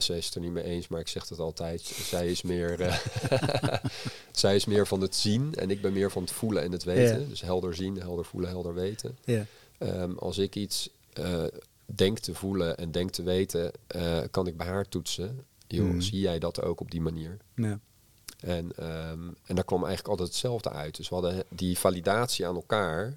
zij 0.04 0.18
is 0.18 0.26
het 0.26 0.36
er 0.36 0.42
niet 0.42 0.52
mee 0.52 0.64
eens, 0.64 0.88
maar 0.88 1.00
ik 1.00 1.08
zeg 1.08 1.30
het 1.30 1.40
altijd. 1.40 1.82
Zij 1.82 2.28
is 2.32 2.42
meer, 2.42 2.82
eh, 2.82 2.98
zij 4.32 4.56
is 4.56 4.66
meer 4.66 4.88
van 4.88 5.02
het 5.02 5.16
zien 5.16 5.56
en 5.56 5.70
ik 5.72 5.82
ben 5.82 5.94
meer 5.94 6.12
van 6.12 6.22
het 6.22 6.32
voelen 6.32 6.64
en 6.64 6.72
het 6.72 6.84
weten. 6.84 7.20
Ja. 7.22 7.28
Dus 7.28 7.42
helder 7.42 7.76
zien, 7.76 7.96
helder 8.02 8.26
voelen, 8.26 8.50
helder 8.50 8.74
weten. 8.74 9.18
Ja. 9.26 9.46
Ehm, 9.78 10.12
als 10.18 10.38
ik 10.38 10.56
iets 10.56 10.90
eh, 11.14 11.44
denk 11.86 12.20
te 12.20 12.34
voelen 12.34 12.78
en 12.78 12.92
denk 12.92 13.10
te 13.12 13.24
weten, 13.24 13.72
eh, 13.88 14.20
kan 14.32 14.48
ik 14.48 14.58
bij 14.58 14.68
haar 14.68 14.88
toetsen. 14.90 15.46
Joh, 15.68 15.88
Mhm. 15.90 16.00
zie 16.02 16.20
jij 16.20 16.40
dat 16.40 16.62
ook 16.62 16.80
op 16.80 16.92
die 16.92 17.02
manier? 17.02 17.38
Ja. 17.56 17.80
En, 18.40 18.72
ehm, 18.76 19.28
en 19.46 19.56
daar 19.56 19.64
kwam 19.64 19.80
eigenlijk 19.86 20.08
altijd 20.08 20.28
hetzelfde 20.28 20.70
uit. 20.70 20.96
Dus 20.96 21.10
we 21.10 21.16
hadden 21.16 21.44
die 21.50 21.78
validatie 21.80 22.48
aan 22.48 22.56
elkaar, 22.56 23.14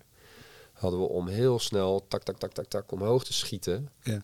hadden 0.73 1.01
we 1.01 1.07
om 1.07 1.29
heel 1.29 1.59
snel 1.59 2.05
tak, 2.09 2.23
tak, 2.23 2.39
tak, 2.39 2.53
tak, 2.53 2.65
tak 2.67 2.93
omhoog 2.93 3.25
te 3.25 3.33
schieten 3.33 3.89
Ja. 4.03 4.23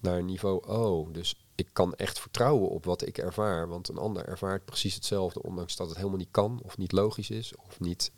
Naar 0.00 0.18
een 0.18 0.24
niveau, 0.24 0.66
oh, 0.68 1.12
dus 1.12 1.44
ik 1.54 1.68
kan 1.72 1.94
echt 1.94 2.20
vertrouwen 2.20 2.68
op 2.70 2.84
wat 2.84 3.06
ik 3.06 3.18
ervaar. 3.18 3.68
Want 3.68 3.88
een 3.88 3.96
ander 3.98 4.28
ervaart 4.28 4.64
precies 4.64 4.94
hetzelfde, 4.94 5.42
ondanks 5.42 5.76
dat 5.76 5.88
het 5.88 5.96
helemaal 5.96 6.18
niet 6.18 6.30
kan 6.30 6.60
of 6.64 6.78
niet 6.78 6.92
logisch 6.92 7.30
is 7.30 7.52
of 7.56 7.80
niet. 7.80 8.12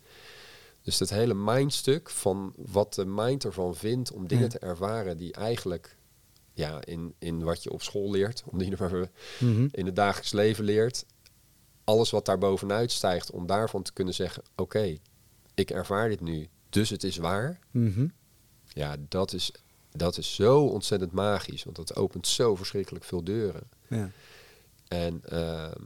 Dus 0.81 0.97
dat 0.97 1.09
hele 1.09 1.33
mindstuk 1.33 2.09
van 2.09 2.53
wat 2.57 2.93
de 2.93 3.05
mind 3.05 3.43
ervan 3.45 3.75
vindt 3.75 4.11
om 4.11 4.27
dingen 4.27 4.43
Ja. 4.43 4.49
te 4.49 4.59
ervaren 4.59 5.17
die 5.17 5.33
eigenlijk 5.33 5.97
ja, 6.53 6.85
in, 6.85 7.13
in 7.19 7.43
wat 7.43 7.63
je 7.63 7.71
op 7.71 7.81
school 7.81 8.11
leert, 8.11 8.43
om 8.45 8.57
die 8.57 8.73
maar 8.79 9.09
Mhm. 9.39 9.67
in 9.71 9.85
het 9.85 9.95
dagelijks 9.95 10.31
leven 10.31 10.63
leert, 10.63 11.05
alles 11.83 12.09
wat 12.11 12.25
daar 12.25 12.37
bovenuit 12.37 12.91
stijgt, 12.91 13.31
om 13.31 13.45
daarvan 13.47 13.83
te 13.83 13.93
kunnen 13.93 14.13
zeggen: 14.13 14.43
Oké, 14.55 14.97
ik 15.53 15.69
ervaar 15.71 16.09
dit 16.09 16.21
nu, 16.21 16.47
dus 16.69 16.89
het 16.89 17.03
is 17.03 17.17
waar. 17.17 17.59
Mhm. 17.71 18.07
Ja, 18.67 18.95
dat 19.09 19.33
is, 19.33 19.51
dat 19.95 20.17
is 20.17 20.35
zo 20.35 20.65
ontzettend 20.65 21.11
magisch, 21.11 21.63
want 21.63 21.75
dat 21.75 21.95
opent 21.95 22.27
zo 22.27 22.55
verschrikkelijk 22.55 23.05
veel 23.05 23.23
deuren. 23.23 23.63
Ja. 23.89 24.09
En, 24.87 25.21
ehm, 25.25 25.81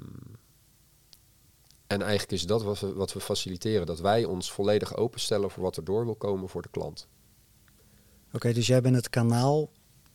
en 1.88 2.02
eigenlijk 2.02 2.32
is 2.32 2.44
dat 2.44 2.64
wat 2.64 2.80
we, 2.80 2.94
wat 2.94 3.14
we 3.14 3.20
faciliteren, 3.20 3.86
dat 3.86 4.00
wij 4.00 4.26
ons 4.26 4.52
volledig 4.52 4.96
openstellen 4.96 5.52
voor 5.52 5.64
wat 5.64 5.78
er 5.78 5.84
door 5.84 6.06
wil 6.06 6.16
komen 6.16 6.50
voor 6.50 6.62
de 6.62 6.70
klant. 6.72 7.08
Oké, 8.34 8.54
dus 8.54 8.68
jij 8.68 8.82
bent 8.82 8.96
het 8.96 9.10
kanaal 9.10 9.70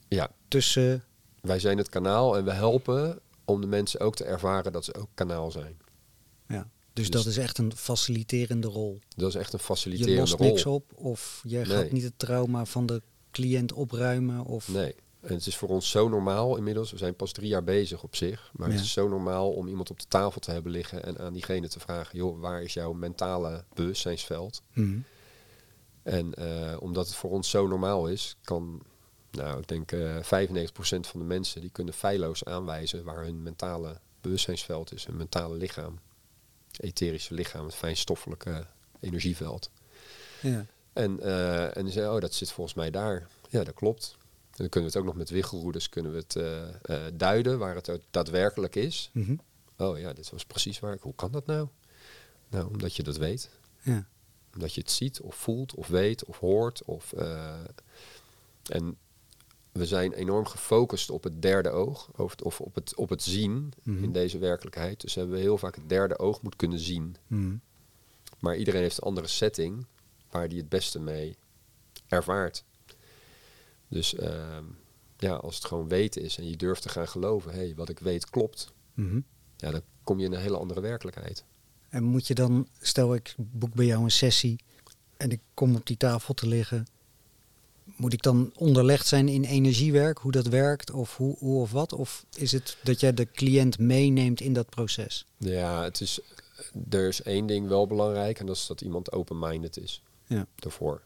Ja, 0.09 0.31
tussen. 0.49 1.05
wij 1.41 1.59
zijn 1.59 1.79
het 1.79 1.89
kanaal 1.89 2.37
en 2.37 2.45
we 2.45 2.53
helpen 2.53 3.21
om 3.45 3.61
de 3.61 3.67
mensen 3.67 4.01
ook 4.01 4.15
te 4.17 4.25
ervaren 4.25 4.73
dat 4.73 4.85
ze 4.85 4.95
ook 4.95 5.09
kanaal 5.15 5.51
zijn. 5.51 5.77
Ja. 6.49 6.69
Dus, 6.93 7.11
Dus- 7.11 7.23
dat 7.23 7.27
is 7.33 7.39
echt 7.39 7.59
een 7.59 7.77
faciliterende 7.77 8.69
rol. 8.69 8.99
Dat 9.17 9.29
is 9.29 9.35
echt 9.35 9.53
een 9.53 9.59
Je 9.59 9.65
faciliterende 9.65 10.21
lost 10.21 10.35
rol. 10.35 10.47
niks 10.49 10.67
op 10.67 10.93
of 10.95 11.41
je 11.47 11.57
Nee. 11.57 11.65
gaat 11.65 11.91
niet 11.91 12.03
het 12.03 12.19
trauma 12.19 12.65
van 12.65 12.87
de 12.87 13.03
cliënt 13.33 13.73
opruimen. 13.73 14.45
Of... 14.45 14.69
Nee. 14.69 14.95
En 15.21 15.35
het 15.35 15.47
is 15.47 15.57
voor 15.57 15.69
ons 15.69 15.91
zo 15.91 16.09
normaal 16.09 16.57
inmiddels. 16.57 16.91
We 16.91 16.97
zijn 16.99 17.15
pas 17.17 17.33
drie 17.33 17.49
jaar 17.49 17.65
bezig 17.65 18.03
op 18.03 18.17
zich. 18.17 18.51
Maar 18.53 18.69
Ja. 18.69 18.75
het 18.75 18.85
is 18.85 18.93
zo 18.93 19.09
normaal 19.09 19.51
om 19.53 19.69
iemand 19.69 19.91
op 19.91 19.99
de 20.01 20.07
tafel 20.09 20.41
te 20.41 20.51
hebben 20.51 20.73
liggen 20.73 21.05
en 21.05 21.19
aan 21.19 21.33
diegene 21.33 21.69
te 21.69 21.81
vragen: 21.81 22.19
joh, 22.19 22.41
waar 22.41 22.63
is 22.63 22.73
jouw 22.75 22.93
mentale 22.93 23.65
bewustzijnsveld? 23.75 24.63
Mhm. 24.73 24.99
En 26.03 26.35
eh, 26.35 26.77
omdat 26.81 27.07
het 27.07 27.15
voor 27.17 27.31
ons 27.31 27.51
zo 27.51 27.67
normaal 27.67 28.09
is, 28.09 28.37
kan, 28.45 28.83
nou, 29.31 29.59
ik 29.61 29.69
denk 29.69 29.93
eh 29.93 30.17
95% 30.17 31.07
van 31.07 31.21
de 31.21 31.27
mensen 31.27 31.61
die 31.61 31.71
kunnen 31.71 31.95
feilloos 31.95 32.45
aanwijzen 32.45 33.05
waar 33.05 33.25
hun 33.25 33.43
mentale 33.43 34.01
bewustzijnsveld 34.21 34.93
is, 34.93 35.05
hun 35.07 35.17
mentale 35.17 35.57
lichaam, 35.57 35.99
etherische 36.81 37.35
lichaam, 37.35 37.65
het 37.65 37.75
fijnstoffelijke 37.75 38.67
energieveld. 39.01 39.71
Ja. 40.41 40.67
En, 40.93 41.21
eh 41.21 41.77
en 41.77 41.85
die 41.85 41.93
zei, 41.93 42.15
oh, 42.15 42.21
dat 42.21 42.35
zit 42.35 42.51
volgens 42.53 42.77
mij 42.77 42.91
daar. 42.91 43.27
Ja, 43.49 43.65
dat 43.65 43.75
klopt. 43.75 44.17
En 44.21 44.59
dan 44.59 44.69
kunnen 44.69 44.91
we 44.91 44.97
het 44.97 45.07
ook 45.07 45.13
nog 45.13 45.17
met 45.23 45.31
wiggelroeders 45.31 45.89
kunnen 45.89 46.13
we 46.13 46.19
het 46.19 46.37
eh, 46.37 46.69
eh, 46.83 47.13
duiden 47.15 47.59
waar 47.59 47.75
het 47.75 47.91
daadwerkelijk 48.11 48.75
is. 48.75 49.11
Mhm. 49.13 49.37
Oh 49.77 49.99
ja, 49.99 50.13
dit 50.13 50.31
was 50.31 50.45
precies 50.45 50.81
waar 50.81 50.95
ik. 50.95 51.01
Hoe 51.03 51.15
kan 51.15 51.33
dat 51.33 51.47
nou? 51.47 51.69
Nou, 52.49 52.67
omdat 52.67 52.97
je 52.97 53.03
dat 53.03 53.17
weet. 53.17 53.51
ja. 53.83 54.07
Omdat 54.55 54.75
je 54.75 54.81
het 54.81 54.91
ziet 54.91 55.21
of 55.21 55.35
voelt 55.35 55.75
of 55.75 55.89
weet 55.89 56.25
of 56.25 56.39
hoort. 56.39 56.85
Of, 56.85 57.13
en 58.71 58.97
we 59.73 59.87
zijn 59.87 60.13
enorm 60.13 60.47
gefocust 60.47 61.11
op 61.11 61.25
het 61.25 61.43
derde 61.43 61.71
oog. 61.71 62.11
Of 62.43 62.61
op, 62.61 62.75
het, 62.75 62.95
op 62.95 63.09
het 63.09 63.23
zien 63.23 63.73
Mhm. 63.83 64.05
in 64.05 64.13
deze 64.13 64.39
werkelijkheid. 64.39 65.01
Dus 65.01 65.15
hebben 65.15 65.35
we 65.35 65.41
heel 65.41 65.59
vaak 65.59 65.75
het 65.75 65.89
derde 65.89 66.19
oog 66.19 66.43
moet 66.43 66.57
kunnen 66.57 66.79
zien. 66.79 67.17
Mhm. 67.27 67.55
Maar 68.39 68.57
iedereen 68.57 68.81
heeft 68.83 68.97
een 68.97 69.03
andere 69.05 69.27
setting 69.27 69.87
waar 70.33 70.49
die 70.49 70.59
het 70.59 70.69
beste 70.69 71.01
mee 71.01 71.37
ervaart. 72.09 72.65
Dus 73.89 74.15
ehm, 74.15 74.65
ja, 75.19 75.35
als 75.35 75.55
het 75.57 75.65
gewoon 75.65 75.89
weten 75.89 76.23
is 76.23 76.39
en 76.39 76.49
je 76.51 76.57
durft 76.57 76.83
te 76.83 76.89
gaan 76.89 77.09
geloven, 77.09 77.51
hé, 77.53 77.59
hey, 77.59 77.75
wat 77.75 77.89
ik 77.89 77.99
weet 77.99 78.31
klopt, 78.31 78.73
Mhm. 78.95 79.21
ja, 79.57 79.71
dan 79.71 79.83
kom 80.05 80.19
je 80.19 80.25
in 80.27 80.33
een 80.33 80.41
hele 80.41 80.57
andere 80.59 80.81
werkelijkheid. 80.81 81.45
En 81.89 82.03
moet 82.03 82.27
je 82.27 82.35
dan, 82.35 82.69
stel 82.81 83.15
ik 83.15 83.35
boek 83.37 83.75
bij 83.75 83.87
jou 83.87 84.03
een 84.05 84.11
sessie 84.11 84.59
en 85.17 85.31
ik 85.31 85.41
kom 85.55 85.75
op 85.77 85.87
die 85.87 85.97
tafel 85.97 86.35
te 86.35 86.47
liggen, 86.47 86.87
moet 87.97 88.13
ik 88.13 88.23
dan 88.23 88.51
onderlegd 88.55 89.07
zijn 89.07 89.29
in 89.29 89.45
energiewerk, 89.45 90.19
hoe 90.19 90.33
dat 90.33 90.47
werkt 90.47 90.91
of 90.91 91.17
hoe, 91.17 91.37
hoe 91.39 91.61
of 91.61 91.71
wat? 91.73 91.93
Of 91.93 92.25
is 92.37 92.53
het 92.53 92.77
dat 92.83 93.01
jij 93.01 93.15
de 93.15 93.31
cliënt 93.33 93.79
meeneemt 93.79 94.41
in 94.41 94.53
dat 94.53 94.69
proces? 94.69 95.27
Ja, 95.37 95.83
het 95.83 96.01
is, 96.01 96.21
er 96.91 97.09
is 97.09 97.23
één 97.23 97.47
ding 97.47 97.69
wel 97.69 97.87
belangrijk 97.87 98.39
en 98.39 98.47
dat 98.47 98.57
is 98.57 98.67
dat 98.67 98.81
iemand 98.81 99.13
open-minded 99.13 99.77
is 99.77 100.03
Ja. 100.33 100.47
daarvoor. 100.55 101.03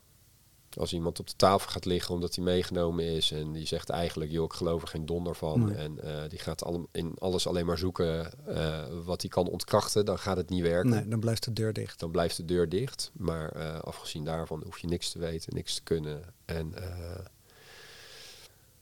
Als 0.76 0.92
iemand 0.92 1.20
op 1.20 1.26
de 1.26 1.36
tafel 1.36 1.70
gaat 1.70 1.84
liggen 1.84 2.14
omdat 2.14 2.34
hij 2.34 2.44
meegenomen 2.44 3.04
is 3.04 3.30
en 3.30 3.52
die 3.52 3.66
zegt 3.66 3.88
eigenlijk, 3.90 4.30
joh, 4.30 4.44
ik 4.44 4.52
geloof 4.52 4.82
er 4.82 4.88
geen 4.88 5.06
donder 5.06 5.34
van. 5.36 5.64
Nee. 5.64 5.74
En 5.74 6.00
eh, 6.00 6.28
die 6.30 6.38
gaat 6.38 6.64
alle, 6.64 6.86
in 6.92 7.14
alles 7.18 7.46
alleen 7.46 7.66
maar 7.66 7.78
zoeken 7.78 8.32
eh, 8.46 8.84
wat 9.04 9.20
hij 9.20 9.30
kan 9.30 9.48
ontkrachten, 9.48 10.04
dan 10.04 10.18
gaat 10.18 10.36
het 10.36 10.48
niet 10.48 10.62
werken. 10.62 10.90
Nee, 10.90 11.08
dan 11.08 11.20
blijft 11.20 11.44
de 11.44 11.52
deur 11.52 11.72
dicht. 11.72 12.00
dan 12.00 12.10
blijft 12.10 12.36
de 12.36 12.44
deur 12.44 12.68
dicht. 12.68 13.10
Maar 13.14 13.48
eh, 13.52 13.78
afgezien 13.80 14.24
daarvan 14.24 14.62
hoef 14.64 14.78
je 14.78 14.86
niks 14.86 15.10
te 15.10 15.18
weten, 15.18 15.54
niks 15.54 15.74
te 15.74 15.82
kunnen. 15.82 16.22
En 16.44 16.74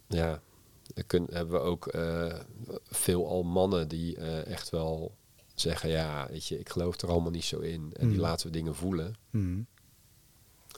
ja, 0.08 0.40
kun, 1.06 1.26
hebben 1.32 1.54
we 1.60 1.66
ook 1.66 1.94
veel 2.84 3.28
al 3.28 3.42
mannen 3.42 3.88
die 3.88 4.16
echt 4.44 4.70
wel 4.70 5.14
zeggen, 5.54 5.88
ja, 5.90 6.26
weet 6.30 6.46
je, 6.46 6.58
ik 6.58 6.68
geloof 6.68 7.00
er 7.00 7.08
allemaal 7.08 7.30
niet 7.30 7.44
zo 7.44 7.58
in. 7.58 7.90
En 7.96 8.06
die 8.08 8.16
Mm. 8.16 8.22
laten 8.22 8.46
we 8.46 8.52
dingen 8.52 8.74
voelen. 8.74 9.14
Mhm. 9.30 9.60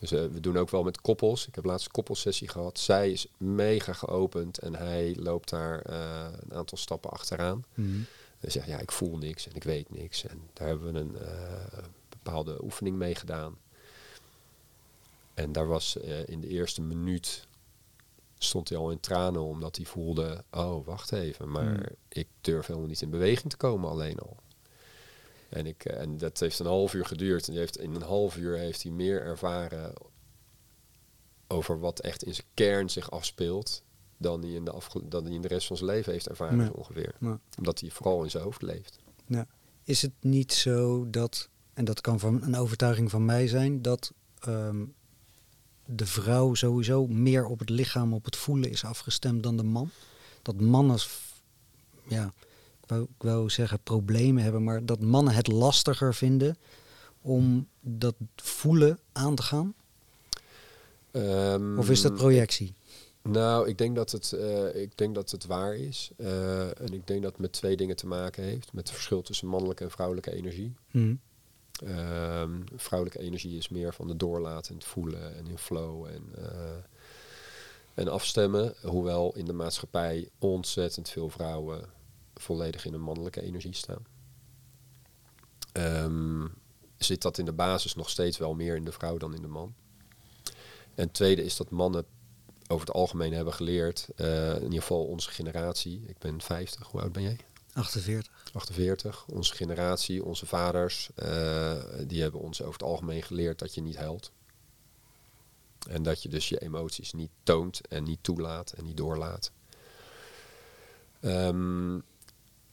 Dus 0.01 0.13
eh, 0.13 0.25
we 0.27 0.41
doen 0.41 0.57
ook 0.57 0.71
wel 0.71 0.83
met 0.83 1.01
koppels. 1.01 1.47
Ik 1.47 1.55
heb 1.55 1.65
laatst 1.65 1.87
een 1.87 1.93
koppelsessie 1.93 2.49
gehad. 2.49 2.79
Zij 2.79 3.11
is 3.11 3.27
mega 3.37 3.93
geopend 3.93 4.59
en 4.59 4.75
hij 4.75 5.17
loopt 5.19 5.51
daar 5.51 5.81
eh, 5.81 6.27
een 6.41 6.55
aantal 6.55 6.79
stappen 6.79 7.11
achteraan. 7.11 7.65
Mhm. 7.75 7.99
En 8.41 8.51
zegt, 8.51 8.67
ja, 8.67 8.79
ik 8.79 8.93
voel 8.93 9.17
niks 9.17 9.49
en 9.49 9.55
ik 9.55 9.65
weet 9.65 9.91
niks. 9.91 10.27
En 10.27 10.43
daar 10.53 10.69
hebben 10.69 10.93
we 10.93 10.99
een 10.99 11.17
eh, 11.17 11.85
bepaalde 12.09 12.65
oefening 12.65 12.97
mee 12.97 13.15
gedaan. 13.15 13.59
En 15.35 15.53
daar 15.53 15.67
was 15.67 15.97
in 16.27 16.41
de 16.41 16.49
eerste 16.49 16.83
minuut 16.83 17.47
stond 18.39 18.69
hij 18.69 18.79
al 18.79 18.91
in 18.91 19.01
tranen 19.01 19.43
omdat 19.43 19.77
hij 19.77 19.85
voelde, 19.85 20.45
oh, 20.51 20.87
wacht 20.87 21.13
even, 21.13 21.51
maar 21.51 21.75
Hmm. 21.75 21.87
ik 22.09 22.29
durf 22.41 22.67
helemaal 22.67 22.89
niet 22.89 23.03
in 23.03 23.11
beweging 23.11 23.51
te 23.51 23.57
komen 23.57 23.91
alleen 23.91 24.19
al. 24.19 24.37
En, 25.49 25.67
ik, 25.67 25.85
eh, 25.85 26.01
en 26.01 26.19
dat 26.19 26.39
heeft 26.41 26.59
een 26.59 26.67
half 26.67 26.95
uur 26.95 27.05
geduurd. 27.07 27.45
En 27.47 27.51
die 27.51 27.61
heeft, 27.61 27.79
in 27.79 27.95
een 27.95 28.03
half 28.03 28.37
uur 28.37 28.57
heeft 28.59 28.83
hij 28.83 28.93
meer 28.93 29.23
ervaren 29.23 29.93
over 31.47 31.81
wat 31.81 32.01
echt 32.01 32.23
in 32.23 32.35
zijn 32.35 32.47
kern 32.55 32.91
zich 32.91 33.11
afspeelt 33.11 33.83
dan 34.17 34.43
hij 34.43 34.51
in 34.51 34.65
de, 34.65 34.71
afge- 34.71 35.09
dan 35.09 35.25
hij 35.25 35.35
in 35.35 35.43
de 35.43 35.49
rest 35.49 35.67
van 35.67 35.77
zijn 35.77 35.91
leven 35.91 36.13
heeft 36.13 36.29
ervaren, 36.29 36.59
Ja. 36.65 36.71
ongeveer 36.71 37.15
Ja. 37.21 37.41
omdat 37.59 37.81
hij 37.81 37.91
vooral 37.91 38.23
in 38.23 38.31
zijn 38.31 38.43
hoofd 38.45 38.63
leeft. 38.63 38.99
Ja. 39.27 39.47
Is 39.85 40.03
het 40.03 40.13
niet 40.21 40.53
zo 40.53 41.11
dat, 41.11 41.49
en 41.75 41.85
dat 41.85 42.01
kan 42.01 42.19
van 42.19 42.43
een 42.43 42.57
overtuiging 42.57 43.11
van 43.11 43.25
mij 43.25 43.47
zijn, 43.49 43.83
dat 43.83 44.13
ehm, 44.41 44.85
de 45.87 46.07
vrouw 46.07 46.55
sowieso 46.55 47.07
meer 47.07 47.47
op 47.47 47.59
het 47.59 47.69
lichaam, 47.71 48.13
op 48.15 48.25
het 48.25 48.37
voelen 48.37 48.71
is 48.71 48.85
afgestemd 48.85 49.43
dan 49.43 49.57
de 49.57 49.63
man? 49.63 49.91
Dat 50.43 50.61
mannen, 50.61 50.99
ja, 52.09 52.33
wou, 52.87 53.03
ik 53.03 53.23
wou 53.23 53.51
zeggen 53.51 53.81
problemen 53.83 54.43
hebben, 54.43 54.65
maar 54.65 54.85
dat 54.85 55.01
mannen 55.01 55.35
het 55.35 55.47
lastiger 55.47 56.15
vinden 56.15 56.57
om 57.21 57.69
dat 57.81 58.15
voelen 58.37 58.99
aan 59.13 59.35
te 59.35 59.43
gaan? 59.43 59.75
Ehm, 61.11 61.79
Of 61.79 61.91
is 61.91 62.03
dat 62.03 62.15
projectie? 62.15 62.75
Nou, 63.23 63.69
ik 63.69 63.79
denk 63.79 63.97
dat 63.97 64.11
het, 64.11 64.33
eh, 64.33 64.83
ik 64.83 64.99
denk 64.99 65.15
dat 65.15 65.31
het 65.31 65.47
waar 65.47 65.75
is. 65.77 66.11
Eh, 66.17 66.81
en 66.81 66.93
ik 66.93 67.07
denk 67.07 67.23
dat 67.23 67.33
het 67.33 67.41
met 67.41 67.53
twee 67.53 67.77
dingen 67.77 67.97
te 67.97 68.07
maken 68.07 68.43
heeft. 68.45 68.73
Met 68.73 68.87
het 68.87 68.95
verschil 68.97 69.23
tussen 69.23 69.49
mannelijke 69.49 69.85
en 69.85 69.91
vrouwelijke 69.91 70.33
energie. 70.33 70.75
Hm. 70.91 71.15
Ehm, 71.85 72.61
vrouwelijke 72.77 73.23
energie 73.23 73.57
is 73.57 73.69
meer 73.69 73.95
van 73.95 74.07
de 74.07 74.17
doorlaten 74.17 74.71
en 74.71 74.77
het 74.77 74.87
voelen 74.87 75.37
en 75.37 75.47
in 75.47 75.59
flow 75.59 76.05
en, 76.05 76.23
eh, 76.37 76.77
en 77.95 78.09
afstemmen. 78.09 78.75
Hoewel 78.83 79.35
in 79.35 79.45
de 79.45 79.53
maatschappij 79.53 80.29
ontzettend 80.39 81.09
veel 81.09 81.29
vrouwen 81.29 81.85
volledig 82.41 82.85
in 82.85 82.95
een 82.95 83.01
mannelijke 83.01 83.43
energie 83.43 83.75
staan. 83.75 84.07
Ehm, 85.73 86.47
zit 86.97 87.23
dat 87.23 87.39
in 87.39 87.45
de 87.45 87.53
basis 87.53 87.95
nog 87.95 88.11
steeds 88.11 88.39
wel 88.39 88.55
meer 88.55 88.77
in 88.77 88.85
de 88.85 88.93
vrouw 88.93 89.17
dan 89.17 89.35
in 89.35 89.43
de 89.43 89.49
man. 89.49 89.75
En 90.95 91.11
tweede 91.11 91.45
is 91.45 91.57
dat 91.57 91.71
mannen 91.71 92.05
over 92.67 92.87
het 92.87 92.97
algemeen 92.97 93.33
hebben 93.33 93.55
geleerd, 93.55 94.09
eh, 94.17 94.55
in 94.55 94.63
ieder 94.63 94.81
geval 94.81 95.05
onze 95.05 95.31
generatie, 95.31 96.03
ik 96.07 96.19
ben 96.19 96.41
50, 96.41 96.87
hoe 96.87 97.01
oud 97.01 97.13
ben 97.13 97.23
jij? 97.23 97.39
48. 97.73 98.33
48. 98.53 99.27
Onze 99.27 99.55
generatie, 99.55 100.25
onze 100.25 100.47
vaders, 100.47 101.11
eh, 101.15 101.83
die 102.07 102.23
hebben 102.23 102.41
ons 102.41 102.61
over 102.61 102.73
het 102.73 102.83
algemeen 102.83 103.23
geleerd 103.23 103.59
dat 103.59 103.75
je 103.75 103.81
niet 103.81 103.97
huilt. 103.97 104.31
En 105.89 106.03
dat 106.03 106.23
je 106.23 106.29
dus 106.29 106.49
je 106.49 106.59
emoties 106.59 107.13
niet 107.13 107.31
toont 107.43 107.87
en 107.89 108.05
niet 108.05 108.23
toelaat 108.23 108.73
en 108.73 108.85
niet 108.85 108.97
doorlaat. 108.97 109.51
Ehm, 111.21 111.99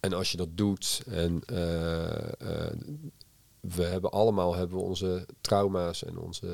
en 0.04 0.14
als 0.14 0.32
je 0.32 0.38
dat 0.38 0.58
doet 0.58 1.02
en 1.08 1.42
eh, 1.46 2.68
eh, 2.68 2.78
we 3.60 3.84
hebben 3.84 4.12
allemaal 4.12 4.56
hebben 4.56 4.78
we 4.78 4.84
onze 4.84 5.26
trauma's 5.42 6.04
en 6.04 6.18
onze, 6.18 6.48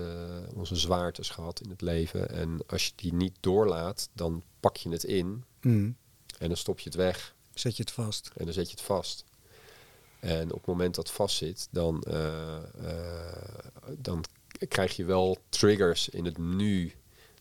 onze 0.56 0.76
zwaartes 0.76 1.30
gehad 1.30 1.62
in 1.62 1.70
het 1.70 1.82
leven. 1.82 2.30
En 2.30 2.60
als 2.68 2.86
je 2.86 2.92
die 2.96 3.14
niet 3.14 3.36
doorlaat, 3.40 4.10
dan 4.14 4.44
pak 4.60 4.78
je 4.78 4.90
het 4.90 5.04
in 5.04 5.44
Hm. 5.62 5.92
en 6.38 6.48
dan 6.48 6.58
stop 6.58 6.80
je 6.80 6.90
het 6.90 6.98
weg. 6.98 7.36
Zet 7.54 7.78
je 7.78 7.84
het 7.84 7.92
vast. 7.92 8.32
En 8.36 8.46
dan 8.46 8.54
zet 8.54 8.66
je 8.66 8.76
het 8.76 8.86
vast. 8.86 9.24
En 10.20 10.52
op 10.52 10.58
het 10.58 10.68
moment 10.68 10.96
dat 10.96 11.08
het 11.08 11.16
vast 11.16 11.38
zit, 11.38 11.68
dan, 11.72 12.02
eh, 12.02 12.64
dan 13.98 14.24
krijg 14.68 14.96
je 14.96 15.06
wel 15.06 15.38
triggers 15.50 16.10
in 16.10 16.26
het 16.26 16.38
nu 16.38 16.94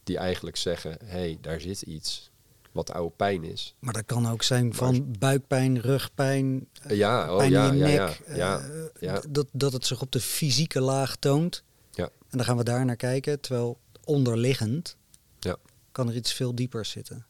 die 0.03 0.19
eigenlijk 0.19 0.57
zeggen: 0.57 0.97
hé, 1.05 1.07
hey, 1.07 1.39
daar 1.41 1.61
zit 1.61 1.83
iets 1.83 2.31
wat 2.79 2.93
oude 2.93 3.15
pijn 3.17 3.45
is. 3.45 3.75
Maar 3.79 3.93
dat 3.93 4.05
kan 4.07 4.29
ook 4.29 4.43
zijn 4.43 4.75
van 4.75 5.15
buikpijn, 5.19 5.81
rugpijn, 5.81 6.69
Eh, 6.83 6.97
ja, 6.97 7.31
oh, 7.33 7.37
pijn 7.39 7.51
ja, 7.51 7.69
in 7.71 7.77
je 7.77 7.87
ja, 7.87 8.07
nek. 8.07 8.23
ja, 8.27 8.35
ja, 8.35 8.61
eh, 8.61 8.71
ja. 9.01 9.23
Dat, 9.29 9.47
dat 9.53 9.73
het 9.73 9.87
zich 9.87 10.01
op 10.01 10.13
de 10.13 10.21
fysieke 10.21 10.81
laag 10.81 11.17
toont. 11.17 11.63
Ja. 11.91 12.05
En 12.05 12.37
dan 12.39 12.45
gaan 12.45 12.57
we 12.57 12.65
daar 12.65 12.85
naar 12.85 12.97
kijken. 12.97 13.41
Terwijl 13.41 13.79
onderliggend 14.05 14.97
Ja. 15.39 15.57
kan 15.93 16.09
er 16.09 16.15
iets 16.15 16.33
veel 16.33 16.55
diepers 16.55 16.91
zitten. 16.91 17.27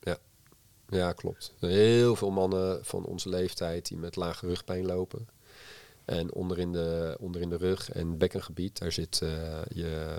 Ja, 0.90 1.12
klopt. 1.12 1.54
Heel 1.60 2.16
veel 2.16 2.30
mannen 2.30 2.84
van 2.84 3.04
onze 3.04 3.28
leeftijd 3.28 3.88
die 3.88 3.98
met 3.98 4.16
lage 4.16 4.46
rugpijn 4.46 4.86
lopen. 4.86 5.28
En 6.04 6.32
onder 6.34 6.58
in 6.58 6.72
de, 6.72 7.16
onder 7.20 7.40
in 7.40 7.48
de 7.48 7.56
rug 7.56 7.90
en 7.90 8.18
bekkengebied, 8.18 8.78
daar 8.78 8.92
zit 8.92 9.22
eh, 9.22 9.62
je 9.68 10.18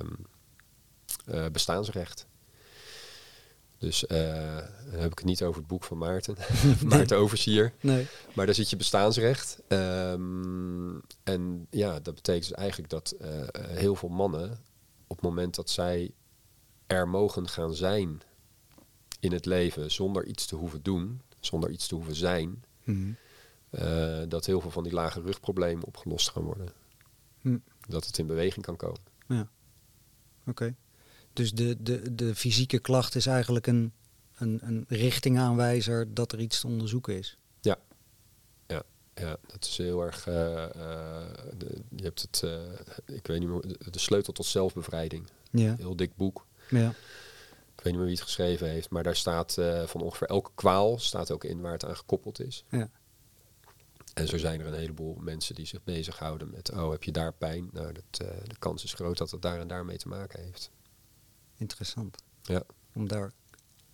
eh, 1.26 1.46
bestaansrecht. 1.52 2.26
Dus 3.80 4.06
eh, 4.08 4.58
dan 4.92 5.00
heb 5.00 5.12
ik 5.12 5.18
het 5.18 5.28
niet 5.28 5.44
over 5.44 5.60
het 5.60 5.68
boek 5.70 5.84
van 5.84 5.98
Maarten, 5.98 6.36
Maarten 6.90 7.18
Oversier. 7.18 7.74
Nee. 7.82 8.08
Maar 8.36 8.46
daar 8.46 8.56
zit 8.56 8.70
je 8.70 8.76
bestaansrecht. 8.76 9.60
Ehm, 9.68 10.98
en 11.24 11.68
ja, 11.70 12.00
dat 12.00 12.16
betekent 12.16 12.48
dus 12.48 12.58
eigenlijk 12.58 12.90
dat 12.90 13.12
eh, 13.12 13.32
heel 13.54 13.96
veel 13.96 14.10
mannen, 14.10 14.52
op 15.08 15.16
het 15.16 15.26
moment 15.26 15.56
dat 15.56 15.70
zij 15.70 16.12
er 16.88 17.08
mogen 17.08 17.48
gaan 17.48 17.74
zijn 17.76 18.22
in 19.20 19.32
het 19.32 19.46
leven 19.46 19.92
zonder 19.92 20.26
iets 20.26 20.46
te 20.46 20.56
hoeven 20.56 20.84
doen, 20.84 21.22
zonder 21.40 21.70
iets 21.70 21.88
te 21.88 21.96
hoeven 21.96 22.16
zijn, 22.16 22.64
Hm. 22.84 23.12
eh, 23.70 24.20
dat 24.28 24.46
heel 24.46 24.62
veel 24.62 24.72
van 24.72 24.84
die 24.84 24.94
lage 24.94 25.22
rugproblemen 25.22 25.86
opgelost 25.86 26.30
gaan 26.30 26.44
worden. 26.44 26.70
Hm. 27.42 27.58
Dat 27.88 28.06
het 28.06 28.18
in 28.18 28.28
beweging 28.28 28.66
kan 28.66 28.76
komen. 28.76 29.02
Oké. 30.46 30.76
Dus 31.40 31.52
de, 31.52 31.76
de, 31.84 32.16
de 32.16 32.36
fysieke 32.36 32.80
klacht 32.80 33.16
is 33.16 33.26
eigenlijk 33.26 33.68
een, 33.68 33.94
een, 34.38 34.60
een 34.64 34.86
richtingaanwijzer 34.88 36.14
dat 36.14 36.32
er 36.32 36.40
iets 36.40 36.60
te 36.60 36.68
onderzoeken 36.68 37.18
is. 37.18 37.38
Ja, 39.20 39.38
dat 39.48 39.66
is 39.66 39.78
heel 39.78 40.02
erg. 40.02 40.28
eh, 40.28 40.64
eh, 40.64 40.72
de, 41.58 41.82
je 41.96 42.04
hebt 42.04 42.22
het, 42.22 42.44
eh, 42.44 43.16
ik 43.16 43.28
weet 43.28 43.40
niet 43.40 43.50
meer, 43.50 43.62
de, 43.62 43.92
de 43.92 44.00
sleutel 44.00 44.34
tot 44.34 44.46
zelfbevrijding. 44.46 45.28
Ja. 45.52 45.76
Heel 45.78 45.96
dik 45.96 46.16
boek. 46.16 46.46
ja. 46.70 46.90
Ik 47.76 47.86
weet 47.86 47.94
niet 47.94 47.96
meer 47.96 48.06
wie 48.06 48.16
het 48.16 48.24
geschreven 48.24 48.70
heeft, 48.70 48.90
maar 48.90 49.04
daar 49.04 49.16
staat 49.16 49.58
van 49.86 50.02
ongeveer 50.02 50.28
elke 50.28 50.52
kwaal 50.56 51.00
staat 51.00 51.32
ook 51.32 51.44
in 51.44 51.62
waar 51.62 51.72
het 51.72 51.86
aan 51.86 51.98
gekoppeld 51.98 52.40
is. 52.40 52.64
Ja. 52.70 52.90
En 54.14 54.28
zo 54.28 54.38
zijn 54.38 54.60
er 54.60 54.66
een 54.66 54.74
heleboel 54.74 55.16
mensen 55.20 55.56
die 55.56 55.66
zich 55.66 55.84
bezighouden 55.84 56.50
met, 56.50 56.72
oh, 56.72 56.92
heb 56.92 57.04
je 57.04 57.12
daar 57.12 57.34
pijn? 57.34 57.70
Nou, 57.74 57.94
dat, 57.94 58.28
de 58.48 58.58
kans 58.60 58.84
is 58.84 58.94
groot 58.94 59.18
dat 59.18 59.32
het 59.32 59.42
daar 59.42 59.60
en 59.60 59.68
daar 59.68 59.86
mee 59.86 59.98
te 59.98 60.08
maken 60.08 60.44
heeft. 60.44 60.72
Interessant. 61.60 62.18
Ja. 62.42 62.64
Om 62.94 63.08
daar 63.08 63.32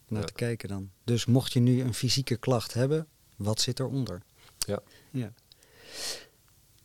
naar 0.07 0.19
Ja. 0.21 0.25
te 0.27 0.33
kijken 0.33 0.69
dan. 0.69 0.91
Dus 1.03 1.25
mocht 1.25 1.53
je 1.53 1.59
nu 1.59 1.81
een 1.81 1.93
fysieke 1.93 2.35
klacht 2.37 2.73
hebben, 2.73 3.07
wat 3.35 3.61
zit 3.61 3.79
eronder? 3.79 4.21
Ja. 4.57 4.79
ja. 5.11 5.33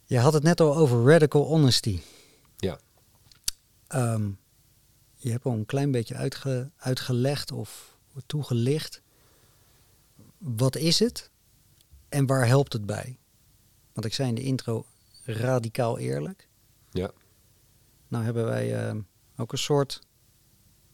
Je 0.04 0.18
had 0.18 0.32
het 0.32 0.42
net 0.42 0.60
al 0.60 0.76
over 0.76 1.04
radical 1.04 1.44
honesty. 1.46 2.00
Ja. 2.56 2.78
Ehm, 3.86 4.30
je 5.16 5.30
hebt 5.30 5.44
al 5.44 5.52
een 5.52 5.66
klein 5.66 5.90
beetje 5.90 6.14
uitge- 6.14 6.70
uitgelegd 6.76 7.52
of 7.52 7.98
toegelicht. 8.26 9.02
Wat 10.38 10.76
is 10.76 10.98
het 10.98 11.30
en 12.08 12.26
waar 12.26 12.46
helpt 12.46 12.72
het 12.72 12.86
bij? 12.86 13.18
Want 13.92 14.06
ik 14.06 14.14
zei 14.14 14.28
in 14.28 14.34
de 14.34 14.42
intro 14.42 14.86
radicaal 15.24 15.98
eerlijk. 15.98 16.48
Ja. 16.90 17.10
Nou 18.08 18.24
hebben 18.24 18.44
wij 18.44 18.86
ehm, 18.86 19.00
ook 19.36 19.52
een 19.52 19.58
soort 19.58 20.00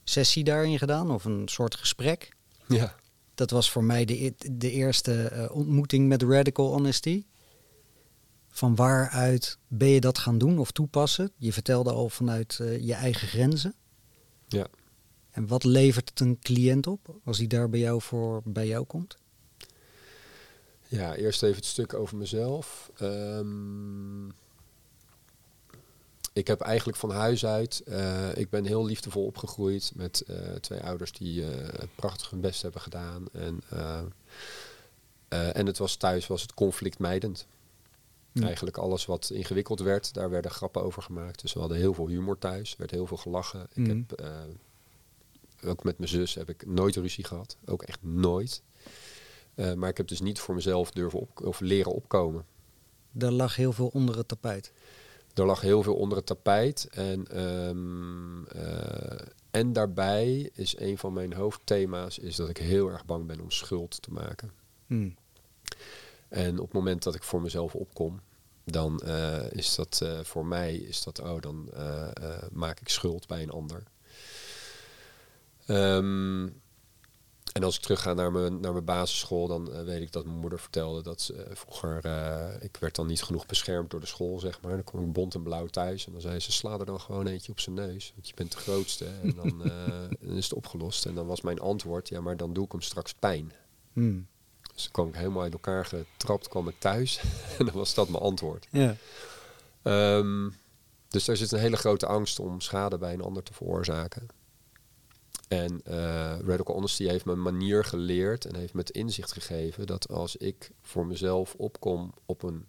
sessie 0.09 0.45
daarin 0.45 0.79
gedaan 0.79 1.11
of 1.11 1.25
een 1.25 1.49
soort 1.49 1.75
gesprek. 1.75 2.37
Ja. 2.69 2.95
Dat 3.35 3.51
was 3.51 3.71
voor 3.71 3.85
mij 3.85 4.05
de, 4.05 4.25
e- 4.25 4.51
de 4.53 4.71
eerste 4.71 5.29
eh, 5.29 5.57
ontmoeting 5.57 6.09
met 6.09 6.23
Radical 6.23 6.73
Honesty. 6.73 7.25
Van 8.49 8.75
waaruit 8.75 9.59
ben 9.69 9.89
je 9.89 10.01
dat 10.01 10.19
gaan 10.19 10.39
doen 10.39 10.59
of 10.59 10.71
toepassen? 10.71 11.33
Je 11.37 11.53
vertelde 11.53 11.93
al 11.93 12.09
vanuit 12.09 12.59
eh, 12.61 12.81
je 12.81 12.95
eigen 12.95 13.29
grenzen. 13.29 13.75
Ja. 14.49 14.67
En 15.31 15.47
wat 15.47 15.65
levert 15.65 16.09
het 16.09 16.21
een 16.21 16.39
cliënt 16.39 16.87
op 16.87 17.17
als 17.25 17.39
hij 17.39 17.47
daar 17.47 17.71
bij 17.71 17.81
jou 17.81 18.03
voor 18.03 18.41
bij 18.45 18.67
jou 18.67 18.85
komt? 18.85 19.17
Ja, 20.89 21.15
eerst 21.15 21.43
even 21.43 21.57
het 21.57 21.65
stuk 21.65 21.95
over 21.95 22.17
mezelf. 22.17 22.91
Ehm, 22.97 24.27
ik 26.37 26.47
heb 26.47 26.61
eigenlijk 26.61 26.99
van 26.99 27.11
huis 27.11 27.47
uit, 27.47 27.83
eh, 27.87 28.37
ik 28.37 28.51
ben 28.51 28.65
heel 28.65 28.85
liefdevol 28.85 29.25
opgegroeid 29.27 29.93
met 29.95 30.21
eh, 30.21 30.37
twee 30.55 30.81
ouders 30.81 31.13
die 31.13 31.51
eh, 31.51 31.83
prachtig 31.95 32.31
hun 32.31 32.41
best 32.41 32.63
hebben 32.63 32.81
gedaan. 32.81 33.25
En, 33.33 33.61
eh, 33.69 34.01
eh, 35.29 35.57
en 35.57 35.67
het 35.67 35.79
was 35.79 35.97
thuis 35.97 36.27
was 36.27 36.43
het 36.43 36.55
conflictmijdend. 36.55 37.47
Ja. 38.33 38.45
Eigenlijk 38.45 38.77
alles 38.77 39.07
wat 39.07 39.31
ingewikkeld 39.31 39.81
werd, 39.81 40.15
daar 40.15 40.31
werden 40.31 40.51
grappen 40.51 40.83
over 40.83 41.03
gemaakt. 41.03 41.41
Dus 41.41 41.53
we 41.53 41.61
hadden 41.61 41.79
heel 41.79 41.95
veel 41.95 42.09
humor 42.09 42.39
thuis, 42.39 42.71
er 42.71 42.79
werd 42.79 42.91
heel 42.91 43.07
veel 43.07 43.17
gelachen. 43.17 43.67
Ik 43.75 43.87
Mhm. 43.87 43.89
heb, 43.97 44.13
eh, 44.13 45.71
ook 45.71 45.85
met 45.85 45.99
mijn 45.99 46.11
zus 46.11 46.35
heb 46.35 46.49
ik 46.49 46.67
nooit 46.67 46.97
ruzie 46.97 47.25
gehad. 47.25 47.57
Ook 47.67 47.83
echt 47.83 48.03
nooit. 48.03 48.63
Eh, 49.55 49.73
maar 49.73 49.89
ik 49.89 49.97
heb 49.97 50.09
dus 50.09 50.21
niet 50.21 50.39
voor 50.41 50.55
mezelf 50.55 50.91
durven 50.91 51.19
op, 51.21 51.41
of 51.45 51.61
leren 51.61 51.93
opkomen. 51.93 52.45
Daar 53.13 53.31
lag 53.33 53.57
heel 53.57 53.73
veel 53.73 53.89
onder 53.93 54.17
het 54.17 54.29
tapijt. 54.29 54.73
Er 55.37 55.47
lag 55.47 55.61
heel 55.61 55.83
veel 55.83 55.95
onder 55.95 56.17
het 56.17 56.27
tapijt. 56.27 56.89
En, 56.91 57.27
ehm, 57.27 58.45
eh, 58.45 59.27
en 59.51 59.73
daarbij 59.73 60.51
is 60.53 60.79
een 60.79 60.99
van 60.99 61.13
mijn 61.13 61.33
hoofdthema's 61.33 62.19
is 62.19 62.37
dat 62.37 62.49
ik 62.49 62.57
heel 62.57 62.89
erg 62.89 63.05
bang 63.05 63.27
ben 63.27 63.41
om 63.41 63.51
schuld 63.51 64.03
te 64.03 64.13
maken. 64.13 64.51
Hmm. 64.87 65.17
En 66.29 66.59
op 66.59 66.65
het 66.65 66.75
moment 66.75 67.03
dat 67.03 67.15
ik 67.15 67.23
voor 67.23 67.41
mezelf 67.41 67.75
opkom, 67.75 68.21
dan 68.65 69.01
eh, 69.01 69.51
is 69.51 69.75
dat 69.75 70.01
eh, 70.03 70.21
voor 70.23 70.47
mij 70.47 70.77
is 70.77 71.03
dat, 71.03 71.19
oh, 71.19 71.41
dan 71.41 71.71
maak 72.53 72.81
ik 72.81 72.89
schuld 72.89 73.27
bij 73.27 73.43
een 73.43 73.51
ander. 73.51 73.83
Ehm, 75.67 76.49
en 77.57 77.65
als 77.65 77.77
ik 77.77 77.83
terug 77.83 78.03
ga 78.03 78.15
naar 78.15 78.33
mijn, 78.33 78.61
naar 78.61 78.73
mijn 78.73 78.85
basisschool, 78.85 79.47
dan 79.47 79.73
eh, 79.73 79.83
weet 79.83 80.03
ik 80.03 80.13
dat 80.13 80.25
mijn 80.25 80.39
moeder 80.39 80.59
vertelde 80.59 81.03
dat 81.03 81.21
ze, 81.21 81.35
eh, 81.35 81.57
vroeger, 81.57 82.05
eh, 82.05 82.63
ik 82.63 82.77
werd 82.77 82.95
dan 82.95 83.07
niet 83.07 83.23
genoeg 83.23 83.47
beschermd 83.47 83.91
door 83.91 84.01
de 84.01 84.07
school, 84.07 84.39
zeg 84.39 84.61
maar. 84.61 84.73
Dan 84.73 84.85
kwam 84.85 85.05
ik 85.05 85.13
bont 85.13 85.35
en 85.35 85.43
blauw 85.43 85.67
thuis 85.67 86.07
en 86.07 86.13
dan 86.13 86.21
zei 86.21 86.41
ze, 86.41 86.53
sla 86.53 86.79
er 86.79 86.87
dan 86.87 87.01
gewoon 87.01 87.27
eentje 87.27 87.53
op 87.53 87.61
zijn 87.61 87.75
neus, 87.75 88.13
want 88.15 88.29
je 88.29 88.35
bent 88.35 88.53
de 88.53 88.59
grootste. 88.59 89.05
En 89.23 89.35
dan, 89.35 89.59
dan 90.21 90.37
is 90.37 90.45
het 90.45 90.55
opgelost. 90.55 91.07
En 91.07 91.15
dan 91.15 91.27
was 91.27 91.41
mijn 91.41 91.61
antwoord, 91.61 92.09
ja, 92.09 92.21
maar 92.21 92.37
dan 92.37 92.53
doe 92.53 92.65
ik 92.65 92.73
hem 92.73 92.81
straks 92.81 93.15
pijn. 93.15 93.53
Hmm. 93.93 94.27
Dus 94.75 94.83
toen 94.83 94.93
kwam 94.93 95.09
ik 95.09 95.15
helemaal 95.15 95.43
uit 95.43 95.53
elkaar 95.53 95.87
getrapt, 95.87 96.49
kwam 96.49 96.69
ik 96.69 96.79
thuis. 96.79 97.21
en 97.59 97.65
dan 97.65 97.75
was 97.75 97.95
dat 97.95 98.09
mijn 98.09 98.23
antwoord. 98.23 98.67
Ja. 98.71 98.97
Ehm, 99.83 100.51
dus 101.09 101.25
daar 101.25 101.37
zit 101.37 101.53
een 101.53 101.59
hele 101.59 101.77
grote 101.77 102.07
angst 102.07 102.39
om 102.39 102.61
schade 102.61 102.99
bij 102.99 103.13
een 103.13 103.23
ander 103.23 103.43
te 103.43 103.55
veroorzaken. 103.55 104.29
En 105.49 105.81
eh, 105.85 106.39
Radical 106.39 106.75
Honesty 106.75 107.05
heeft 107.05 107.25
me 107.25 107.33
een 107.33 107.43
manier 107.43 107.85
geleerd 107.85 108.45
en 108.45 108.55
heeft 108.57 108.75
me 108.75 108.81
het 108.81 108.91
inzicht 108.91 109.33
gegeven 109.33 109.87
dat 109.87 110.09
als 110.09 110.37
ik 110.37 110.71
voor 110.83 111.07
mezelf 111.07 111.55
opkom 111.55 112.15
op 112.27 112.43
een 112.43 112.67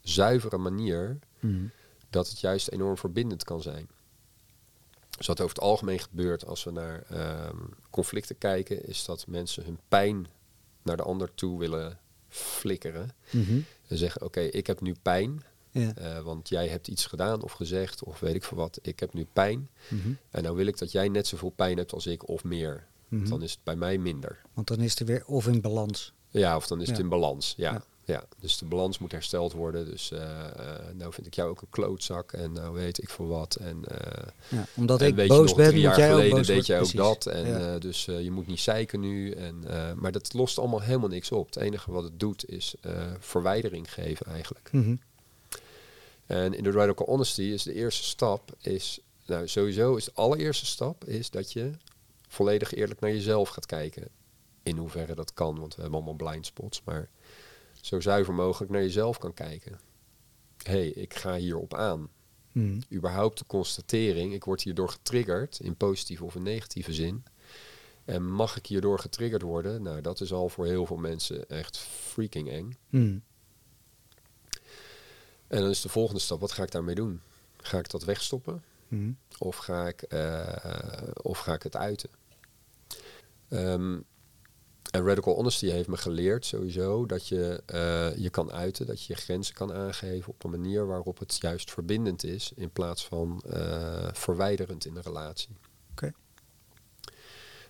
zuivere 0.00 0.56
manier, 0.58 1.18
Mhm. 1.40 1.64
dat 2.10 2.28
het 2.28 2.40
juist 2.40 2.68
enorm 2.68 2.96
verbindend 2.96 3.44
kan 3.44 3.62
zijn. 3.62 3.88
Dus 5.16 5.26
wat 5.26 5.40
over 5.40 5.54
het 5.54 5.64
algemeen 5.64 5.98
gebeurt 5.98 6.46
als 6.46 6.64
we 6.64 6.70
naar 6.70 7.02
ehm, 7.02 7.56
conflicten 7.90 8.38
kijken, 8.38 8.86
is 8.86 9.04
dat 9.04 9.26
mensen 9.26 9.64
hun 9.64 9.78
pijn 9.88 10.26
naar 10.82 10.96
de 10.96 11.02
ander 11.02 11.34
toe 11.34 11.58
willen 11.58 11.98
flikkeren. 12.28 13.10
Mhm. 13.30 13.60
En 13.88 13.96
zeggen, 13.98 14.22
oké, 14.22 14.40
ik 14.40 14.66
heb 14.66 14.80
nu 14.80 14.94
pijn, 15.02 15.42
Ja. 15.80 15.92
eh, 15.94 16.20
want 16.22 16.48
jij 16.48 16.68
hebt 16.68 16.88
iets 16.88 17.06
gedaan 17.06 17.42
of 17.42 17.52
gezegd 17.52 18.04
of 18.04 18.20
weet 18.20 18.34
ik 18.34 18.44
veel 18.44 18.56
wat. 18.56 18.78
Ik 18.82 19.00
heb 19.00 19.12
nu 19.14 19.26
pijn 19.32 19.68
Mhm. 19.88 20.08
en 20.30 20.42
nou 20.42 20.56
wil 20.56 20.66
ik 20.66 20.78
dat 20.78 20.92
jij 20.92 21.08
net 21.08 21.26
zoveel 21.26 21.50
pijn 21.50 21.76
hebt 21.76 21.92
als 21.92 22.06
ik 22.06 22.28
of 22.28 22.44
meer. 22.44 22.86
Mhm. 23.08 23.28
Dan 23.28 23.42
is 23.42 23.50
het 23.50 23.60
bij 23.62 23.76
mij 23.76 23.98
minder. 23.98 24.40
Want 24.54 24.66
dan 24.68 24.80
is 24.80 24.98
het 24.98 25.08
weer 25.08 25.24
of 25.26 25.46
in 25.46 25.60
balans. 25.60 26.12
Ja, 26.30 26.56
of 26.56 26.66
dan 26.66 26.80
is 26.80 26.88
het 26.88 26.98
in 26.98 27.08
balans. 27.08 27.54
Ja. 27.56 27.72
Ja. 27.72 27.82
Ja. 28.04 28.24
dus 28.40 28.58
de 28.58 28.64
balans 28.64 28.98
moet 28.98 29.12
hersteld 29.12 29.52
worden. 29.52 29.84
Dus 29.90 30.10
eh, 30.12 30.20
nou 30.94 31.12
vind 31.12 31.26
ik 31.26 31.34
jou 31.34 31.50
ook 31.50 31.60
een 31.60 31.70
klootzak 31.70 32.32
en 32.32 32.52
nou 32.52 32.74
weet 32.74 33.02
ik 33.02 33.10
veel 33.10 33.26
wat. 33.26 33.54
En, 33.54 33.84
Ja, 34.48 34.66
omdat 34.76 35.00
en 35.02 35.06
ik 35.18 35.28
boos 35.28 35.46
nog, 35.48 35.56
ben, 35.56 35.68
drie 35.68 35.80
jaar 35.80 35.98
jij 35.98 36.08
geleden 36.08 36.42
deed 36.46 36.66
jij 36.66 36.80
ook 36.80 36.90
Precies. 36.90 37.00
dat. 37.00 37.26
En, 37.26 37.80
dus 37.80 38.04
je 38.04 38.30
moet 38.30 38.46
niet 38.46 38.60
zeiken 38.60 39.00
nu. 39.00 39.30
En, 39.30 39.64
maar 39.96 40.12
dat 40.12 40.32
lost 40.32 40.58
allemaal 40.58 40.80
helemaal 40.80 41.08
niks 41.08 41.32
op. 41.32 41.46
Het 41.46 41.56
enige 41.56 41.90
wat 41.92 42.02
het 42.04 42.20
doet 42.20 42.48
is 42.48 42.74
verwijdering 43.18 43.92
geven 43.92 44.26
eigenlijk. 44.26 44.68
Mhm. 44.72 44.94
En 46.26 46.54
in 46.54 46.62
de 46.62 46.70
radical 46.70 47.06
honesty 47.06 47.42
is 47.42 47.62
de 47.62 47.72
eerste 47.72 48.04
stap, 48.04 48.56
is, 48.60 49.00
nou 49.26 49.48
sowieso 49.48 49.96
is 49.96 50.04
de 50.04 50.12
allereerste 50.14 50.66
stap, 50.66 51.04
is 51.04 51.30
dat 51.30 51.52
je 51.52 51.70
volledig 52.28 52.74
eerlijk 52.74 53.00
naar 53.00 53.10
jezelf 53.10 53.48
gaat 53.48 53.66
kijken. 53.66 54.08
In 54.62 54.76
hoeverre 54.76 55.14
dat 55.14 55.34
kan, 55.34 55.58
want 55.58 55.74
we 55.74 55.82
hebben 55.82 55.98
allemaal 56.00 56.28
blind 56.28 56.46
spots, 56.46 56.82
maar 56.84 57.08
zo 57.80 58.00
zuiver 58.00 58.34
mogelijk 58.34 58.72
naar 58.72 58.82
jezelf 58.82 59.18
kan 59.18 59.34
kijken. 59.34 59.80
Hé, 60.62 60.72
hey, 60.72 60.88
ik 60.88 61.14
ga 61.14 61.36
hierop 61.36 61.74
aan. 61.74 62.08
Mhm. 62.52 62.80
Überhaupt 62.92 63.38
de 63.38 63.44
constatering, 63.46 64.32
ik 64.32 64.44
word 64.44 64.62
hierdoor 64.62 64.88
getriggerd, 64.88 65.58
in 65.60 65.76
positieve 65.76 66.24
of 66.24 66.34
in 66.34 66.42
negatieve 66.42 66.92
zin. 66.92 67.24
En 68.04 68.30
mag 68.30 68.56
ik 68.56 68.66
hierdoor 68.66 68.98
getriggerd 68.98 69.42
worden? 69.42 69.82
Nou, 69.82 70.00
dat 70.00 70.20
is 70.20 70.32
al 70.32 70.48
voor 70.48 70.66
heel 70.66 70.86
veel 70.86 70.96
mensen 70.96 71.48
echt 71.48 71.78
freaking 71.78 72.50
eng. 72.50 72.76
Mhm. 72.90 73.18
En 75.48 75.60
dan 75.60 75.70
is 75.70 75.80
de 75.80 75.88
volgende 75.88 76.20
stap, 76.20 76.40
wat 76.40 76.52
ga 76.52 76.62
ik 76.62 76.70
daarmee 76.70 76.94
doen? 76.94 77.20
Ga 77.56 77.78
ik 77.78 77.90
dat 77.90 78.04
wegstoppen? 78.04 78.62
Mhm. 78.88 79.10
Of 79.38 79.56
ga 79.56 79.86
ik, 79.86 80.02
eh, 80.02 81.02
of 81.22 81.38
ga 81.38 81.54
ik 81.54 81.62
het 81.62 81.76
uiten? 81.76 82.10
Ehm, 83.48 84.00
en 84.90 85.04
Radical 85.04 85.34
Honesty 85.34 85.66
heeft 85.66 85.88
me 85.88 85.96
geleerd 85.96 86.46
sowieso 86.46 87.06
dat 87.06 87.28
je 87.28 87.62
eh, 87.66 88.16
je 88.16 88.30
kan 88.30 88.52
uiten, 88.52 88.86
dat 88.86 89.02
je 89.02 89.12
je 89.12 89.20
grenzen 89.20 89.54
kan 89.54 89.72
aangeven 89.72 90.32
op 90.32 90.44
een 90.44 90.50
manier 90.50 90.86
waarop 90.86 91.18
het 91.18 91.38
juist 91.40 91.70
verbindend 91.70 92.24
is 92.24 92.52
in 92.54 92.70
plaats 92.70 93.06
van 93.06 93.42
eh, 93.50 94.08
verwijderend 94.12 94.84
in 94.84 94.94
de 94.94 95.00
relatie. 95.00 95.56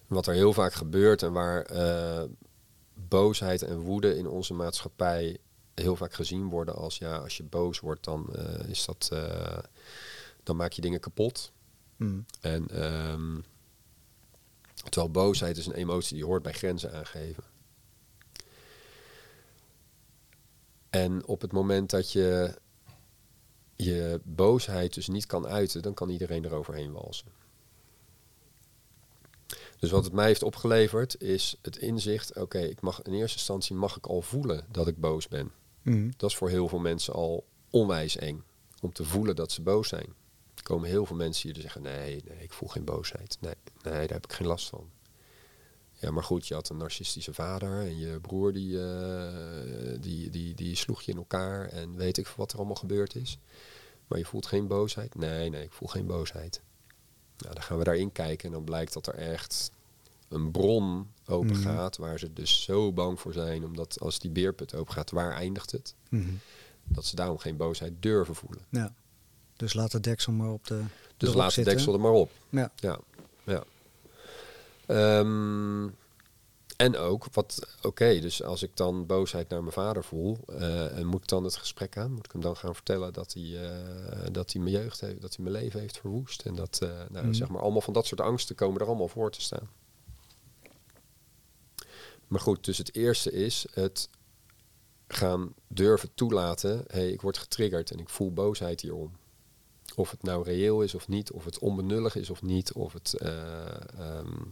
Wat 0.07 0.27
er 0.27 0.35
heel 0.35 0.53
vaak 0.53 0.73
gebeurt 0.73 1.23
en 1.23 1.33
waar 1.33 1.67
boosheid 2.95 3.63
en 3.63 3.79
woede 3.79 4.17
in 4.17 4.27
onze 4.27 4.55
maatschappij 4.55 5.39
heel 5.83 5.97
vaak 5.97 6.15
gezien 6.15 6.49
worden 6.49 6.75
als 6.75 6.99
ja, 6.99 7.17
als 7.17 7.37
je 7.37 7.43
boos 7.43 7.81
wordt, 7.81 8.05
dan 8.05 8.35
eh, 8.35 8.69
is 8.69 8.85
dat 8.85 9.09
eh, 9.13 9.59
dan 10.43 10.57
maak 10.57 10.73
je 10.73 10.81
dingen 10.83 11.01
kapot. 11.01 11.53
Mhm. 11.97 12.21
En 12.41 12.69
ehm, 12.69 13.41
terwijl 14.75 15.11
boosheid 15.11 15.57
is 15.57 15.67
een 15.67 15.73
emotie 15.73 16.17
die 16.17 16.25
hoort 16.25 16.43
bij 16.43 16.53
grenzen 16.53 16.93
aangeven. 16.93 17.45
En 20.91 21.27
op 21.27 21.41
het 21.41 21.53
moment 21.53 21.91
dat 21.91 22.13
je 22.13 22.59
je 23.77 24.21
boosheid 24.25 24.95
dus 24.95 25.09
niet 25.09 25.27
kan 25.27 25.47
uiten, 25.47 25.83
dan 25.83 25.95
kan 25.95 26.09
iedereen 26.09 26.45
eroverheen 26.45 26.93
walsen. 26.93 27.29
Dus 29.79 29.91
wat 29.91 30.05
het 30.05 30.13
mij 30.13 30.27
heeft 30.27 30.43
opgeleverd 30.43 31.21
is 31.21 31.57
het 31.63 31.77
inzicht, 31.77 32.37
oké, 32.37 32.59
ik 32.59 32.81
mag 32.81 33.03
in 33.03 33.13
eerste 33.13 33.37
instantie 33.37 33.77
mag 33.77 33.97
ik 33.97 34.07
al 34.07 34.23
voelen 34.23 34.67
dat 34.71 34.89
ik 34.89 35.01
boos 35.01 35.29
ben. 35.29 35.51
Mhm. 35.87 36.11
Dat 36.17 36.31
is 36.31 36.37
voor 36.37 36.49
heel 36.49 36.69
veel 36.69 36.79
mensen 36.79 37.15
al 37.15 37.47
onwijs 37.71 38.17
eng. 38.17 38.45
Om 38.81 38.93
te 38.93 39.05
voelen 39.05 39.37
dat 39.37 39.53
ze 39.53 39.63
boos 39.63 39.89
zijn. 39.89 40.15
Er 40.55 40.63
komen 40.63 40.89
heel 40.89 41.07
veel 41.07 41.17
mensen 41.17 41.43
hier 41.43 41.53
die 41.53 41.63
zeggen: 41.63 41.83
nee, 41.83 42.23
nee, 42.29 42.43
ik 42.43 42.53
voel 42.53 42.69
geen 42.69 42.85
boosheid. 42.85 43.37
Nee, 43.41 43.55
nee, 43.83 43.93
daar 43.93 44.17
heb 44.17 44.25
ik 44.25 44.33
geen 44.33 44.47
last 44.47 44.69
van. 44.69 44.91
Ja, 45.93 46.11
maar 46.11 46.25
goed, 46.25 46.49
je 46.49 46.55
had 46.55 46.69
een 46.69 46.77
narcistische 46.77 47.35
vader 47.35 47.81
en 47.81 47.99
je 47.99 48.21
broer 48.21 48.53
die, 48.53 48.81
eh, 48.81 50.01
die, 50.01 50.31
die, 50.31 50.55
die 50.55 50.77
sloeg 50.77 51.03
je 51.03 51.13
in 51.13 51.19
elkaar 51.19 51.69
en 51.69 51.97
weet 51.97 52.19
ik 52.19 52.27
wat 52.27 52.53
er 52.53 52.59
allemaal 52.59 52.77
gebeurd 52.77 53.15
is. 53.15 53.39
Maar 54.07 54.19
je 54.19 54.25
voelt 54.25 54.47
geen 54.47 54.67
boosheid? 54.67 55.15
Nee, 55.15 55.51
nee, 55.51 55.63
ik 55.63 55.73
voel 55.73 55.89
geen 55.89 56.07
boosheid. 56.07 56.61
Nou, 57.37 57.55
dan 57.55 57.63
gaan 57.63 57.79
we 57.79 57.85
daarin 57.85 58.13
kijken 58.13 58.47
en 58.47 58.53
dan 58.53 58.65
blijkt 58.65 58.93
dat 58.93 59.07
er 59.07 59.15
echt 59.15 59.71
een 60.29 60.51
bron 60.51 61.11
open 61.27 61.51
Mhm. 61.51 61.63
gaat 61.63 61.97
waar 61.97 62.19
ze 62.19 62.33
dus 62.33 62.63
zo 62.63 62.93
bang 62.93 63.21
voor 63.21 63.33
zijn, 63.33 63.65
omdat 63.65 64.01
als 64.01 64.19
die 64.19 64.31
beerput 64.31 64.75
open 64.75 64.93
gaat, 64.95 65.11
waar 65.11 65.33
eindigt 65.33 65.71
het? 65.73 65.95
Mhm. 66.09 66.31
Dat 66.85 67.05
ze 67.05 67.17
daarom 67.17 67.39
geen 67.39 67.57
boosheid 67.57 67.93
durven 68.01 68.35
voelen. 68.35 68.63
Ja. 68.71 68.95
Dus 69.57 69.75
laat 69.75 69.91
de 69.93 70.01
deksel 70.01 70.33
maar 70.33 70.51
op 70.51 70.67
de. 70.67 70.83
Dus 71.17 71.35
laat 71.35 71.55
de 71.55 71.65
deksel 71.65 71.93
er 71.95 72.01
maar 72.01 72.11
op. 72.13 72.31
Ja. 72.49 72.71
Ja, 72.77 72.99
ja. 73.45 73.65
Ehm, 74.87 75.89
en 76.77 76.97
ook, 76.97 77.27
wat, 77.33 77.77
oké, 77.83 78.19
dus 78.21 78.43
als 78.43 78.63
ik 78.63 78.71
dan 78.75 79.07
boosheid 79.07 79.49
naar 79.49 79.61
mijn 79.61 79.73
vader 79.73 80.05
voel, 80.05 80.39
eh, 80.49 80.99
en 80.99 81.07
moet 81.07 81.23
ik 81.23 81.29
dan 81.29 81.45
het 81.45 81.57
gesprek 81.57 81.97
aan? 81.97 82.11
Moet 82.13 82.25
ik 82.27 82.33
hem 82.33 82.41
dan 82.41 82.57
gaan 82.57 82.75
vertellen 82.75 83.13
dat 83.13 83.33
hij, 83.33 83.71
eh, 83.71 84.27
dat 84.33 84.53
hij 84.53 84.63
mijn 84.63 84.75
jeugd 84.75 85.01
heeft, 85.01 85.21
dat 85.21 85.37
hij 85.37 85.45
mijn 85.45 85.63
leven 85.63 85.81
heeft 85.81 85.99
verwoest? 85.99 86.43
En 86.43 86.55
dat, 86.55 86.79
eh, 86.83 86.89
nou, 87.11 87.25
Mhm. 87.25 87.35
zeg 87.35 87.49
maar, 87.49 87.61
allemaal 87.63 87.81
van 87.81 87.93
dat 87.93 88.07
soort 88.07 88.21
angsten 88.21 88.57
komen 88.57 88.81
er 88.81 88.87
allemaal 88.87 89.09
voor 89.09 89.31
te 89.31 89.41
staan. 89.41 89.69
Maar 92.29 92.41
goed, 92.41 92.65
dus 92.65 92.79
het 92.79 92.95
eerste 92.95 93.31
is 93.33 93.67
het 93.73 94.09
gaan 95.09 95.55
durven 95.69 96.11
toelaten, 96.15 96.71
hé, 96.77 96.85
hey, 96.99 97.11
ik 97.11 97.21
word 97.21 97.39
getriggerd 97.39 97.91
en 97.91 97.99
ik 97.99 98.09
voel 98.09 98.33
boosheid 98.33 98.81
hierom. 98.81 99.17
Of 99.95 100.11
het 100.11 100.23
nou 100.23 100.45
reëel 100.45 100.83
is 100.83 100.95
of 100.95 101.09
niet, 101.09 101.31
of 101.33 101.45
het 101.45 101.59
onbenullig 101.59 102.17
is 102.17 102.31
of 102.31 102.43
niet, 102.43 102.73
of 102.73 102.93
het... 102.93 103.15
eh 103.15 103.67
ehm, 103.99 104.43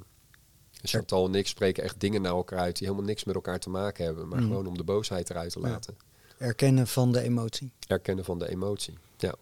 Chantal 0.87 1.27
en 1.27 1.35
ik 1.35 1.47
spreken 1.47 1.83
echt 1.83 2.01
dingen 2.01 2.23
naar 2.23 2.33
elkaar 2.33 2.59
uit 2.59 2.77
die 2.79 2.87
helemaal 2.87 3.09
niks 3.09 3.25
met 3.25 3.35
elkaar 3.35 3.59
te 3.59 3.71
maken 3.71 4.05
hebben, 4.05 4.29
maar 4.29 4.39
Mhm. 4.39 4.49
gewoon 4.49 4.67
om 4.67 4.77
de 4.77 4.85
boosheid 4.85 5.31
eruit 5.31 5.53
te 5.53 5.61
Ja. 5.61 5.69
laten. 5.69 5.97
Erkennen 6.39 6.87
van 6.87 7.13
de 7.13 7.21
emotie. 7.21 7.71
Erkennen 7.87 8.25
van 8.25 8.39
de 8.39 8.49
emotie. 8.49 8.95
Ja. 9.17 9.35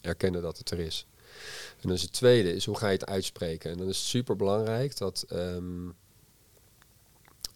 Erkennen 0.00 0.42
dat 0.42 0.58
het 0.58 0.70
er 0.70 0.78
is. 0.78 1.06
En 1.70 1.82
dan 1.82 1.92
is 1.92 2.02
het 2.02 2.12
tweede, 2.12 2.54
is 2.54 2.64
hoe 2.64 2.76
ga 2.76 2.86
je 2.86 2.92
het 2.92 3.06
uitspreken? 3.06 3.70
En 3.70 3.76
dan 3.78 3.88
is 3.88 3.96
het 3.96 4.06
super 4.06 4.36
belangrijk 4.36 4.96
dat 4.96 5.24
ehm, 5.28 5.88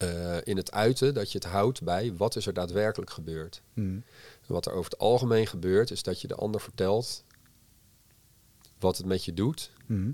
eh, 0.04 0.40
in 0.44 0.56
het 0.56 0.72
uiten, 0.72 1.14
dat 1.14 1.32
je 1.32 1.38
het 1.38 1.46
houdt 1.46 1.82
bij 1.82 2.14
wat 2.16 2.36
is 2.36 2.46
er 2.46 2.52
daadwerkelijk 2.52 3.10
gebeurd. 3.10 3.62
En 3.74 4.04
wat 4.46 4.66
er 4.66 4.72
over 4.72 4.90
het 4.90 5.00
algemeen 5.00 5.46
gebeurt, 5.46 5.90
is 5.90 6.02
dat 6.02 6.20
je 6.20 6.28
de 6.28 6.34
ander 6.34 6.60
vertelt 6.60 7.24
wat 8.78 8.96
het 8.96 9.06
met 9.06 9.24
je 9.24 9.34
doet, 9.34 9.70
Mhm. 9.86 10.10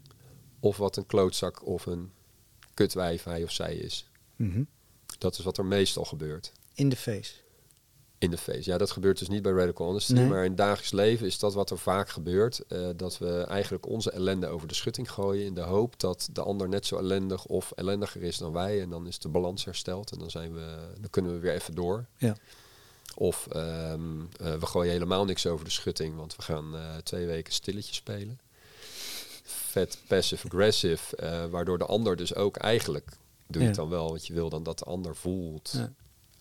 of 0.60 0.76
wat 0.76 0.96
een 0.96 1.06
klootzak 1.06 1.66
of 1.66 1.86
een 1.86 2.12
kutwijf 2.74 3.24
hij 3.24 3.42
of 3.42 3.52
zij 3.52 3.74
is. 3.76 4.08
Mhm. 4.36 4.62
Dat 5.18 5.38
is 5.38 5.44
wat 5.44 5.58
er 5.58 5.64
meestal 5.64 6.04
gebeurt 6.04 6.52
In 6.74 6.88
de 6.88 6.96
face. 6.96 7.32
In 8.20 8.30
de 8.30 8.36
feest. 8.38 8.64
Ja, 8.64 8.78
dat 8.78 8.90
gebeurt 8.90 9.18
dus 9.18 9.28
niet 9.28 9.42
bij 9.42 9.52
Radical 9.52 9.86
Honesty, 9.86 10.12
Nee. 10.12 10.26
maar 10.28 10.42
in 10.42 10.48
het 10.48 10.56
dagelijks 10.56 10.92
leven 10.92 11.26
is 11.26 11.38
dat 11.38 11.54
wat 11.54 11.70
er 11.70 11.78
vaak 11.78 12.08
gebeurt. 12.08 12.60
eh, 12.68 12.88
dat 12.96 13.18
we 13.18 13.44
eigenlijk 13.48 13.86
onze 13.86 14.10
ellende 14.10 14.46
over 14.46 14.68
de 14.68 14.74
schutting 14.74 15.10
gooien 15.10 15.44
in 15.44 15.54
de 15.54 15.60
hoop 15.60 16.00
dat 16.00 16.28
de 16.32 16.42
ander 16.42 16.68
net 16.68 16.86
zo 16.86 16.96
ellendig 16.96 17.44
of 17.46 17.72
ellendiger 17.76 18.22
is 18.22 18.38
dan 18.38 18.52
wij. 18.52 18.80
En 18.80 18.90
dan 18.90 19.06
is 19.06 19.18
de 19.18 19.28
balans 19.28 19.64
hersteld 19.64 20.12
en 20.12 20.18
dan, 20.18 20.30
zijn 20.30 20.52
we, 20.54 20.76
dan 21.00 21.10
kunnen 21.10 21.32
we 21.32 21.38
weer 21.38 21.52
even 21.52 21.74
door. 21.74 22.04
Ja. 22.16 22.36
Of 23.14 23.46
ehm, 23.46 24.20
eh, 24.40 24.54
we 24.54 24.66
gooien 24.66 24.92
helemaal 24.92 25.24
niks 25.24 25.46
over 25.46 25.64
de 25.64 25.70
schutting, 25.70 26.16
want 26.16 26.36
we 26.36 26.42
gaan 26.42 26.74
eh, 26.76 26.96
twee 26.96 27.26
weken 27.26 27.52
stilletje 27.52 27.94
spelen. 27.94 28.40
Vet 29.44 29.98
passive-aggressive, 30.08 31.16
eh, 31.16 31.46
waardoor 31.46 31.78
de 31.78 31.86
ander 31.86 32.16
dus 32.16 32.34
ook 32.34 32.56
eigenlijk, 32.56 33.10
doe 33.46 33.60
je 33.62 33.66
het 33.68 33.76
dan 33.76 33.88
wel, 33.88 34.08
want 34.08 34.26
je 34.26 34.32
wil 34.32 34.48
dan 34.50 34.62
dat 34.62 34.78
de 34.78 34.84
ander 34.84 35.16
voelt. 35.16 35.70
Ja. 35.76 35.92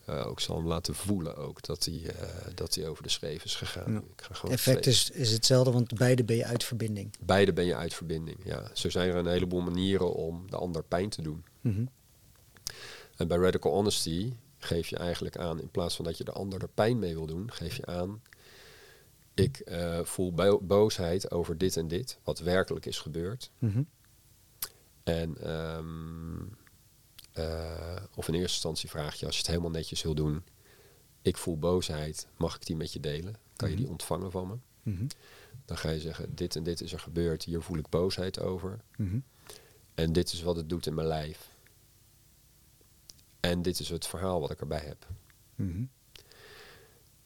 Eh, 0.10 0.28
ook 0.28 0.39
zal 0.39 0.55
hem 0.55 0.68
laten 0.68 0.95
voelen 0.95 1.36
ook 1.38 1.62
dat 1.64 1.86
hij, 1.86 2.01
eh, 2.05 2.28
dat 2.55 2.76
hij 2.76 2.88
over 2.88 3.03
de 3.03 3.10
schreef 3.10 3.43
is 3.43 3.55
gegaan. 3.55 3.93
Ja. 3.93 3.99
Ik 3.99 4.22
ga 4.22 4.34
gewoon 4.34 4.55
Effect 4.55 4.86
is, 4.86 5.10
is 5.10 5.32
hetzelfde, 5.32 5.72
want 5.72 5.97
beide 5.97 6.24
ben 6.24 6.36
je 6.36 6.45
uit 6.45 6.64
verbinding. 6.64 7.14
Beide 7.20 7.53
ben 7.53 7.66
je 7.66 7.76
uit 7.76 7.93
verbinding. 7.93 8.38
Ja. 8.43 8.70
Zo 8.74 8.89
zijn 8.89 9.10
er 9.10 9.16
een 9.16 9.28
heleboel 9.28 9.62
manieren 9.62 10.14
om 10.14 10.49
de 10.49 10.57
ander 10.57 10.84
pijn 10.84 11.10
te 11.10 11.22
doen. 11.22 11.43
Mhm. 11.62 11.86
En 13.16 13.28
bij 13.28 13.38
Radical 13.38 13.72
Honesty 13.72 14.34
geef 14.57 14.88
je 14.88 14.97
eigenlijk 14.97 15.38
aan, 15.38 15.62
in 15.62 15.70
plaats 15.70 15.95
van 15.95 16.05
dat 16.05 16.18
je 16.18 16.24
de 16.24 16.32
ander 16.32 16.62
er 16.62 16.70
pijn 16.74 16.99
mee 16.99 17.14
wil 17.14 17.26
doen, 17.26 17.51
geef 17.51 17.76
je 17.76 17.86
aan, 17.86 18.22
ik 19.34 19.60
eh, 19.60 19.99
voel 20.03 20.34
bo- 20.34 20.60
boosheid 20.62 21.32
over 21.32 21.57
dit 21.57 21.78
en 21.78 21.88
dit, 21.88 22.18
wat 22.24 22.39
werkelijk 22.39 22.86
is 22.86 22.99
gebeurd. 22.99 23.51
Mhm. 23.60 23.82
En, 25.03 25.38
ehm, 25.41 26.39
eh, 27.32 27.95
of 28.15 28.27
in 28.27 28.34
eerste 28.34 28.51
instantie 28.53 28.89
vraag 28.89 29.15
je, 29.15 29.25
als 29.25 29.36
je 29.36 29.41
het 29.41 29.49
helemaal 29.51 29.71
netjes 29.71 30.01
wil 30.01 30.15
doen, 30.15 30.43
ik 31.21 31.38
voel 31.38 31.57
boosheid, 31.57 32.27
mag 32.38 32.55
ik 32.55 32.65
die 32.65 32.75
met 32.75 32.93
je 32.93 32.99
delen? 32.99 33.36
Kan 33.55 33.69
je 33.69 33.75
die 33.75 33.84
Mhm. 33.84 33.93
ontvangen 33.93 34.32
van 34.32 34.47
me? 34.47 34.55
Mhm. 34.91 35.07
Dan 35.65 35.77
ga 35.77 35.89
je 35.89 35.99
zeggen, 35.99 36.36
dit 36.36 36.55
en 36.55 36.63
dit 36.63 36.82
is 36.82 36.93
er 36.93 36.99
gebeurd, 36.99 37.43
hier 37.43 37.61
voel 37.61 37.77
ik 37.77 37.89
boosheid 37.89 38.39
over. 38.39 38.80
Mhm. 38.97 39.19
En 39.95 40.13
dit 40.13 40.32
is 40.34 40.41
wat 40.41 40.55
het 40.55 40.69
doet 40.69 40.86
in 40.86 40.93
mijn 40.93 41.07
lijf. 41.07 41.49
En 43.39 43.61
dit 43.61 43.80
is 43.80 43.89
het 43.89 44.07
verhaal 44.07 44.39
wat 44.39 44.51
ik 44.51 44.59
erbij 44.59 44.84
heb. 44.86 45.07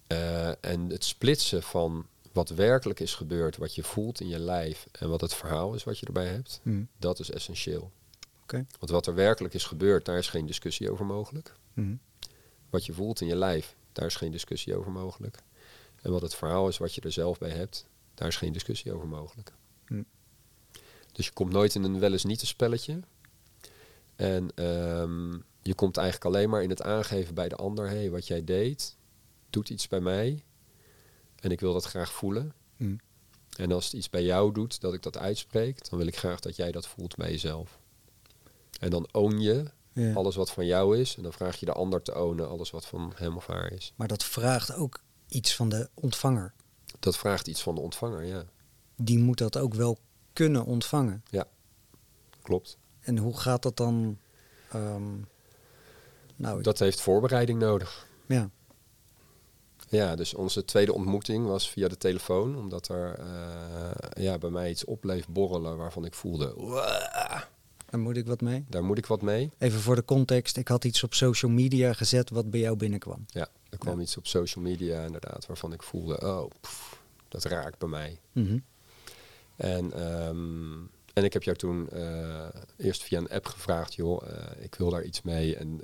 Eh, 0.07 0.65
en 0.65 0.89
het 0.89 1.03
splitsen 1.03 1.63
van 1.63 2.05
wat 2.31 2.49
werkelijk 2.49 2.99
is 2.99 3.15
gebeurd, 3.15 3.57
wat 3.57 3.75
je 3.75 3.83
voelt 3.83 4.19
in 4.21 4.27
je 4.27 4.39
lijf 4.39 4.87
en 4.91 5.09
wat 5.09 5.21
het 5.21 5.33
verhaal 5.33 5.73
is 5.73 5.83
wat 5.83 5.99
je 5.99 6.05
erbij 6.05 6.27
hebt, 6.27 6.59
dat 6.97 7.19
is 7.19 7.31
essentieel. 7.31 7.91
Want 8.51 8.91
wat 8.91 9.07
er 9.07 9.15
werkelijk 9.15 9.53
is 9.53 9.63
gebeurd, 9.63 10.05
daar 10.05 10.17
is 10.17 10.29
geen 10.29 10.45
discussie 10.45 10.91
over 10.91 11.05
mogelijk. 11.05 11.55
Mhm. 11.73 11.95
Wat 12.69 12.85
je 12.85 12.93
voelt 12.93 13.21
in 13.21 13.27
je 13.27 13.35
lijf, 13.35 13.75
daar 13.91 14.05
is 14.05 14.15
geen 14.15 14.31
discussie 14.31 14.77
over 14.77 14.91
mogelijk. 14.91 15.37
En 16.01 16.11
wat 16.11 16.21
het 16.21 16.35
verhaal 16.35 16.67
is 16.67 16.77
wat 16.77 16.95
je 16.95 17.01
er 17.01 17.11
zelf 17.11 17.37
bij 17.37 17.49
hebt, 17.49 17.85
daar 18.13 18.27
is 18.27 18.35
geen 18.35 18.53
discussie 18.53 18.93
over 18.93 19.07
mogelijk. 19.07 19.53
Hm. 19.85 20.03
Dus 21.11 21.25
je 21.25 21.33
komt 21.33 21.51
nooit 21.51 21.75
in 21.75 21.83
een 21.83 21.99
wel 21.99 22.11
eens 22.11 22.23
niet 22.23 22.41
een 22.41 22.47
spelletje. 22.47 22.99
En 24.15 24.51
ehm, 24.55 25.31
je 25.61 25.73
komt 25.75 25.97
eigenlijk 25.97 26.35
alleen 26.35 26.49
maar 26.49 26.63
in 26.63 26.69
het 26.69 26.81
aangeven 26.81 27.33
bij 27.33 27.49
de 27.49 27.55
ander, 27.55 27.89
hé, 27.89 27.95
hey, 27.95 28.09
wat 28.09 28.27
jij 28.27 28.43
deed, 28.43 28.95
doet 29.49 29.69
iets 29.69 29.87
bij 29.87 29.99
mij. 29.99 30.43
En 31.39 31.51
ik 31.51 31.59
wil 31.59 31.73
dat 31.73 31.85
graag 31.85 32.13
voelen. 32.13 32.53
Mhm. 32.77 32.95
En 33.57 33.71
als 33.71 33.85
het 33.85 33.93
iets 33.93 34.09
bij 34.09 34.23
jou 34.23 34.53
doet, 34.53 34.81
dat 34.81 34.93
ik 34.93 35.01
dat 35.01 35.17
uitspreek, 35.17 35.89
dan 35.89 35.99
wil 35.99 36.07
ik 36.07 36.17
graag 36.17 36.39
dat 36.39 36.55
jij 36.55 36.71
dat 36.71 36.87
voelt 36.87 37.15
bij 37.15 37.31
jezelf. 37.31 37.79
En 38.83 38.89
dan 38.89 39.07
own 39.11 39.37
je 39.39 39.63
Ja. 39.93 40.13
alles 40.13 40.35
wat 40.35 40.51
van 40.51 40.65
jou 40.65 40.97
is. 40.99 41.15
En 41.17 41.23
dan 41.23 41.33
vraag 41.33 41.55
je 41.59 41.65
de 41.65 41.73
ander 41.73 42.01
te 42.01 42.15
ownen 42.19 42.49
alles 42.49 42.71
wat 42.71 42.85
van 42.85 43.13
hem 43.15 43.35
of 43.37 43.47
haar 43.47 43.71
is. 43.71 43.93
Maar 43.95 44.07
dat 44.07 44.23
vraagt 44.23 44.75
ook 44.75 44.99
iets 45.27 45.55
van 45.55 45.69
de 45.69 45.89
ontvanger. 45.93 46.53
Dat 46.99 47.17
vraagt 47.17 47.47
iets 47.47 47.61
van 47.61 47.75
de 47.75 47.81
ontvanger, 47.81 48.23
ja. 48.23 48.43
Die 48.95 49.19
moet 49.19 49.37
dat 49.37 49.57
ook 49.57 49.73
wel 49.73 49.97
kunnen 50.33 50.65
ontvangen. 50.65 51.23
Klopt. 52.41 52.77
En 52.99 53.17
hoe 53.17 53.37
gaat 53.37 53.61
dat 53.63 53.77
dan? 53.77 54.17
ehm, 54.71 55.11
nou, 56.35 56.61
Dat 56.61 56.79
heeft 56.79 57.01
voorbereiding 57.01 57.59
nodig. 57.59 58.07
ja. 58.27 58.49
Ja, 59.89 60.15
dus 60.15 60.33
onze 60.33 60.65
tweede 60.65 60.93
ontmoeting 60.93 61.45
was 61.47 61.69
via 61.69 61.87
de 61.87 61.97
telefoon. 61.97 62.57
Omdat 62.57 62.87
er 62.87 63.13
eh, 63.19 64.23
ja, 64.23 64.37
bij 64.37 64.49
mij 64.49 64.69
iets 64.69 64.85
op 64.85 65.01
bleef 65.01 65.27
borrelen 65.27 65.77
waarvan 65.77 66.05
ik 66.05 66.13
voelde... 66.13 66.53
"Wah, 66.57 67.41
Daar 67.93 68.01
moet 68.01 68.17
ik 68.17 68.25
wat 68.25 68.41
mee. 68.41 68.65
daar 68.69 68.83
moet 68.83 68.97
ik 68.97 69.05
wat 69.05 69.21
mee. 69.21 69.51
Even 69.57 69.79
voor 69.79 69.95
de 69.95 70.05
context. 70.05 70.57
Ik 70.57 70.67
had 70.67 70.83
iets 70.85 71.03
op 71.03 71.13
social 71.13 71.51
media 71.51 71.93
gezet 71.93 72.29
wat 72.29 72.49
bij 72.49 72.59
jou 72.59 72.75
binnenkwam. 72.77 73.25
Ja, 73.27 73.47
er 73.69 73.77
kwam 73.77 73.99
iets 73.99 74.17
op 74.17 74.27
social 74.27 74.63
media 74.63 75.03
inderdaad 75.05 75.45
waarvan 75.45 75.73
ik 75.73 75.83
voelde... 75.83 76.21
Oh, 76.21 76.49
pff, 76.61 76.99
dat 77.27 77.43
raakt 77.43 77.77
bij 77.77 77.89
mij. 77.89 78.19
Mhm. 78.31 78.57
En, 79.55 79.93
ehm, 79.93 80.73
en 81.13 81.23
ik 81.23 81.33
heb 81.33 81.43
jou 81.43 81.57
toen 81.57 81.89
eh, 81.89 82.47
eerst 82.77 83.03
via 83.03 83.17
een 83.17 83.29
app 83.29 83.45
gevraagd, 83.45 83.93
joh, 83.93 84.27
eh, 84.27 84.63
ik 84.63 84.75
wil 84.75 84.89
daar 84.89 85.03
iets 85.03 85.21
mee. 85.21 85.55
En 85.55 85.81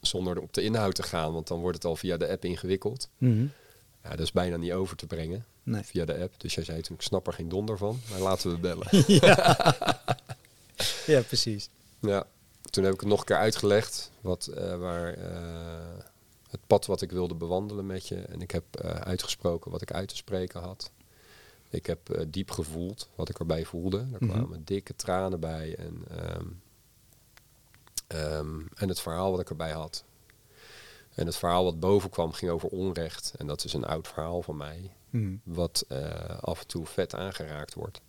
zonder 0.00 0.38
op 0.40 0.52
de 0.52 0.62
inhoud 0.62 0.94
te 0.94 1.02
gaan, 1.02 1.32
want 1.32 1.46
dan 1.48 1.60
wordt 1.60 1.76
het 1.76 1.84
al 1.86 1.96
via 1.96 2.16
de 2.16 2.28
app 2.28 2.44
ingewikkeld. 2.44 3.08
Mhm. 3.18 3.46
Ja, 4.02 4.10
dat 4.10 4.20
is 4.20 4.32
bijna 4.32 4.56
niet 4.56 4.72
over 4.72 4.96
te 4.96 5.06
brengen 5.06 5.44
Nee. 5.62 5.82
via 5.82 6.04
de 6.04 6.18
app. 6.18 6.40
Dus 6.40 6.54
jij 6.54 6.64
zei 6.64 6.80
toen, 6.80 6.96
ik 6.96 7.02
snap 7.02 7.26
er 7.26 7.32
geen 7.32 7.48
donder 7.48 7.78
van, 7.78 7.98
maar 8.10 8.20
laten 8.20 8.50
we 8.50 8.58
bellen. 8.58 8.86
Ja, 9.20 10.04
precies. 11.28 11.68
ja, 12.00 12.26
toen 12.70 12.84
heb 12.84 12.92
ik 12.94 13.00
het 13.00 13.08
nog 13.08 13.18
een 13.20 13.24
keer 13.26 13.36
uitgelegd, 13.36 14.10
wat, 14.20 14.46
eh, 14.46 14.76
waar, 14.76 15.14
eh, 15.14 16.04
het 16.50 16.60
pad 16.66 16.86
wat 16.86 17.02
ik 17.02 17.10
wilde 17.10 17.34
bewandelen 17.34 17.86
met 17.86 18.08
je. 18.08 18.16
En 18.16 18.40
ik 18.40 18.50
heb 18.50 18.76
eh, 18.76 18.90
uitgesproken 18.90 19.70
wat 19.70 19.82
ik 19.82 19.92
uit 19.92 20.08
te 20.08 20.16
spreken 20.16 20.60
had. 20.60 20.90
Ik 21.70 21.86
heb 21.86 22.26
diep 22.28 22.50
gevoeld 22.50 23.08
wat 23.14 23.28
ik 23.28 23.38
erbij 23.38 23.64
voelde. 23.64 23.98
Er 23.98 24.06
Mhm. 24.24 24.26
kwamen 24.28 24.64
dikke 24.64 24.96
tranen 24.96 25.40
bij. 25.40 25.76
En, 25.76 26.04
ehm, 26.08 26.46
ehm, 28.06 28.60
en 28.74 28.88
het 28.88 29.00
verhaal 29.00 29.30
wat 29.30 29.40
ik 29.40 29.50
erbij 29.50 29.72
had. 29.72 30.04
En 31.14 31.26
het 31.26 31.36
verhaal 31.36 31.64
wat 31.64 31.80
boven 31.80 32.10
kwam 32.10 32.32
ging 32.32 32.50
over 32.50 32.68
onrecht. 32.68 33.34
En 33.38 33.46
dat 33.46 33.64
is 33.64 33.72
een 33.72 33.84
oud 33.84 34.08
verhaal 34.08 34.42
van 34.42 34.56
mij. 34.56 34.92
Mhm. 35.10 35.36
Wat 35.42 35.84
af 36.40 36.60
en 36.60 36.66
toe 36.66 36.86
vet 36.86 37.14
aangeraakt 37.14 37.74
wordt. 37.74 38.00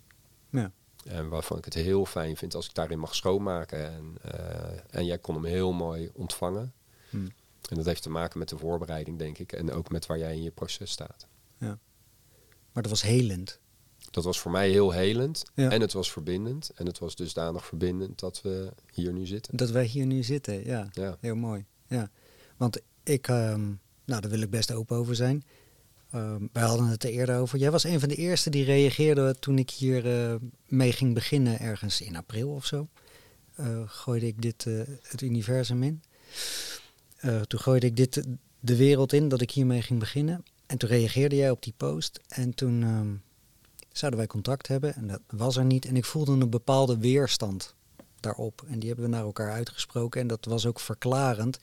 Ja. 0.50 0.72
En 1.04 1.28
waarvan 1.28 1.58
ik 1.58 1.64
het 1.64 1.74
heel 1.74 2.06
fijn 2.06 2.36
vind 2.36 2.54
als 2.54 2.66
ik 2.66 2.74
daarin 2.74 2.98
mag 2.98 3.14
schoonmaken. 3.14 3.92
En, 3.92 4.16
eh, 4.22 4.78
en 4.90 5.06
jij 5.06 5.18
kon 5.18 5.34
hem 5.34 5.44
heel 5.44 5.72
mooi 5.72 6.10
ontvangen. 6.14 6.72
Mhm. 7.10 7.28
En 7.68 7.76
dat 7.76 7.84
heeft 7.84 8.02
te 8.02 8.10
maken 8.10 8.38
met 8.38 8.48
de 8.48 8.58
voorbereiding, 8.58 9.18
denk 9.18 9.38
ik. 9.38 9.52
En 9.52 9.72
ook 9.72 9.90
met 9.90 10.06
waar 10.06 10.18
jij 10.18 10.34
in 10.34 10.42
je 10.42 10.50
proces 10.50 10.90
staat. 10.90 11.26
Maar 12.78 12.86
dat 12.88 12.98
was 12.98 13.10
helend. 13.10 13.58
Dat 14.10 14.24
was 14.24 14.40
voor 14.40 14.50
mij 14.50 14.70
heel 14.70 14.90
helend. 14.90 15.44
Ja. 15.54 15.70
En 15.70 15.80
het 15.80 15.92
was 15.92 16.12
verbindend. 16.12 16.70
En 16.74 16.86
het 16.86 16.98
was 16.98 17.16
dusdanig 17.16 17.64
verbindend 17.64 18.18
dat 18.18 18.42
we 18.42 18.72
hier 18.92 19.12
nu 19.12 19.26
zitten. 19.26 19.56
Dat 19.56 19.70
wij 19.70 19.84
hier 19.84 20.06
nu 20.06 20.22
zitten, 20.22 20.64
ja. 20.64 20.88
Ja, 20.92 21.16
Heel 21.20 21.36
mooi. 21.36 21.64
Ja. 21.86 22.10
Want 22.56 22.80
ik, 23.02 23.28
ehm, 23.28 23.64
nou 24.04 24.20
daar 24.20 24.30
wil 24.30 24.40
ik 24.40 24.50
best 24.50 24.72
open 24.72 24.96
over 24.96 25.14
zijn. 25.14 25.44
Ehm, 26.10 26.46
wij 26.52 26.62
hadden 26.62 26.86
het 26.86 27.04
er 27.04 27.10
eerder 27.10 27.38
over. 27.38 27.58
Jij 27.58 27.70
was 27.70 27.84
een 27.84 28.00
van 28.00 28.08
de 28.08 28.14
eerste 28.14 28.50
die 28.50 28.64
reageerde 28.64 29.36
toen 29.38 29.58
ik 29.58 29.70
hier 29.70 30.28
eh, 30.30 30.34
mee 30.66 30.92
ging 30.92 31.14
beginnen, 31.14 31.60
ergens 31.60 32.00
in 32.00 32.16
april 32.16 32.48
of 32.48 32.66
zo. 32.66 32.88
Eh, 33.54 33.82
gooide 33.86 34.26
ik 34.26 34.42
dit 34.42 34.66
eh, 34.66 34.80
het 35.02 35.22
universum 35.22 35.82
in. 35.82 36.02
Toen 37.46 37.60
gooide 37.60 37.86
ik 37.86 37.96
dit 37.96 38.22
de 38.60 38.76
wereld 38.76 39.12
in 39.12 39.28
dat 39.28 39.40
ik 39.40 39.50
hiermee 39.50 39.82
ging 39.82 40.00
beginnen. 40.00 40.44
En 40.66 40.78
toen 40.78 40.88
reageerde 40.88 41.36
jij 41.36 41.50
op 41.50 41.62
die 41.62 41.74
post. 41.76 42.20
En 42.28 42.54
toen 42.54 42.82
ehm, 42.82 43.14
zouden 43.92 44.18
wij 44.18 44.28
contact 44.28 44.68
hebben. 44.68 44.94
En 44.94 45.06
dat 45.06 45.20
was 45.26 45.56
er 45.56 45.64
niet. 45.64 45.84
En 45.84 45.96
ik 45.96 46.04
voelde 46.04 46.32
een 46.32 46.50
bepaalde 46.50 46.98
weerstand 46.98 47.74
daarop. 48.20 48.64
En 48.68 48.78
die 48.78 48.88
hebben 48.88 49.04
we 49.06 49.10
naar 49.10 49.24
elkaar 49.24 49.52
uitgesproken. 49.52 50.20
En 50.20 50.26
dat 50.26 50.44
was 50.44 50.66
ook 50.66 50.80
verklarend. 50.80 51.58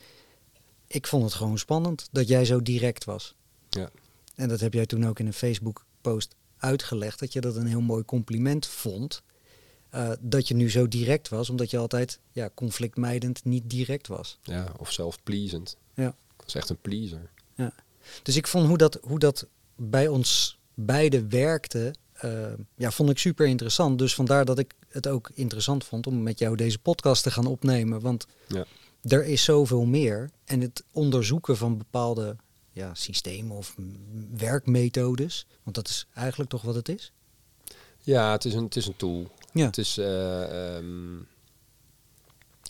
Ik 0.86 1.06
vond 1.06 1.24
het 1.24 1.34
gewoon 1.34 1.58
spannend 1.58 2.08
dat 2.12 2.28
jij 2.28 2.44
zo 2.44 2.62
direct 2.62 3.04
was. 3.04 3.34
Ja. 3.70 3.90
En 4.36 4.48
dat 4.48 4.60
heb 4.60 4.72
jij 4.74 4.86
toen 4.86 5.06
ook 5.06 5.18
in 5.18 5.26
een 5.26 5.32
Facebook-post 5.32 6.34
uitgelegd. 6.56 7.18
Dat 7.18 7.32
je 7.32 7.40
dat 7.40 7.56
een 7.56 7.66
heel 7.66 7.80
mooi 7.80 8.04
compliment 8.04 8.66
vond. 8.66 9.22
Eh, 9.90 10.10
dat 10.20 10.48
je 10.48 10.54
nu 10.54 10.70
zo 10.70 10.88
direct 10.88 11.28
was, 11.28 11.50
omdat 11.50 11.70
je 11.70 11.78
altijd 11.78 12.20
ja, 12.32 12.50
conflictmijdend 12.54 13.44
niet 13.44 13.70
direct 13.70 14.06
was. 14.06 14.38
ja 14.42 14.72
of 14.78 14.92
zelf 14.92 15.22
pleasend. 15.22 15.76
Ja. 15.94 16.08
Ik 16.08 16.42
was 16.44 16.54
echt 16.54 16.68
een 16.68 16.80
pleaser. 16.80 17.30
Dus 18.22 18.36
ik 18.36 18.46
vond 18.46 18.66
hoe 18.68 18.76
dat, 18.78 18.98
hoe 19.02 19.18
dat 19.18 19.46
bij 19.76 20.08
ons 20.08 20.58
beiden 20.74 21.28
werkte, 21.30 21.94
eh, 22.12 22.52
ja, 22.76 22.90
vond 22.90 23.10
ik 23.10 23.18
super 23.18 23.46
interessant. 23.46 23.98
Dus 23.98 24.14
vandaar 24.14 24.44
dat 24.44 24.58
ik 24.58 24.74
het 24.88 25.08
ook 25.08 25.30
interessant 25.34 25.84
vond 25.84 26.06
om 26.06 26.22
met 26.22 26.38
jou 26.38 26.56
deze 26.56 26.78
podcast 26.78 27.22
te 27.22 27.30
gaan 27.30 27.46
opnemen. 27.46 28.00
Want 28.00 28.26
Ja. 28.48 28.64
er 29.02 29.24
is 29.24 29.44
zoveel 29.44 29.84
meer. 29.84 30.30
En 30.44 30.60
het 30.60 30.84
onderzoeken 30.92 31.56
van 31.56 31.78
bepaalde 31.78 32.36
ja, 32.76 32.94
systemen 32.94 33.56
of 33.56 33.76
werkmethodes. 34.36 35.46
Want 35.62 35.76
dat 35.76 35.88
is 35.88 36.06
eigenlijk 36.14 36.50
toch 36.50 36.62
wat 36.62 36.74
het 36.74 36.88
is? 36.88 37.12
Ja, 38.00 38.32
het 38.32 38.44
is 38.44 38.54
een, 38.54 38.64
het 38.64 38.76
is 38.76 38.86
een 38.86 38.96
tool. 38.96 39.30
Ja. 39.52 39.66
Het 39.66 39.78
is, 39.78 39.98
eh, 39.98 40.76
ehm, 40.76 41.18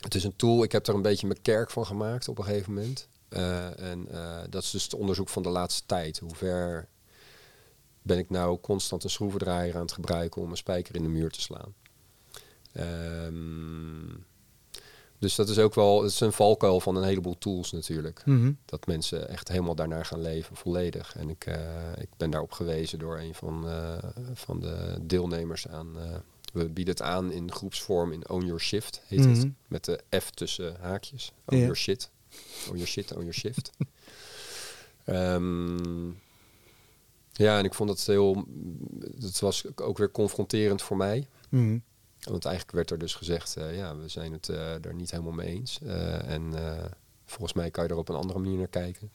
het 0.01 0.15
is 0.15 0.23
een 0.23 0.35
tool. 0.35 0.63
Ik 0.63 0.71
heb 0.71 0.87
er 0.87 0.93
een 0.93 1.01
beetje 1.01 1.27
mijn 1.27 1.41
kerk 1.41 1.69
van 1.69 1.85
gemaakt 1.85 2.27
op 2.27 2.37
een 2.37 2.43
gegeven 2.43 2.73
moment. 2.73 3.07
Eh, 3.29 3.79
en 3.79 4.07
eh, 4.11 4.39
dat 4.49 4.63
is 4.63 4.71
dus 4.71 4.83
het 4.83 4.93
onderzoek 4.93 5.29
van 5.29 5.43
de 5.43 5.49
laatste 5.49 5.83
tijd. 5.85 6.19
Hoe 6.19 6.35
ver 6.35 6.87
ben 8.01 8.17
ik 8.17 8.29
nou 8.29 8.59
constant 8.59 9.03
een 9.03 9.09
schroevendraaier 9.09 9.75
aan 9.75 9.81
het 9.81 9.91
gebruiken 9.91 10.41
om 10.41 10.51
een 10.51 10.57
spijker 10.57 10.95
in 10.95 11.03
de 11.03 11.09
muur 11.09 11.29
te 11.29 11.41
slaan? 11.41 11.73
Ehm, 12.71 14.09
dus 15.19 15.35
dat 15.35 15.49
is 15.49 15.57
ook 15.59 15.75
wel 15.75 16.01
het 16.03 16.11
is 16.11 16.19
een 16.19 16.31
valkuil 16.31 16.79
van 16.79 16.95
een 16.95 17.03
heleboel 17.03 17.37
tools 17.37 17.71
natuurlijk. 17.71 18.25
Mhm. 18.25 18.51
Dat 18.65 18.85
mensen 18.85 19.29
echt 19.29 19.47
helemaal 19.47 19.75
daarnaar 19.75 20.05
gaan 20.05 20.21
leven, 20.21 20.55
volledig. 20.55 21.15
En 21.15 21.29
ik, 21.29 21.45
eh, 21.45 21.91
ik 21.97 22.09
ben 22.17 22.29
daarop 22.29 22.51
gewezen 22.51 22.99
door 22.99 23.19
een 23.19 23.33
van, 23.35 23.69
eh, 23.69 23.97
van 24.33 24.59
de 24.59 24.97
deelnemers 25.01 25.67
aan. 25.67 25.99
eh, 25.99 26.15
we 26.53 26.69
bieden 26.69 26.93
het 26.93 27.03
aan 27.03 27.31
in 27.31 27.51
groepsvorm 27.51 28.11
in 28.11 28.29
Own 28.29 28.45
Your 28.45 28.59
Shift, 28.61 29.01
heet 29.07 29.25
het. 29.25 29.37
Mhm. 29.37 29.49
Met 29.67 29.85
de 29.85 29.99
F 30.19 30.29
tussen 30.29 30.75
haakjes. 30.79 31.31
Own. 31.45 31.59
Your 31.59 31.75
Shit. 31.75 32.09
Own 32.67 32.73
Your 32.75 32.87
Shit, 32.87 33.11
Own 33.11 33.19
Your 33.19 33.33
Shift. 33.33 33.69
Ehm, 35.05 36.07
ja, 37.31 37.57
en 37.57 37.65
ik 37.65 37.73
vond 37.73 37.89
het 37.89 38.05
heel... 38.07 38.45
Het 39.21 39.39
was 39.39 39.65
ook 39.75 39.97
weer 39.97 40.11
confronterend 40.11 40.81
voor 40.81 40.97
mij. 40.97 41.27
Mhm. 41.49 41.77
Want 42.23 42.45
eigenlijk 42.45 42.75
werd 42.75 42.91
er 42.91 42.97
dus 42.97 43.15
gezegd, 43.15 43.57
eh, 43.57 43.77
ja, 43.77 43.97
we 43.97 44.07
zijn 44.07 44.31
het 44.31 44.49
eh 44.49 44.85
er 44.85 44.93
niet 44.93 45.11
helemaal 45.11 45.31
mee 45.33 45.47
eens. 45.47 45.79
Eh, 45.85 46.29
en 46.29 46.53
volgens 47.25 47.53
mij 47.53 47.71
kan 47.71 47.83
je 47.83 47.89
er 47.89 47.97
op 47.97 48.09
een 48.09 48.15
andere 48.15 48.39
manier 48.39 48.57
naar 48.57 48.67
kijken. 48.67 49.11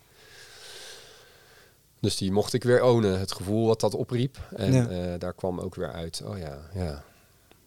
Dus 2.00 2.16
die 2.16 2.32
mocht 2.32 2.52
ik 2.52 2.62
weer 2.64 2.82
ownen, 2.82 3.18
het 3.18 3.32
gevoel 3.32 3.66
wat 3.66 3.80
dat 3.80 3.94
opriep. 3.94 4.38
En 4.56 4.72
Ja. 4.72 5.18
daar 5.18 5.34
kwam 5.34 5.60
ook 5.60 5.74
weer 5.74 5.92
uit, 5.92 6.22
oh 6.24 6.38
ja, 6.38 6.58
ja, 6.74 7.04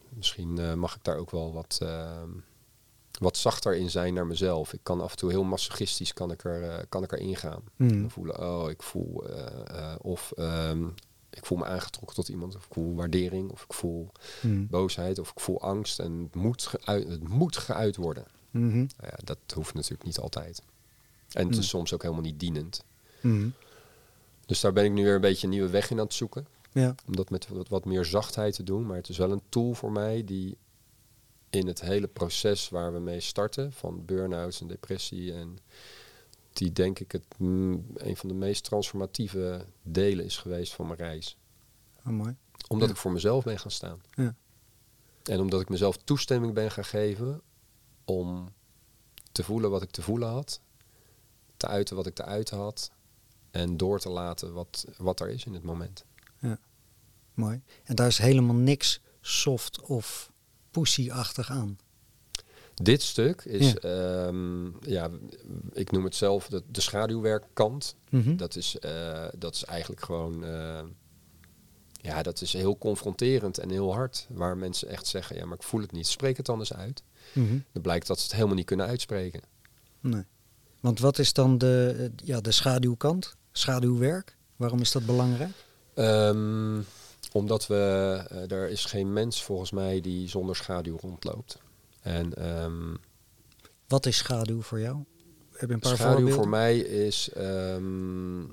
Misschien 0.08 0.78
mag 0.78 0.94
ik 0.96 1.04
daar 1.04 1.16
ook 1.16 1.30
wel 1.30 1.52
wat, 1.52 1.78
ehm, 1.82 2.30
wat 3.20 3.36
zachter 3.36 3.74
in 3.76 3.90
zijn 3.90 4.14
naar 4.14 4.26
mezelf. 4.26 4.72
Ik 4.72 4.80
kan 4.82 5.00
af 5.00 5.10
en 5.10 5.16
toe 5.16 5.30
heel 5.30 5.44
masochistisch 5.44 6.12
kan 6.12 6.30
ik 6.30 6.44
er, 6.44 6.86
kan 6.88 7.02
ik 7.02 7.12
er 7.12 7.18
ingaan. 7.18 7.62
Dan 7.76 8.10
voelen, 8.10 8.40
oh, 8.40 8.70
ik 8.70 8.82
voel... 8.82 9.24
of 9.98 10.32
ehm, 10.36 10.84
ik 11.36 11.46
voel 11.46 11.58
me 11.58 11.64
aangetrokken 11.64 12.14
tot 12.16 12.28
iemand. 12.28 12.56
Of 12.56 12.64
ik 12.64 12.72
voel 12.72 12.94
waardering. 12.94 13.50
Of 13.50 13.62
ik 13.64 13.72
voel 13.72 14.12
Mhm. 14.42 14.66
boosheid. 14.66 15.18
Of 15.18 15.30
ik 15.30 15.40
voel 15.40 15.60
angst. 15.60 15.98
En 15.98 16.22
het 16.22 16.34
moet, 16.34 16.66
geuit, 16.66 17.08
het 17.08 17.28
moet 17.28 17.56
geuit 17.56 17.96
worden. 17.96 18.24
Mhm. 18.50 18.76
Nou 18.76 18.86
ja, 19.00 19.18
dat 19.24 19.38
hoeft 19.54 19.74
natuurlijk 19.74 20.04
niet 20.04 20.18
altijd. 20.18 20.62
En 21.30 21.44
het 21.46 21.54
Mm. 21.54 21.60
is 21.60 21.68
soms 21.68 21.92
ook 21.94 22.02
helemaal 22.02 22.22
niet 22.24 22.40
dienend. 22.40 22.84
Mhm. 23.20 23.48
Dus 24.46 24.60
daar 24.60 24.72
ben 24.72 24.84
ik 24.84 24.92
nu 24.92 25.04
weer 25.04 25.14
een 25.14 25.20
beetje 25.20 25.46
een 25.46 25.52
nieuwe 25.52 25.68
weg 25.70 25.90
in 25.90 25.98
aan 25.98 26.04
het 26.04 26.14
zoeken. 26.14 26.46
Ja. 26.72 26.94
Om 27.06 27.16
dat 27.16 27.30
met 27.30 27.48
wat, 27.48 27.68
wat 27.68 27.84
meer 27.84 28.04
zachtheid 28.04 28.54
te 28.54 28.62
doen. 28.62 28.86
Maar 28.86 28.96
het 28.96 29.08
is 29.08 29.18
wel 29.18 29.30
een 29.32 29.42
tool 29.48 29.74
voor 29.74 29.92
mij 29.92 30.24
die 30.24 30.56
in 31.50 31.66
het 31.66 31.80
hele 31.80 32.06
proces 32.06 32.68
waar 32.68 32.92
we 32.92 32.98
mee 32.98 33.20
starten, 33.20 33.72
van 33.72 34.04
burn-outs 34.04 34.60
en 34.60 34.66
depressie, 34.66 35.32
en 35.32 35.58
die 36.56 36.72
denk 36.72 36.98
ik 36.98 37.12
het, 37.12 37.24
mm, 37.38 37.86
een 37.94 38.16
van 38.16 38.28
de 38.28 38.34
meest 38.34 38.64
transformatieve 38.64 39.66
delen 39.82 40.24
is 40.24 40.36
geweest 40.36 40.74
van 40.74 40.86
mijn 40.86 40.98
reis. 40.98 41.36
Oh, 41.98 42.12
mooi. 42.12 42.36
Omdat 42.68 42.88
Ja. 42.88 42.94
ik 42.94 43.00
voor 43.00 43.12
mezelf 43.12 43.44
ben 43.44 43.58
gaan 43.58 43.70
staan. 43.70 44.00
Ja. 44.14 44.34
En 45.22 45.40
omdat 45.40 45.60
ik 45.60 45.68
mezelf 45.68 45.96
toestemming 45.96 46.54
ben 46.54 46.70
gaan 46.70 46.84
geven 46.84 47.40
om 48.04 48.52
te 49.32 49.42
voelen 49.44 49.70
wat 49.70 49.82
ik 49.82 49.90
te 49.90 50.02
voelen 50.02 50.28
had, 50.28 50.60
te 51.56 51.66
uiten 51.66 51.96
wat 51.96 52.06
ik 52.06 52.14
te 52.14 52.24
uiten 52.24 52.56
had 52.58 52.90
en 53.50 53.76
door 53.76 53.98
te 54.00 54.08
laten 54.08 54.52
wat, 54.52 54.86
wat 54.98 55.20
er 55.20 55.28
is 55.28 55.44
in 55.44 55.54
het 55.54 55.62
moment. 55.62 56.04
Mooi. 57.34 57.62
En 57.84 57.94
daar 57.94 58.06
is 58.06 58.18
helemaal 58.18 58.54
niks 58.54 59.00
soft 59.20 59.80
of 59.80 60.32
pussy-achtig 60.70 61.50
aan. 61.50 61.78
Dit 62.82 63.02
stuk 63.02 63.42
is, 63.44 63.72
Ja. 63.80 63.88
ja, 64.30 64.30
ja 64.80 65.10
ik 65.72 65.90
noem 65.90 66.04
het 66.04 66.14
zelf 66.14 66.46
de, 66.46 66.62
de 66.70 66.80
schaduwwerkkant. 66.80 67.96
Mhm. 68.10 68.36
Dat, 68.36 68.56
is, 68.56 68.78
eh, 68.78 69.24
dat 69.38 69.54
is 69.54 69.64
eigenlijk 69.64 70.02
gewoon, 70.02 70.44
eh, 70.44 70.82
ja, 72.00 72.22
dat 72.22 72.40
is 72.40 72.52
heel 72.52 72.78
confronterend 72.78 73.58
en 73.58 73.70
heel 73.70 73.94
hard. 73.94 74.26
Waar 74.30 74.56
mensen 74.56 74.88
echt 74.88 75.06
zeggen, 75.06 75.36
ja, 75.36 75.44
maar 75.46 75.56
ik 75.56 75.62
voel 75.62 75.80
het 75.80 75.92
niet. 75.92 76.06
Spreek 76.06 76.36
het 76.36 76.46
dan 76.46 76.58
eens 76.58 76.72
uit. 76.72 77.02
Mhm. 77.32 77.58
Dan 77.72 77.82
blijkt 77.82 78.06
dat 78.06 78.18
ze 78.18 78.24
het 78.24 78.34
helemaal 78.34 78.54
niet 78.54 78.66
kunnen 78.66 78.86
uitspreken. 78.86 79.40
Nee. 80.00 80.24
Want 80.80 80.98
wat 81.00 81.18
is 81.18 81.32
dan 81.32 81.58
de, 81.58 81.94
eh, 81.98 82.26
ja, 82.26 82.40
de 82.40 82.52
schaduwkant? 82.52 83.36
Schaduwwerk? 83.52 84.36
Waarom 84.56 84.80
is 84.80 84.92
dat 84.92 85.06
belangrijk? 85.06 85.52
Ehm, 85.94 86.80
omdat 87.32 87.66
we, 87.66 87.76
er 88.48 88.68
is 88.68 88.84
geen 88.84 89.12
mens 89.12 89.42
volgens 89.42 89.70
mij 89.70 90.00
die 90.00 90.28
zonder 90.28 90.56
schaduw 90.56 90.96
rondloopt. 91.00 91.58
En 92.06 92.34
ehm, 92.34 92.94
Wat 93.88 94.06
is 94.06 94.16
schaduw 94.16 94.62
voor 94.62 94.80
jou? 94.80 95.04
Heb 95.52 95.68
je 95.68 95.74
een 95.74 95.80
paar 95.80 95.96
schaduw 95.96 96.12
voorbeelden? 96.12 96.34
voor 96.34 96.48
mij 96.48 96.78
is 96.78 97.30
ehm, 97.32 98.44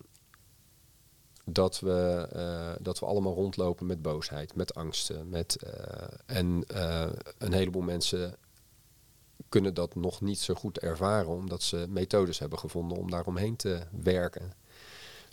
dat, 1.45 1.79
we, 1.79 2.27
eh, 2.31 2.83
dat 2.83 2.99
we 2.99 3.05
allemaal 3.05 3.33
rondlopen 3.33 3.85
met 3.85 4.01
boosheid, 4.01 4.55
met 4.55 4.75
angsten. 4.75 5.29
Met, 5.29 5.55
eh, 5.55 6.07
en 6.25 6.63
eh, 6.67 7.09
een 7.37 7.53
heleboel 7.53 7.81
mensen 7.81 8.35
kunnen 9.49 9.73
dat 9.73 9.95
nog 9.95 10.21
niet 10.21 10.39
zo 10.39 10.53
goed 10.53 10.79
ervaren, 10.79 11.29
omdat 11.29 11.63
ze 11.63 11.85
methodes 11.89 12.39
hebben 12.39 12.59
gevonden 12.59 12.97
om 12.97 13.09
daaromheen 13.09 13.55
te 13.55 13.81
werken. 14.01 14.53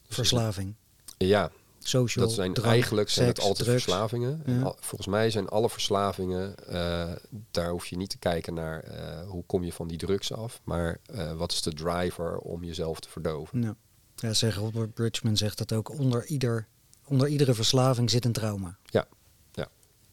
Dus 0.06 0.14
Verslaving. 0.14 0.74
Ja, 1.18 1.50
Social, 1.82 2.24
dat 2.26 2.34
zijn 2.34 2.52
drank, 2.54 2.68
eigenlijk 2.72 3.08
zijn 3.10 3.26
seks, 3.26 3.38
het 3.38 3.48
altijd 3.48 3.68
drugs. 3.68 3.82
verslavingen. 3.84 4.42
En 4.44 4.54
Ja. 4.58 4.62
al- 4.62 4.76
volgens 4.80 5.06
mij 5.10 5.30
zijn 5.30 5.48
alle 5.48 5.70
verslavingen, 5.70 6.66
eh, 6.66 7.12
daar 7.50 7.70
hoef 7.70 7.86
je 7.86 7.96
niet 7.96 8.10
te 8.10 8.18
kijken 8.18 8.54
naar 8.54 8.80
eh, 8.82 9.28
hoe 9.28 9.44
kom 9.46 9.64
je 9.64 9.72
van 9.72 9.88
die 9.88 9.98
drugs 9.98 10.32
af, 10.32 10.60
maar 10.64 10.98
eh, 11.04 11.32
wat 11.32 11.52
is 11.52 11.62
de 11.62 11.72
driver 11.74 12.38
om 12.38 12.64
jezelf 12.64 13.00
te 13.00 13.08
verdoven. 13.08 13.62
Ja. 13.62 13.76
ja, 14.14 14.32
zeg 14.34 14.56
Robert 14.56 14.94
Bridgman 14.94 15.36
zegt 15.36 15.58
dat 15.58 15.72
ook. 15.72 15.98
Onder, 15.98 16.26
ieder, 16.26 16.66
onder 17.06 17.28
iedere 17.28 17.54
verslaving 17.54 18.10
zit 18.10 18.24
een 18.24 18.32
trauma. 18.32 18.78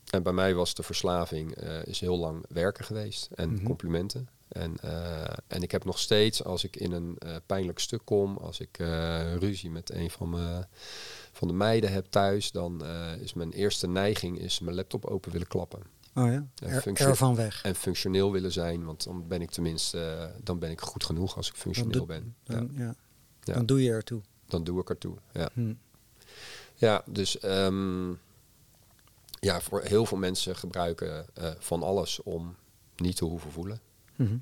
En 0.07 0.23
bij 0.23 0.33
mij 0.33 0.53
was 0.53 0.73
de 0.73 0.83
verslaving 0.83 1.55
is 1.83 1.99
heel 1.99 2.17
lang 2.17 2.45
werken 2.49 2.85
geweest 2.85 3.29
en 3.35 3.53
Mhm. 3.53 3.63
complimenten. 3.63 4.27
En, 4.47 4.75
en 5.47 5.61
ik 5.61 5.71
heb 5.71 5.85
nog 5.85 5.99
steeds, 5.99 6.43
als 6.43 6.63
ik 6.63 6.75
in 6.75 6.91
een 6.91 7.17
pijnlijk 7.45 7.79
stuk 7.79 8.01
kom, 8.03 8.37
als 8.37 8.59
ik 8.59 8.77
ruzie 9.39 9.69
met 9.69 9.91
een 9.93 10.09
van, 10.09 10.29
me, 10.29 10.65
van 11.37 11.47
de 11.47 11.53
meiden 11.53 11.91
heb 11.91 12.05
thuis, 12.05 12.51
dan 12.51 12.85
eh, 12.85 13.15
is 13.21 13.33
mijn 13.33 13.51
eerste 13.51 13.87
neiging 13.87 14.39
is 14.39 14.59
mijn 14.59 14.75
laptop 14.75 15.05
open 15.05 15.31
willen 15.31 15.47
klappen. 15.47 15.81
Oh 16.15 16.31
ja, 16.31 16.47
er, 16.55 16.93
ervan 17.01 17.35
weg. 17.35 17.63
En 17.63 17.75
functioneel 17.75 18.31
willen 18.31 18.51
zijn, 18.51 18.85
want 18.85 19.03
dan 19.03 19.27
ben 19.27 19.41
ik 19.41 19.49
tenminste, 19.49 19.99
eh, 19.99 20.43
dan 20.43 20.59
ben 20.59 20.71
ik 20.71 20.81
goed 20.81 21.03
genoeg 21.03 21.35
als 21.35 21.49
ik 21.49 21.55
functioneel 21.55 22.05
ben. 22.05 22.35
Ja, 22.43 22.53
Dan, 22.55 22.71
ja. 22.75 22.95
Ja. 23.43 23.53
dan 23.53 23.65
doe 23.65 23.83
je 23.83 23.89
ertoe. 23.91 24.21
dan 24.45 24.63
doe 24.63 24.81
ik 24.81 24.89
ertoe. 24.89 25.17
Ja, 25.33 25.49
Hm. 25.53 25.73
ja 26.75 27.03
dus 27.05 27.39
ehm, 27.39 28.09
ja, 29.39 29.61
voor 29.61 29.81
heel 29.81 30.05
veel 30.05 30.17
mensen 30.17 30.55
gebruiken 30.55 31.25
eh, 31.33 31.51
van 31.59 31.83
alles 31.83 32.23
om 32.23 32.55
niet 32.95 33.15
te 33.15 33.25
hoeven 33.25 33.51
voelen. 33.51 33.79
Mhm. 34.15 34.37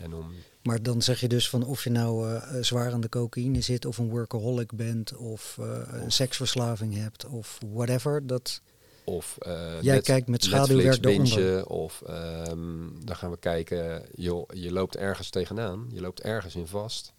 En 0.00 0.14
om 0.14 0.32
Maar 0.62 0.82
dan 0.82 1.02
zeg 1.02 1.20
je 1.20 1.28
dus 1.28 1.48
van 1.48 1.64
of 1.64 1.84
je 1.84 1.90
nou 1.90 2.28
eh, 2.28 2.36
eh, 2.58 2.64
zwaar 2.64 2.92
aan 2.92 3.00
de 3.00 3.08
cocaïne 3.08 3.60
zit 3.60 3.84
of 3.84 3.98
een 3.98 4.08
workaholic 4.08 4.72
bent 4.72 5.16
of 5.16 5.56
eh, 5.60 5.80
een 5.86 6.12
seksverslaving 6.12 6.94
hebt 6.94 7.26
of 7.26 7.58
whatever. 7.72 8.26
Dat, 8.26 8.60
Of 9.04 9.36
Jij 9.80 9.94
net- 9.94 10.04
kijkt 10.04 10.28
met 10.28 10.44
schaduwwerk 10.44 11.04
eronder. 11.04 11.66
Of 11.66 12.02
ehm, 12.06 12.88
dan 13.04 13.16
gaan 13.16 13.30
we 13.30 13.38
kijken, 13.38 14.02
joh, 14.14 14.48
je 14.54 14.72
loopt 14.72 14.96
ergens 14.96 15.30
tegenaan. 15.30 15.86
Je 15.92 16.00
loopt 16.00 16.20
ergens 16.20 16.54
in 16.54 16.66
vast. 16.66 17.12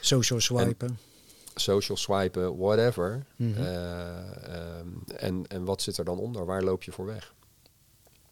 social 0.00 0.40
swipen. 0.40 0.98
Social 1.54 1.96
swipen, 1.96 2.56
whatever. 2.56 3.26
Mhm. 3.36 3.62
Eh, 3.62 4.54
ehm, 4.54 4.88
en, 5.16 5.46
en 5.46 5.64
wat 5.64 5.82
zit 5.82 5.98
er 5.98 6.04
dan 6.04 6.18
onder? 6.18 6.44
Waar 6.44 6.62
loop 6.62 6.82
je 6.82 6.92
voor 6.92 7.06
weg? 7.06 7.34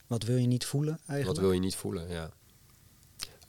Wat 0.07 0.23
wil 0.23 0.37
je 0.37 0.47
niet 0.47 0.65
voelen 0.67 0.93
Wat 1.01 1.09
eigenlijk? 1.09 1.41
wil 1.41 1.53
je 1.53 1.61
niet 1.61 1.77
voelen? 1.77 2.09
Ja. 2.09 2.31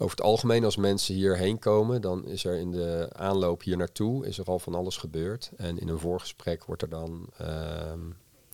Over 0.02 0.16
het 0.18 0.26
algemeen, 0.26 0.64
als 0.64 0.76
mensen 0.76 1.16
hierheen 1.16 1.60
komen, 1.60 2.02
dan 2.02 2.26
is 2.26 2.46
er 2.46 2.58
in 2.58 2.72
de 2.72 3.10
aanloop 3.12 3.64
hier 3.64 3.78
naartoe 3.78 4.26
is 4.28 4.38
er 4.38 4.46
al 4.46 4.60
van 4.60 4.76
alles 4.76 4.98
gebeurd. 4.98 5.52
En 5.58 5.80
in 5.80 5.88
een 5.88 6.00
voorgesprek 6.00 6.64
wordt 6.66 6.82
er 6.82 6.90
dan, 6.90 7.30
ehm, 7.38 8.00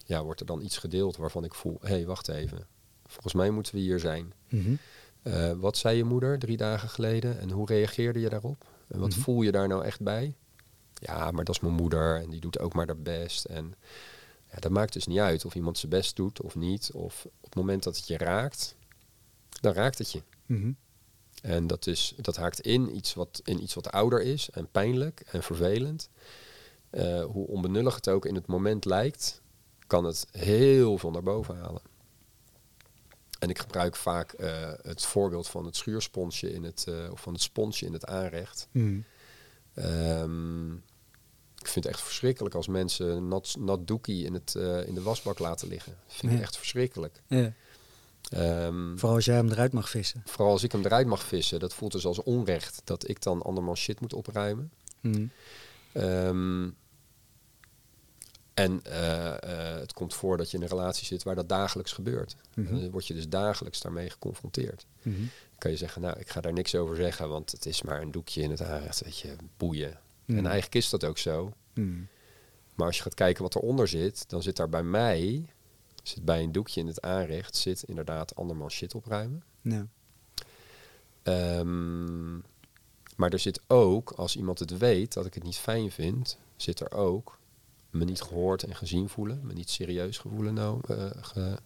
ja, 0.06 0.24
wordt 0.24 0.40
er 0.40 0.46
dan 0.46 0.62
iets 0.62 0.78
gedeeld 0.78 1.18
waarvan 1.18 1.44
ik 1.44 1.54
voel, 1.54 1.78
hé, 1.82 1.88
hey, 1.88 2.06
wacht 2.06 2.28
even. 2.28 2.68
Volgens 3.06 3.34
mij 3.34 3.50
moeten 3.50 3.74
we 3.76 3.80
hier 3.80 4.00
zijn. 4.00 4.34
Mhm. 4.50 4.76
Eh, 5.22 5.52
wat 5.52 5.78
zei 5.78 5.98
je 5.98 6.04
moeder 6.04 6.40
drie 6.40 6.58
dagen 6.58 6.90
geleden 6.90 7.40
en 7.40 7.50
hoe 7.50 7.66
reageerde 7.68 8.20
je 8.20 8.30
daarop? 8.30 8.66
En 8.88 9.00
wat 9.00 9.10
Mhm. 9.10 9.20
voel 9.20 9.42
je 9.42 9.52
daar 9.52 9.68
nou 9.68 9.84
echt 9.84 10.02
bij? 10.02 10.34
Ja, 10.94 11.32
maar 11.32 11.44
dat 11.44 11.56
is 11.56 11.62
mijn 11.62 11.74
moeder 11.74 12.22
en 12.22 12.30
die 12.30 12.40
doet 12.40 12.60
ook 12.60 12.74
maar 12.74 12.86
haar 12.88 12.98
best. 13.02 13.46
En 13.46 13.76
ja, 14.52 14.60
dat 14.60 14.72
maakt 14.72 14.94
dus 14.94 15.08
niet 15.08 15.20
uit 15.20 15.46
of 15.46 15.56
iemand 15.56 15.78
zijn 15.78 15.92
best 15.92 16.16
doet 16.16 16.42
of 16.42 16.56
niet. 16.56 16.90
Of 16.94 17.26
op 17.26 17.44
het 17.44 17.56
moment 17.56 17.84
dat 17.84 17.96
het 17.98 18.08
je 18.08 18.18
raakt, 18.18 18.76
dan 19.62 19.74
raakt 19.74 19.98
het 19.98 20.12
je. 20.12 20.22
Mhm. 20.46 20.72
En 21.42 21.68
dat, 21.68 21.88
is, 21.88 22.14
dat 22.18 22.36
haakt 22.36 22.60
in 22.60 22.96
iets, 22.96 23.14
wat, 23.14 23.42
in 23.44 23.62
iets 23.64 23.74
wat 23.74 23.92
ouder 23.92 24.22
is 24.22 24.50
en 24.50 24.68
pijnlijk 24.72 25.24
en 25.32 25.44
vervelend. 25.44 26.10
Eh, 26.90 27.24
hoe 27.24 27.48
onbenullig 27.48 27.96
het 27.96 28.08
ook 28.10 28.26
in 28.26 28.36
het 28.36 28.48
moment 28.48 28.86
lijkt, 28.86 29.42
kan 29.88 30.04
het 30.06 30.28
heel 30.32 30.98
veel 30.98 31.12
naar 31.12 31.24
boven 31.24 31.58
halen. 31.58 31.82
En 33.40 33.50
ik 33.50 33.60
gebruik 33.60 33.96
vaak 33.96 34.32
eh, 34.32 34.72
het 34.82 35.06
voorbeeld 35.06 35.48
van 35.48 35.66
het 35.66 35.76
schuursponsje 35.76 36.54
in 36.54 36.64
het, 36.64 36.86
eh, 36.88 37.12
of 37.12 37.22
van 37.22 37.34
het 37.34 37.42
sponsje 37.42 37.86
in 37.86 37.94
het 37.94 38.06
aanrecht. 38.06 38.68
Mhm. 38.72 39.00
Ehm, 39.74 40.74
ik 41.58 41.68
vind 41.74 41.86
het 41.86 41.94
echt 41.94 42.02
verschrikkelijk 42.04 42.56
als 42.56 42.68
mensen 42.68 43.28
nat, 43.28 43.56
nat 43.60 43.88
doekie 43.88 44.26
in, 44.26 44.34
het, 44.34 44.56
in 44.86 44.94
de 44.94 45.02
wasbak 45.02 45.40
laten 45.40 45.68
liggen. 45.68 45.98
Dat 46.08 46.16
vind 46.16 46.32
ik 46.32 46.38
Ja. 46.38 46.44
echt 46.44 46.58
verschrikkelijk. 46.58 47.22
Ja. 47.28 47.54
Ehm, 48.30 48.98
Vooral 48.98 49.16
als 49.16 49.26
jij 49.26 49.36
hem 49.36 49.50
eruit 49.50 49.74
mag 49.74 49.90
vissen. 49.90 50.22
vooral 50.26 50.52
als 50.54 50.64
ik 50.64 50.72
hem 50.72 50.86
eruit 50.86 51.08
mag 51.08 51.24
vissen, 51.24 51.60
dat 51.60 51.74
voelt 51.74 51.92
dus 51.92 52.06
als 52.06 52.24
onrecht 52.24 52.82
dat 52.84 53.10
ik 53.10 53.22
dan 53.22 53.42
andermans 53.42 53.82
shit 53.82 54.00
moet 54.00 54.14
opruimen. 54.14 54.72
Mhm. 55.02 55.26
Ehm, 55.92 56.70
en 58.54 58.80
eh, 58.84 59.28
eh, 59.44 59.80
het 59.80 59.94
komt 59.94 60.14
voor 60.14 60.38
dat 60.38 60.52
je 60.52 60.58
in 60.58 60.64
een 60.64 60.70
relatie 60.70 61.06
zit 61.06 61.24
waar 61.24 61.36
dat 61.36 61.50
dagelijks 61.50 61.92
gebeurt. 61.92 62.36
Mhm. 62.56 62.68
En 62.68 62.82
dan 62.82 62.92
word 62.92 63.08
je 63.08 63.14
dus 63.14 63.30
dagelijks 63.30 63.82
daarmee 63.82 64.10
geconfronteerd. 64.10 64.86
Mhm. 65.02 65.18
Dan 65.20 65.58
kan 65.58 65.72
je 65.72 65.78
zeggen, 65.78 66.02
nou, 66.02 66.20
ik 66.20 66.30
ga 66.30 66.42
daar 66.42 66.54
niks 66.54 66.76
over 66.76 66.96
zeggen, 66.96 67.30
want 67.30 67.52
het 67.52 67.66
is 67.66 67.82
maar 67.82 68.02
een 68.02 68.12
doekje 68.12 68.42
in 68.42 68.52
het 68.52 68.62
aanrecht, 68.62 69.04
weet 69.04 69.20
je, 69.20 69.36
boeien. 69.58 70.00
Mhm. 70.26 70.38
En 70.38 70.46
eigenlijk 70.46 70.76
is 70.76 70.90
dat 70.90 71.04
ook 71.04 71.18
zo. 71.18 71.52
Mhm. 71.74 71.90
Maar 72.76 72.86
als 72.88 72.98
je 72.98 73.02
gaat 73.04 73.14
kijken 73.14 73.44
wat 73.44 73.56
eronder 73.56 73.88
zit, 73.88 74.30
dan 74.30 74.44
zit 74.44 74.56
daar 74.56 74.70
bij 74.70 74.84
mij, 74.84 75.46
zit 76.08 76.26
bij 76.26 76.44
een 76.44 76.52
doekje 76.52 76.80
in 76.82 76.88
het 76.88 77.02
aanrecht, 77.02 77.56
zit 77.56 77.84
inderdaad 77.84 78.36
andermans 78.36 78.74
shit 78.74 78.96
opruimen. 78.96 79.44
Ja. 79.62 79.88
Ehm, 81.24 82.34
maar 83.16 83.32
er 83.32 83.40
zit 83.40 83.62
ook, 83.68 84.12
als 84.12 84.36
iemand 84.36 84.60
het 84.60 84.78
weet 84.78 85.14
dat 85.14 85.26
ik 85.26 85.34
het 85.34 85.44
niet 85.44 85.58
fijn 85.58 85.92
vind, 85.92 86.38
zit 86.56 86.80
er 86.80 86.92
ook 86.92 87.40
me 87.90 88.04
niet 88.06 88.22
gehoord 88.22 88.64
en 88.64 88.76
gezien 88.76 89.10
voelen, 89.10 89.42
me 89.44 89.54
niet 89.54 89.70
serieus 89.70 90.18
gevoelen 90.18 90.54
nou, 90.54 90.80
ge- 91.22 91.60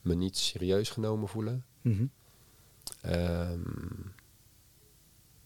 me 0.00 0.14
niet 0.14 0.36
serieus 0.36 0.90
genomen 0.90 1.28
voelen. 1.28 1.64
Mhm. 1.80 2.06
Ehm, 3.00 3.60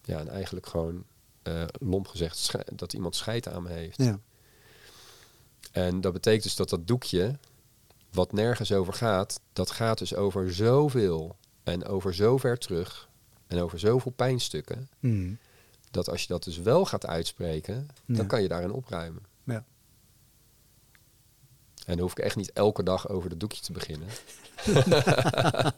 ja, 0.02 0.18
en 0.18 0.28
eigenlijk 0.28 0.66
gewoon, 0.66 1.04
eh 1.42 1.64
lomp 1.80 2.06
gezegd, 2.08 2.54
dat 2.78 2.92
iemand 2.92 3.16
scheid 3.16 3.48
aan 3.48 3.62
me 3.62 3.68
heeft. 3.70 4.02
Ja. 4.02 4.20
En 5.72 6.00
dat 6.00 6.12
betekent 6.12 6.42
dus 6.42 6.56
dat 6.56 6.68
dat 6.68 6.86
doekje, 6.86 7.38
wat 8.12 8.32
nergens 8.32 8.72
over 8.72 8.92
gaat, 8.92 9.40
dat 9.52 9.70
gaat 9.70 9.98
dus 9.98 10.14
over 10.14 10.54
zoveel 10.54 11.36
en 11.62 11.84
over 11.86 12.14
zo 12.14 12.36
ver 12.38 12.58
terug 12.58 13.08
en 13.46 13.58
over 13.58 13.78
zoveel 13.78 14.12
pijnstukken, 14.12 14.88
Mhm. 15.00 15.32
dat 15.90 16.08
als 16.10 16.20
je 16.22 16.28
dat 16.28 16.44
dus 16.44 16.58
wel 16.58 16.84
gaat 16.84 17.06
uitspreken, 17.06 17.88
Ja. 18.04 18.16
dan 18.16 18.26
kan 18.26 18.42
je 18.42 18.48
daarin 18.48 18.72
opruimen. 18.72 19.22
Ja. 19.44 19.64
En 21.86 21.92
dan 21.92 21.98
hoef 21.98 22.10
ik 22.12 22.18
echt 22.18 22.36
niet 22.36 22.52
elke 22.52 22.82
dag 22.82 23.08
over 23.08 23.30
het 23.30 23.40
doekje 23.40 23.60
te 23.62 23.72
beginnen. 23.72 24.08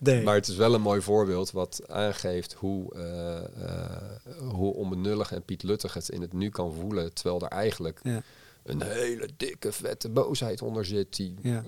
Nee. 0.00 0.22
Maar 0.22 0.34
het 0.34 0.48
is 0.48 0.56
wel 0.56 0.74
een 0.74 0.80
mooi 0.80 1.00
voorbeeld 1.00 1.50
wat 1.50 1.88
aangeeft 1.88 2.52
hoe, 2.52 2.94
eh, 2.94 3.36
eh, 3.68 4.12
hoe 4.48 4.74
onbenullig 4.74 5.32
en 5.32 5.42
pietluttig 5.42 5.94
het 5.94 6.08
in 6.08 6.20
het 6.20 6.32
nu 6.32 6.48
kan 6.50 6.72
voelen. 6.80 7.14
Terwijl 7.14 7.40
er 7.40 7.48
eigenlijk 7.48 8.00
ja. 8.02 8.22
Een 8.66 8.82
hele 8.82 9.28
dikke, 9.36 9.72
vette 9.72 10.08
boosheid 10.08 10.62
onder 10.62 10.84
zit 10.84 11.16
die 11.16 11.34
Ja. 11.42 11.60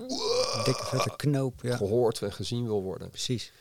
Dikke 0.65 0.85
vette 0.85 1.13
knoop. 1.15 1.61
Ja, 1.61 1.77
gehoord 1.77 2.21
en 2.21 2.33
gezien 2.33 2.63
wil 2.65 2.81
worden. 2.81 3.09
precies. 3.09 3.51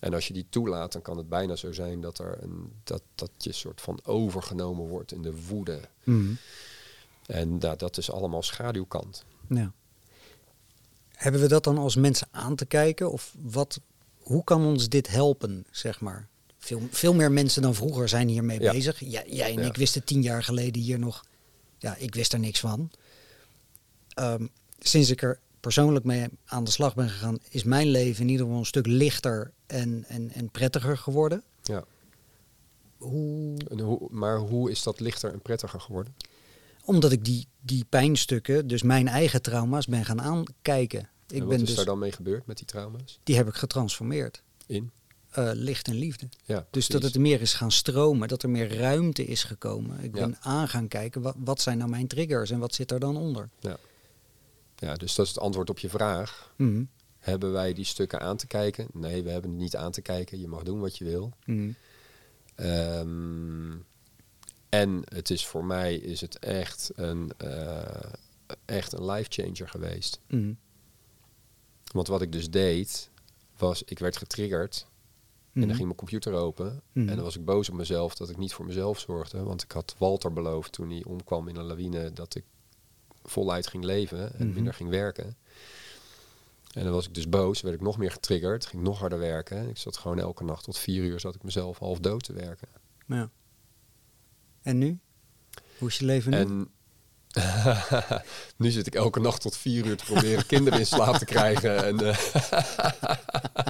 En 0.00 0.14
als 0.14 0.26
je 0.28 0.32
die 0.34 0.46
toelaat, 0.48 0.92
dan 0.92 1.02
kan 1.02 1.16
het 1.16 1.28
bijna 1.28 1.56
zo 1.56 1.72
zijn 1.72 2.00
dat, 2.00 2.18
er 2.18 2.38
een, 2.42 2.72
dat, 2.84 3.02
dat 3.14 3.30
je 3.38 3.52
soort 3.52 3.80
van 3.80 4.00
overgenomen 4.04 4.86
wordt 4.88 5.12
in 5.12 5.22
de 5.22 5.42
woede. 5.46 5.80
Mhm. 6.04 6.32
En 7.26 7.56
ja, 7.60 7.76
dat 7.76 7.96
is 7.98 8.10
allemaal 8.10 8.42
schaduwkant. 8.42 9.24
Ja. 9.48 9.72
Hebben 11.08 11.40
we 11.40 11.48
dat 11.48 11.64
dan 11.64 11.78
als 11.78 11.96
mensen 11.96 12.28
aan 12.30 12.56
te 12.56 12.64
kijken? 12.66 13.12
Of 13.12 13.34
wat, 13.42 13.80
hoe 14.18 14.44
kan 14.44 14.64
ons 14.64 14.88
dit 14.88 15.08
helpen, 15.08 15.64
zeg 15.70 16.00
maar? 16.00 16.28
Veel, 16.58 16.80
veel 16.90 17.14
meer 17.14 17.32
mensen 17.32 17.62
dan 17.62 17.74
vroeger 17.74 18.08
zijn 18.08 18.28
hiermee 18.28 18.60
Ja. 18.60 18.72
bezig. 18.72 19.00
Ja, 19.00 19.22
jij 19.26 19.50
en 19.54 19.60
Ja. 19.62 19.66
ik 19.68 19.76
wisten 19.76 20.04
tien 20.04 20.22
jaar 20.22 20.42
geleden 20.42 20.82
hier 20.82 20.98
nog... 20.98 21.24
Ja, 21.82 21.96
ik 21.96 22.14
wist 22.14 22.32
er 22.32 22.38
niks 22.38 22.60
van. 22.60 22.90
Ehm, 24.14 24.46
sinds 24.78 25.10
ik 25.10 25.22
er 25.22 25.40
persoonlijk 25.60 26.04
mee 26.04 26.28
aan 26.44 26.64
de 26.64 26.70
slag 26.70 26.94
ben 26.94 27.08
gegaan... 27.08 27.38
is 27.48 27.62
mijn 27.62 27.88
leven 27.88 28.22
in 28.22 28.28
ieder 28.28 28.44
geval 28.44 28.60
een 28.60 28.66
stuk 28.66 28.86
lichter 28.86 29.52
en, 29.66 30.04
en, 30.08 30.30
en 30.32 30.50
prettiger 30.50 30.98
geworden. 30.98 31.42
Ja. 31.62 31.84
Hoe, 32.98 33.56
En 33.68 33.80
hoe, 33.80 34.08
maar 34.10 34.38
hoe 34.38 34.70
is 34.70 34.82
dat 34.82 35.00
lichter 35.00 35.32
en 35.32 35.40
prettiger 35.40 35.80
geworden? 35.80 36.14
omdat 36.84 37.12
ik 37.12 37.24
die, 37.24 37.46
die 37.60 37.84
pijnstukken, 37.88 38.66
dus 38.66 38.82
mijn 38.82 39.08
eigen 39.08 39.42
trauma's, 39.42 39.86
ben 39.86 40.04
gaan 40.04 40.20
aankijken. 40.20 41.00
Ik 41.00 41.38
en 41.38 41.38
wat 41.38 41.48
ben 41.48 41.60
is 41.60 41.66
dus, 41.66 41.76
daar 41.76 41.84
dan 41.84 41.98
mee 41.98 42.12
gebeurd 42.12 42.46
met 42.46 42.56
die 42.56 42.66
trauma's? 42.66 43.20
Die 43.22 43.36
heb 43.36 43.48
ik 43.48 43.54
getransformeerd. 43.54 44.42
In? 44.66 44.90
Eh, 45.32 45.50
licht 45.54 45.88
en 45.88 45.94
liefde. 45.94 46.28
Ja, 46.44 46.56
Dus 46.56 46.66
precies. 46.70 46.88
dat 46.94 47.02
het 47.02 47.18
meer 47.18 47.40
is 47.40 47.54
gaan 47.54 47.70
stromen, 47.72 48.28
dat 48.28 48.42
er 48.42 48.50
meer 48.50 48.76
ruimte 48.76 49.24
is 49.24 49.44
gekomen. 49.44 49.98
Ik 50.04 50.14
Ja. 50.16 50.20
ben 50.26 50.36
aan 50.40 50.68
gaan 50.68 50.88
kijken, 50.88 51.22
wat, 51.22 51.34
wat 51.38 51.60
zijn 51.60 51.78
nou 51.78 51.90
mijn 51.90 52.06
triggers 52.06 52.50
en 52.50 52.58
wat 52.58 52.74
zit 52.74 52.90
er 52.90 53.00
dan 53.00 53.16
onder? 53.16 53.48
Ja, 54.76 54.94
dus 54.96 55.14
dat 55.14 55.26
is 55.26 55.32
het 55.32 55.40
antwoord 55.42 55.70
op 55.70 55.78
je 55.78 55.88
vraag. 55.88 56.52
Mhm, 56.56 56.84
Hebben 57.18 57.52
wij 57.52 57.72
die 57.72 57.84
stukken 57.84 58.20
aan 58.20 58.36
te 58.36 58.46
kijken? 58.46 58.86
Nee, 58.92 59.22
we 59.22 59.30
hebben 59.30 59.50
het 59.50 59.60
niet 59.60 59.76
aan 59.76 59.92
te 59.92 60.00
kijken. 60.02 60.40
Je 60.40 60.48
mag 60.48 60.62
doen 60.62 60.80
wat 60.80 60.98
je 60.98 61.04
wil. 61.04 61.32
mhm, 61.46 61.70
Ehm, 62.54 63.72
en 64.68 65.02
het 65.04 65.30
is 65.30 65.46
voor 65.46 65.64
mij 65.64 65.94
is 65.96 66.20
het 66.20 66.38
echt 66.38 66.90
een, 66.94 67.32
eh, 67.36 68.12
echt 68.64 68.92
een 68.92 69.04
life 69.10 69.30
changer 69.30 69.68
geweest. 69.68 70.20
mhm, 70.28 70.52
Want 71.92 72.06
wat 72.08 72.22
ik 72.22 72.32
dus 72.32 72.50
deed, 72.50 73.10
was 73.56 73.82
ik 73.82 73.98
werd 73.98 74.16
getriggerd. 74.16 74.86
En 75.52 75.58
mhm. 75.58 75.66
dan 75.66 75.76
ging 75.76 75.86
mijn 75.86 75.98
computer 75.98 76.32
open. 76.32 76.82
Mhm. 76.92 77.08
En 77.08 77.14
dan 77.14 77.24
was 77.24 77.36
ik 77.36 77.44
boos 77.44 77.68
op 77.68 77.74
mezelf 77.74 78.14
dat 78.14 78.30
ik 78.30 78.36
niet 78.36 78.52
voor 78.52 78.64
mezelf 78.64 78.98
zorgde. 78.98 79.42
Want 79.42 79.62
ik 79.62 79.72
had 79.72 79.94
Walter 79.98 80.32
beloofd 80.32 80.72
toen 80.72 80.90
hij 80.90 81.04
omkwam 81.04 81.48
in 81.48 81.56
een 81.56 81.64
lawine 81.64 82.12
dat 82.12 82.34
ik 82.34 82.44
voluit 83.22 83.66
ging 83.66 83.84
leven 83.84 84.34
en 84.38 84.46
Mhm. 84.46 84.54
minder 84.54 84.74
ging 84.74 84.90
werken. 84.90 85.36
En 86.72 86.84
dan 86.84 86.92
was 86.92 87.06
ik 87.06 87.14
dus 87.14 87.28
boos, 87.28 87.60
werd 87.60 87.74
ik 87.74 87.80
nog 87.80 87.98
meer 87.98 88.10
getriggerd, 88.10 88.66
ging 88.66 88.82
nog 88.82 88.98
harder 88.98 89.18
werken. 89.18 89.68
Ik 89.68 89.76
zat 89.76 89.96
gewoon 89.96 90.18
elke 90.18 90.44
nacht 90.44 90.64
tot 90.64 90.78
vier 90.78 91.04
uur 91.04 91.20
zat 91.20 91.34
ik 91.34 91.42
mezelf 91.42 91.78
half 91.78 91.98
dood 91.98 92.22
te 92.22 92.32
werken. 92.32 92.68
Ja. 93.06 93.30
En 94.62 94.78
nu? 94.78 94.98
Hoe 95.78 95.88
is 95.88 95.98
je 95.98 96.04
leven 96.04 96.30
nu? 96.30 96.36
En 96.36 96.70
nu 98.56 98.70
zit 98.70 98.86
ik 98.86 98.94
elke 98.94 99.20
nacht 99.20 99.40
tot 99.40 99.56
vier 99.56 99.86
uur 99.86 99.96
te 99.96 100.04
proberen 100.04 100.46
kinderen 100.46 100.78
in 100.78 100.86
slaap 100.86 101.16
te 101.16 101.24
krijgen. 101.24 101.84
En, 101.84 102.00
eh, 102.00 102.16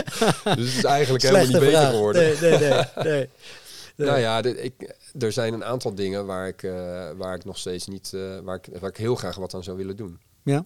dus 0.56 0.74
het 0.74 0.76
is 0.76 0.84
eigenlijk 0.84 1.22
helemaal 1.22 1.46
niet 1.46 1.58
beter 1.58 1.86
geworden. 1.90 2.22
Nee, 2.22 2.58
nee, 2.58 2.58
nee. 2.70 2.82
nee. 3.04 3.28
Nee. 3.96 4.08
Nou 4.08 4.20
ja, 4.20 4.42
ik, 4.42 4.94
er 5.18 5.32
zijn 5.32 5.52
een 5.54 5.64
aantal 5.64 5.94
dingen 5.94 6.26
waar 6.26 6.48
ik, 6.48 6.62
eh, 6.62 7.10
waar 7.16 7.34
ik 7.34 7.44
nog 7.44 7.58
steeds 7.58 7.86
niet, 7.86 8.12
eh, 8.14 8.38
waar, 8.38 8.56
ik, 8.56 8.78
waar 8.80 8.90
ik 8.90 8.96
heel 8.96 9.14
graag 9.14 9.36
wat 9.36 9.54
aan 9.54 9.62
zou 9.62 9.76
willen 9.76 9.96
doen. 9.96 10.20
Ja? 10.42 10.64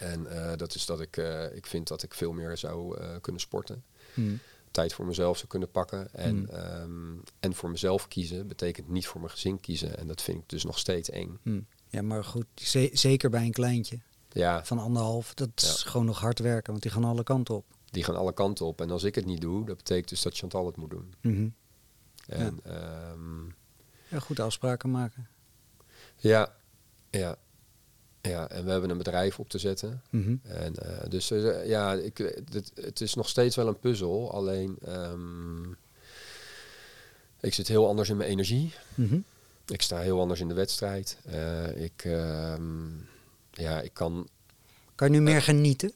En 0.00 0.26
eh, 0.26 0.56
dat 0.56 0.74
is 0.74 0.86
dat 0.86 1.00
ik, 1.00 1.16
ik 1.54 1.66
vind 1.66 1.88
dat 1.88 2.02
ik 2.02 2.14
veel 2.14 2.32
meer 2.32 2.56
zou 2.58 2.96
kunnen 3.20 3.40
sporten. 3.40 3.84
Mhm. 4.14 4.34
Tijd 4.70 4.92
voor 4.92 5.06
mezelf 5.06 5.36
zou 5.36 5.48
kunnen 5.48 5.70
pakken. 5.70 6.08
En, 6.12 6.36
Hmm. 6.36 6.48
ehm, 6.48 7.16
en 7.40 7.54
voor 7.54 7.70
mezelf 7.70 8.08
kiezen 8.08 8.46
betekent 8.46 8.88
niet 8.88 9.06
voor 9.06 9.20
mijn 9.20 9.32
gezin 9.32 9.60
kiezen. 9.60 9.98
En 9.98 10.06
dat 10.06 10.22
vind 10.22 10.38
ik 10.38 10.48
dus 10.48 10.64
nog 10.64 10.78
steeds 10.78 11.10
eng. 11.10 11.38
Mhm. 11.42 11.60
Ja, 11.88 12.02
maar 12.02 12.24
goed, 12.24 12.46
ze- 12.54 12.90
zeker 12.92 13.30
bij 13.30 13.42
een 13.44 13.52
kleintje 13.52 13.98
Ja, 14.32 14.64
van 14.64 14.78
anderhalf, 14.78 15.34
dat 15.34 15.48
is 15.56 15.82
gewoon 15.82 16.06
nog 16.06 16.20
hard 16.20 16.38
werken, 16.38 16.70
want 16.70 16.82
die 16.82 16.92
gaan 16.92 17.04
alle 17.04 17.22
kanten 17.22 17.54
op. 17.54 17.64
die 17.94 18.04
gaan 18.04 18.16
alle 18.16 18.32
kanten 18.32 18.66
op. 18.66 18.80
En 18.80 18.90
als 18.90 19.02
ik 19.04 19.14
het 19.14 19.24
niet 19.26 19.40
doe, 19.40 19.66
dat 19.66 19.76
betekent 19.76 20.08
dus 20.08 20.22
dat 20.22 20.36
Chantal 20.36 20.66
het 20.66 20.76
moet 20.76 20.90
doen. 20.90 21.14
Mhm. 21.20 21.48
En 22.28 22.60
ehm, 22.64 23.44
Ja, 24.08 24.18
goed 24.20 24.40
afspraken 24.40 24.90
maken. 24.90 25.28
ja, 26.16 26.54
ja, 27.10 27.36
ja, 28.20 28.48
en 28.48 28.64
we 28.64 28.70
hebben 28.70 28.90
een 28.90 28.98
bedrijf 28.98 29.38
op 29.38 29.48
te 29.48 29.58
zetten. 29.58 30.02
Mhm. 30.10 30.36
En 30.42 30.74
eh, 30.74 31.10
dus 31.10 31.30
eh, 31.30 31.66
ja, 31.66 31.92
ik, 31.92 32.18
het, 32.18 32.72
het 32.74 33.00
is 33.00 33.14
nog 33.14 33.28
steeds 33.28 33.56
wel 33.56 33.68
een 33.68 33.78
puzzel. 33.78 34.32
Alleen 34.32 34.76
ehm, 34.84 35.62
ik 37.40 37.54
zit 37.54 37.68
heel 37.68 37.88
anders 37.88 38.08
in 38.08 38.16
mijn 38.16 38.30
energie. 38.30 38.74
Mhm. 38.94 39.18
Ik 39.66 39.82
sta 39.82 39.98
heel 39.98 40.20
anders 40.20 40.40
in 40.40 40.48
de 40.48 40.54
wedstrijd. 40.54 41.18
Eh, 41.24 41.82
ik, 41.84 42.04
ehm, 42.04 42.88
ja, 43.50 43.80
ik 43.80 43.94
kan, 43.94 44.28
Kan 44.94 45.12
je 45.12 45.18
nu 45.18 45.20
meer 45.20 45.42
genieten? 45.42 45.92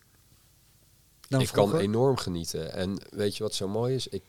Dan 1.29 1.41
ik 1.41 1.49
kan 1.53 1.77
enorm 1.77 2.17
genieten. 2.17 2.73
En 2.73 2.99
weet 3.11 3.37
je 3.37 3.43
wat 3.43 3.55
zo 3.55 3.69
mooi 3.69 3.95
is? 3.95 4.09
Ik, 4.09 4.23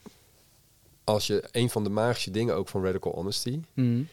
als 1.04 1.28
je 1.28 1.43
een 1.52 1.70
van 1.70 1.84
de 1.84 1.89
magische 1.89 2.32
dingen 2.32 2.56
ook 2.56 2.68
van 2.68 2.84
Radical 2.84 3.12
Honesty 3.14 3.62
Mhm. 3.74 4.04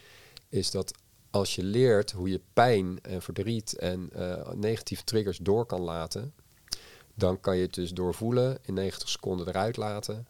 is 0.48 0.70
dat 0.70 0.92
als 1.30 1.54
je 1.54 1.62
leert 1.62 2.12
hoe 2.12 2.28
je 2.28 2.40
pijn 2.52 2.98
en 3.02 3.22
verdriet 3.22 3.76
en 3.76 4.10
eh, 4.12 4.52
negatieve 4.52 5.04
triggers 5.04 5.38
door 5.38 5.66
kan 5.66 5.80
laten, 5.80 6.34
dan 7.14 7.40
kan 7.40 7.56
je 7.56 7.62
het 7.62 7.74
dus 7.74 7.90
doorvoelen 7.92 8.58
in 8.62 8.74
90 8.74 9.08
seconden 9.08 9.48
eruit 9.48 9.76
laten. 9.76 10.26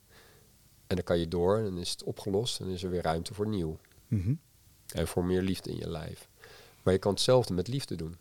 En 0.87 0.97
dan 0.97 1.05
kan 1.05 1.19
je 1.19 1.29
door 1.29 1.57
en 1.59 1.65
dan 1.65 1.79
is 1.79 1.91
het 1.91 2.03
opgelost 2.05 2.61
en 2.61 2.67
is 2.69 2.83
er 2.83 2.91
weer 2.91 3.03
ruimte 3.03 3.35
voor 3.35 3.47
nieuw. 3.49 3.79
Mhm. 4.09 4.35
En 4.87 5.07
voor 5.09 5.25
meer 5.25 5.43
liefde 5.43 5.71
in 5.71 5.77
je 5.77 5.91
lijf. 5.91 6.29
Maar 6.83 6.93
je 6.93 7.01
kan 7.01 7.13
hetzelfde 7.13 7.55
met 7.55 7.69
liefde 7.69 7.95
doen. 7.95 8.17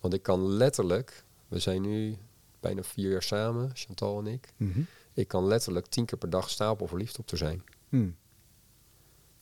Want 0.00 0.14
ik 0.14 0.22
kan 0.22 0.46
letterlijk, 0.46 1.24
we 1.48 1.58
zijn 1.58 1.82
nu 1.82 2.16
bijna 2.60 2.82
vier 2.82 3.10
jaar 3.10 3.22
samen, 3.22 3.70
Chantal 3.74 4.18
en 4.18 4.26
ik. 4.26 4.52
Mhm. 4.56 4.80
Ik 5.12 5.28
kan 5.28 5.46
letterlijk 5.46 5.86
tien 5.86 6.04
keer 6.04 6.18
per 6.18 6.30
dag 6.30 6.50
stapel 6.50 6.86
verliefd 6.86 7.18
op 7.18 7.26
te 7.26 7.36
zijn. 7.36 7.64
Mhm. 7.88 8.10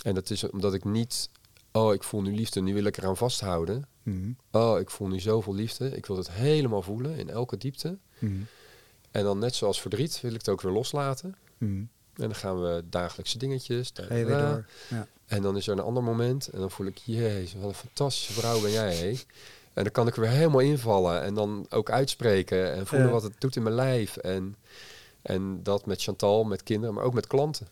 En 0.04 0.14
dat 0.14 0.30
is 0.30 0.50
omdat 0.50 0.74
ik 0.74 0.84
niet, 0.84 1.30
oh 1.72 1.94
ik 1.94 2.02
voel 2.02 2.22
nu 2.22 2.34
liefde, 2.34 2.60
nu 2.60 2.74
wil 2.74 2.84
ik 2.84 2.96
eraan 2.96 3.16
vasthouden. 3.16 3.88
Mhm. 4.02 4.30
Oh, 4.50 4.80
ik 4.80 4.90
voel 4.90 5.08
nu 5.08 5.20
zoveel 5.20 5.54
liefde. 5.54 5.96
Ik 5.96 6.06
wil 6.06 6.16
het 6.16 6.30
helemaal 6.30 6.82
voelen 6.82 7.16
in 7.16 7.30
elke 7.30 7.56
diepte. 7.56 7.98
Mhm. 8.18 8.34
En 9.10 9.22
dan 9.24 9.38
net 9.38 9.54
zoals 9.54 9.80
verdriet 9.80 10.20
wil 10.20 10.30
ik 10.32 10.38
het 10.38 10.48
ook 10.48 10.60
weer 10.60 10.72
loslaten. 10.72 11.34
En 12.14 12.24
dan 12.24 12.34
gaan 12.34 12.62
we 12.62 12.84
dagelijkse 12.90 13.38
dingetjes. 13.38 13.92
Weer 14.08 14.26
door. 14.26 14.66
Ja. 14.88 15.08
En 15.26 15.42
dan 15.42 15.56
is 15.56 15.66
er 15.66 15.72
een 15.72 15.84
ander 15.84 16.02
moment. 16.02 16.48
En 16.48 16.58
dan 16.58 16.70
voel 16.70 16.86
ik, 16.86 16.98
jezus, 16.98 17.54
wat 17.54 17.68
een 17.68 17.74
fantastische 17.74 18.32
vrouw 18.32 18.60
ben 18.60 18.70
jij. 18.70 18.96
Hé. 18.96 19.18
En 19.78 19.84
dan 19.84 19.92
kan 19.92 20.06
ik 20.06 20.14
er 20.14 20.20
weer 20.20 20.30
helemaal 20.30 20.60
invallen. 20.60 21.22
En 21.22 21.34
dan 21.34 21.66
ook 21.70 21.90
uitspreken. 21.90 22.72
En 22.74 22.86
voelen 22.86 23.06
Ja. 23.08 23.12
wat 23.12 23.22
het 23.22 23.40
doet 23.40 23.56
in 23.56 23.62
mijn 23.62 23.74
lijf. 23.74 24.16
En, 24.16 24.56
en 25.22 25.62
dat 25.62 25.86
met 25.86 26.02
Chantal, 26.02 26.44
met 26.44 26.62
kinderen, 26.62 26.94
maar 26.94 27.04
ook 27.04 27.14
met 27.14 27.26
klanten. 27.26 27.68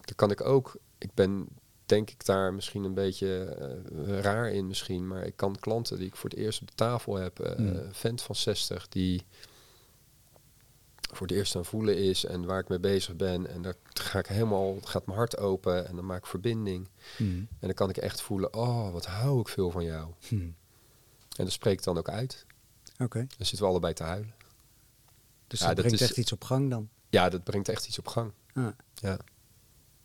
Dan 0.00 0.14
kan 0.16 0.30
ik 0.30 0.40
ook, 0.44 0.76
ik 0.98 1.14
ben 1.14 1.48
denk 1.86 2.10
ik 2.10 2.24
daar 2.24 2.54
misschien 2.54 2.84
een 2.84 2.94
beetje 2.94 3.44
eh, 3.44 4.18
raar 4.20 4.50
in 4.50 4.66
misschien. 4.66 5.06
Maar 5.06 5.24
ik 5.26 5.36
kan 5.36 5.56
klanten 5.60 5.98
die 5.98 6.06
ik 6.06 6.16
voor 6.16 6.30
het 6.30 6.38
eerst 6.38 6.60
op 6.60 6.68
de 6.68 6.74
tafel 6.74 7.14
heb. 7.16 7.40
eh, 7.40 7.52
Hmm. 7.56 7.66
Een 7.66 7.94
vent 7.94 8.22
van 8.22 8.34
60 8.34 8.88
die 8.88 9.22
voor 11.12 11.26
het 11.26 11.36
eerst 11.36 11.56
aan 11.56 11.64
voelen 11.64 11.96
is. 11.98 12.24
En 12.24 12.44
waar 12.46 12.60
ik 12.60 12.68
mee 12.68 12.80
bezig 12.80 13.16
ben. 13.16 13.46
En 13.50 13.62
daar 13.62 13.74
ga 13.92 14.18
ik 14.18 14.26
helemaal, 14.26 14.76
gaat 14.84 15.06
mijn 15.06 15.18
hart 15.18 15.38
open. 15.38 15.86
En 15.88 15.96
dan 15.96 16.06
maak 16.06 16.18
ik 16.18 16.26
verbinding. 16.26 16.88
Mhm. 17.18 17.28
En 17.38 17.46
dan 17.60 17.74
kan 17.74 17.88
ik 17.88 17.96
echt 17.96 18.20
voelen, 18.22 18.54
oh, 18.54 18.92
wat 18.92 19.06
hou 19.06 19.40
ik 19.40 19.48
veel 19.48 19.70
van 19.70 19.84
jou. 19.84 20.08
Mhm. 20.28 20.48
En 21.36 21.44
dat 21.44 21.52
spreek 21.52 21.78
ik 21.78 21.84
dan 21.84 21.98
ook 21.98 22.08
uit. 22.08 22.46
Oké. 22.98 23.18
Dan 23.18 23.46
zitten 23.46 23.58
we 23.58 23.66
allebei 23.66 23.92
te 23.94 24.02
huilen. 24.02 24.34
Dus 25.46 25.60
Ja, 25.60 25.66
dat, 25.66 25.76
dat 25.76 25.84
brengt 25.84 26.00
is- 26.00 26.08
echt 26.08 26.18
iets 26.18 26.32
op 26.32 26.44
gang 26.44 26.70
dan. 26.70 26.88
Ja, 27.08 27.28
dat 27.28 27.44
brengt 27.44 27.68
echt 27.68 27.86
iets 27.86 27.98
op 27.98 28.06
gang. 28.08 28.32
Ah, 28.54 28.66
Ja. 28.94 29.18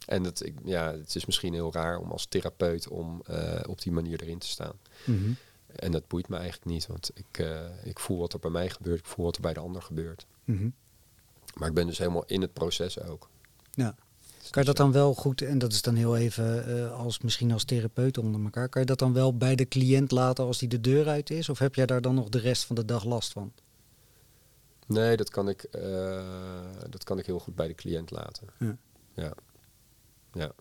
En 0.05 0.23
dat, 0.23 0.45
ik, 0.45 0.55
ja, 0.63 0.91
het 0.91 1.15
is 1.15 1.26
misschien 1.26 1.53
heel 1.53 1.73
raar 1.73 1.97
om 1.97 2.11
als 2.11 2.26
therapeut 2.26 2.88
om 2.88 3.21
eh, 3.26 3.59
op 3.67 3.82
die 3.82 3.91
manier 3.91 4.21
erin 4.21 4.39
te 4.39 4.47
staan. 4.47 4.73
mhm. 5.05 5.32
En 5.76 5.91
dat 5.91 6.07
boeit 6.07 6.28
me 6.28 6.36
eigenlijk 6.38 6.65
niet, 6.65 6.88
want 6.88 7.11
ik, 7.13 7.38
eh, 7.38 7.86
ik 7.86 7.99
voel 7.99 8.17
wat 8.17 8.34
er 8.34 8.39
bij 8.39 8.51
mij 8.51 8.69
gebeurt, 8.69 8.99
ik 8.99 9.05
voel 9.05 9.26
wat 9.26 9.36
er 9.36 9.41
bij 9.41 9.53
de 9.53 9.59
ander 9.59 9.82
gebeurt. 9.82 10.26
Mhm. 10.43 10.69
Maar 11.55 11.67
ik 11.67 11.73
ben 11.73 11.88
dus 11.88 11.97
helemaal 11.97 12.26
in 12.26 12.41
het 12.41 12.53
proces 12.53 12.99
ook. 12.99 13.30
Ja. 13.71 13.95
Kan 14.50 14.62
je 14.62 14.68
dat 14.68 14.78
dan 14.78 14.91
wel 14.91 15.14
goed, 15.14 15.41
en 15.41 15.58
dat 15.58 15.72
is 15.72 15.82
dan 15.82 15.96
heel 15.96 16.18
even 16.18 16.66
eh, 16.78 17.00
als 17.00 17.20
misschien 17.20 17.52
als 17.52 17.64
therapeut 17.64 18.18
onder 18.18 18.43
elkaar, 18.43 18.70
kan 18.70 18.82
je 18.82 18.88
dat 18.88 19.00
dan 19.00 19.14
wel 19.14 19.38
bij 19.38 19.56
de 19.56 19.68
cliënt 19.68 20.12
laten 20.12 20.46
als 20.46 20.58
die 20.58 20.70
de 20.70 20.82
deur 20.82 21.08
uit 21.08 21.30
is? 21.30 21.50
Of 21.50 21.60
heb 21.60 21.76
jij 21.76 21.86
daar 21.86 22.02
dan 22.02 22.16
nog 22.16 22.30
de 22.30 22.39
rest 22.39 22.64
van 22.64 22.76
de 22.76 22.86
dag 22.86 23.04
last 23.04 23.32
van? 23.32 23.54
Nee, 24.88 25.18
dat 25.18 25.30
kan 25.30 25.50
ik, 25.50 25.64
eh, 25.64 26.62
dat 26.89 27.04
kan 27.04 27.18
ik 27.20 27.26
heel 27.26 27.39
goed 27.39 27.56
bij 27.56 27.68
de 27.68 27.76
cliënt 27.76 28.12
laten. 28.12 28.48
Ja. 28.60 28.78
Ja. 29.14 29.34
Ja, 30.34 30.52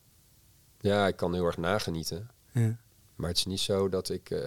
ja 0.80 1.07
ik 1.07 1.16
kan 1.16 1.35
heel 1.35 1.45
erg 1.47 1.57
nagenieten. 1.57 2.28
Ja. 2.53 2.76
Maar 3.16 3.28
het 3.28 3.39
is 3.39 3.45
niet 3.45 3.61
zo 3.61 3.89
dat 3.89 4.09
ik 4.09 4.30
eh, 4.30 4.39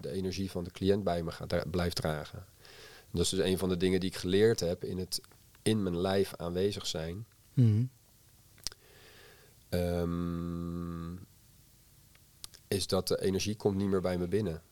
de 0.00 0.10
energie 0.10 0.50
van 0.50 0.64
de 0.64 0.70
cliënt 0.70 1.04
bij 1.04 1.22
me 1.22 1.30
ga 1.30 1.46
dra- 1.46 1.64
blijf 1.70 1.92
dragen. 1.92 2.38
En 2.38 3.18
dat 3.18 3.22
is 3.22 3.28
dus 3.28 3.44
een 3.44 3.58
van 3.58 3.68
de 3.68 3.76
dingen 3.76 4.00
die 4.00 4.08
ik 4.08 4.16
geleerd 4.16 4.60
heb 4.60 4.84
in 4.84 4.98
het 4.98 5.20
in 5.62 5.82
mijn 5.82 6.00
lijf 6.00 6.34
aanwezig 6.36 6.86
zijn. 6.86 7.26
Mhm. 7.54 7.84
Ehm, 9.72 11.14
is 12.68 12.86
dat 12.86 13.08
de 13.08 13.22
energie 13.22 13.56
komt 13.56 13.76
niet 13.76 13.88
meer 13.88 14.00
bij 14.00 14.18
me 14.18 14.28
binnen. 14.28 14.62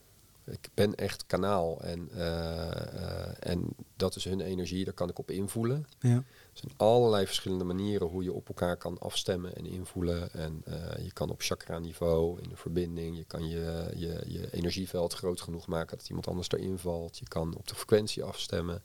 Ik 0.44 0.68
ben 0.74 0.94
echt 0.94 1.26
kanaal 1.26 1.80
en, 1.80 2.09
eh, 2.11 2.70
eh, 2.70 3.34
en 3.38 3.68
dat 3.96 4.16
is 4.16 4.24
hun 4.24 4.40
energie, 4.40 4.84
daar 4.84 4.94
kan 4.94 5.09
ik 5.09 5.18
op 5.18 5.30
invoelen. 5.30 5.86
Ja. 6.01 6.14
Er 6.14 6.24
zijn 6.53 6.72
allerlei 6.76 7.26
verschillende 7.26 7.64
manieren 7.64 8.07
hoe 8.07 8.22
je 8.22 8.32
op 8.32 8.48
elkaar 8.48 8.76
kan 8.76 8.98
afstemmen 8.98 9.57
en 9.57 9.66
invoelen. 9.66 10.32
En 10.32 10.62
eh, 10.64 11.05
je 11.05 11.12
kan 11.12 11.30
op 11.30 11.42
chakra-niveau 11.42 12.40
in 12.42 12.48
de 12.48 12.57
verbinding, 12.57 13.16
je 13.16 13.24
kan 13.24 13.48
je, 13.48 13.92
je, 13.96 14.24
je 14.26 14.53
energieveld 14.53 15.14
groot 15.14 15.40
genoeg 15.40 15.66
maken 15.66 15.98
dat 15.98 16.09
iemand 16.09 16.26
anders 16.26 16.51
erin 16.51 16.78
valt. 16.78 17.18
Je 17.18 17.28
kan 17.28 17.57
op 17.57 17.68
de 17.68 17.74
frequentie 17.74 18.24
afstemmen. 18.24 18.82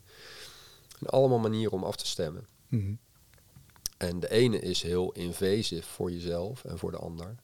En 1.00 1.06
allemaal 1.06 1.38
manieren 1.38 1.72
om 1.72 1.84
af 1.84 1.96
te 1.96 2.06
stemmen. 2.06 2.46
Mhm. 2.68 2.94
En 3.96 4.20
de 4.20 4.30
ene 4.30 4.58
is 4.58 4.82
heel 4.82 5.12
invasief 5.12 5.86
voor 5.86 6.10
jezelf 6.12 6.64
en 6.64 6.78
voor 6.78 6.90
de 6.90 6.96
ander. 6.98 7.34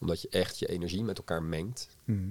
Omdat 0.00 0.20
je 0.22 0.28
echt 0.28 0.58
je 0.58 0.66
energie 0.66 1.02
met 1.04 1.18
elkaar 1.18 1.42
mengt. 1.42 1.88
Mhm. 2.04 2.28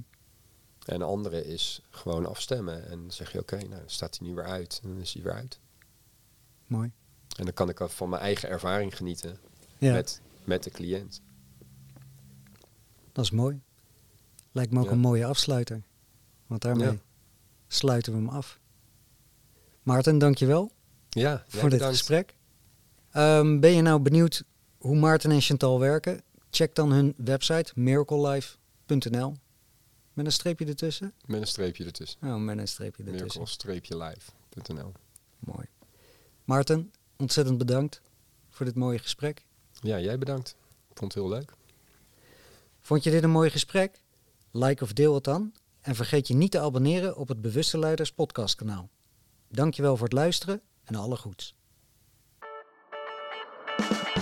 En 0.86 1.00
de 1.00 1.06
andere 1.06 1.46
is 1.46 1.82
gewoon 1.90 2.26
afstemmen. 2.26 2.88
En 2.90 3.00
dan 3.02 3.12
zeg 3.12 3.32
je, 3.32 3.40
oké, 3.40 3.58
nou 3.68 3.82
staat 3.86 4.18
hij 4.18 4.28
nu 4.28 4.36
weer 4.36 4.46
uit. 4.46 4.80
En 4.84 4.90
dan 4.90 4.98
is 5.00 5.14
hij 5.14 5.24
weer 5.24 5.34
uit. 5.34 5.60
Mooi. 6.68 6.92
En 7.38 7.44
dan 7.46 7.54
kan 7.54 7.70
ik 7.70 7.80
van 7.86 8.10
mijn 8.10 8.22
eigen 8.22 8.50
ervaring 8.50 8.98
genieten 8.98 9.40
Ja, 9.78 9.94
met, 9.94 10.22
met 10.44 10.64
de 10.64 10.70
cliënt. 10.72 11.22
dat 13.12 13.24
is 13.26 13.32
mooi. 13.32 13.62
Lijkt 14.52 14.72
me 14.72 14.80
ook 14.80 14.86
Ja. 14.86 14.92
een 14.92 15.00
mooie 15.00 15.26
afsluiter. 15.26 15.84
Want 16.48 16.62
daarmee 16.62 16.88
Ja. 16.92 16.98
sluiten 17.68 18.12
we 18.12 18.18
hem 18.18 18.30
af. 18.30 18.60
Maarten, 19.84 20.18
dankjewel 20.18 20.72
Ja, 21.10 21.44
voor 21.48 21.62
dit 21.62 21.70
bedankt. 21.70 21.98
gesprek. 21.98 22.36
Ehm, 23.16 23.60
ben 23.60 23.72
je 23.72 23.82
nou 23.82 24.00
benieuwd 24.00 24.44
hoe 24.78 24.96
Maarten 24.96 25.32
en 25.32 25.42
Chantal 25.42 25.80
werken? 25.80 26.22
Check 26.50 26.76
dan 26.76 26.92
hun 26.92 27.14
website 27.18 27.72
miraclelife.nl 27.76 29.34
met 30.14 30.26
een 30.26 30.32
streepje 30.32 30.66
ertussen. 30.66 31.14
Met 31.26 31.42
een 31.42 31.48
streepje 31.48 31.86
ertussen. 31.86 32.20
Oh, 32.24 32.36
met 32.36 32.58
een 32.58 32.68
streepje 32.68 33.04
ertussen. 33.04 33.42
Miracle-live.nl 33.66 34.92
Mooi. 35.40 35.68
Maarten, 36.44 36.92
ontzettend 37.18 37.58
bedankt 37.58 38.02
voor 38.50 38.66
dit 38.66 38.76
mooie 38.76 39.00
gesprek. 39.00 39.46
Ja, 39.82 40.00
jij 40.00 40.18
bedankt. 40.18 40.56
Ik 40.90 40.98
vond 40.98 41.14
het 41.14 41.24
heel 41.24 41.32
leuk. 41.32 41.54
Vond 42.82 43.04
je 43.04 43.12
dit 43.12 43.24
een 43.24 43.30
mooi 43.30 43.50
gesprek? 43.50 44.02
Like 44.52 44.84
of 44.84 44.94
deel 44.94 45.14
het 45.14 45.24
dan. 45.24 45.54
En 45.82 45.96
vergeet 45.96 46.28
je 46.28 46.34
niet 46.34 46.52
te 46.52 46.60
abonneren 46.60 47.16
op 47.16 47.28
het 47.28 47.42
Bewuste 47.42 47.80
Leiders 47.80 48.12
podcastkanaal. 48.12 48.90
Dankjewel 49.48 49.98
voor 49.98 50.08
het 50.08 50.16
luisteren 50.16 50.62
en 50.84 50.96
alle 50.96 51.16
goeds. 51.16 51.56
Thank 53.78 54.08
you. 54.08 54.15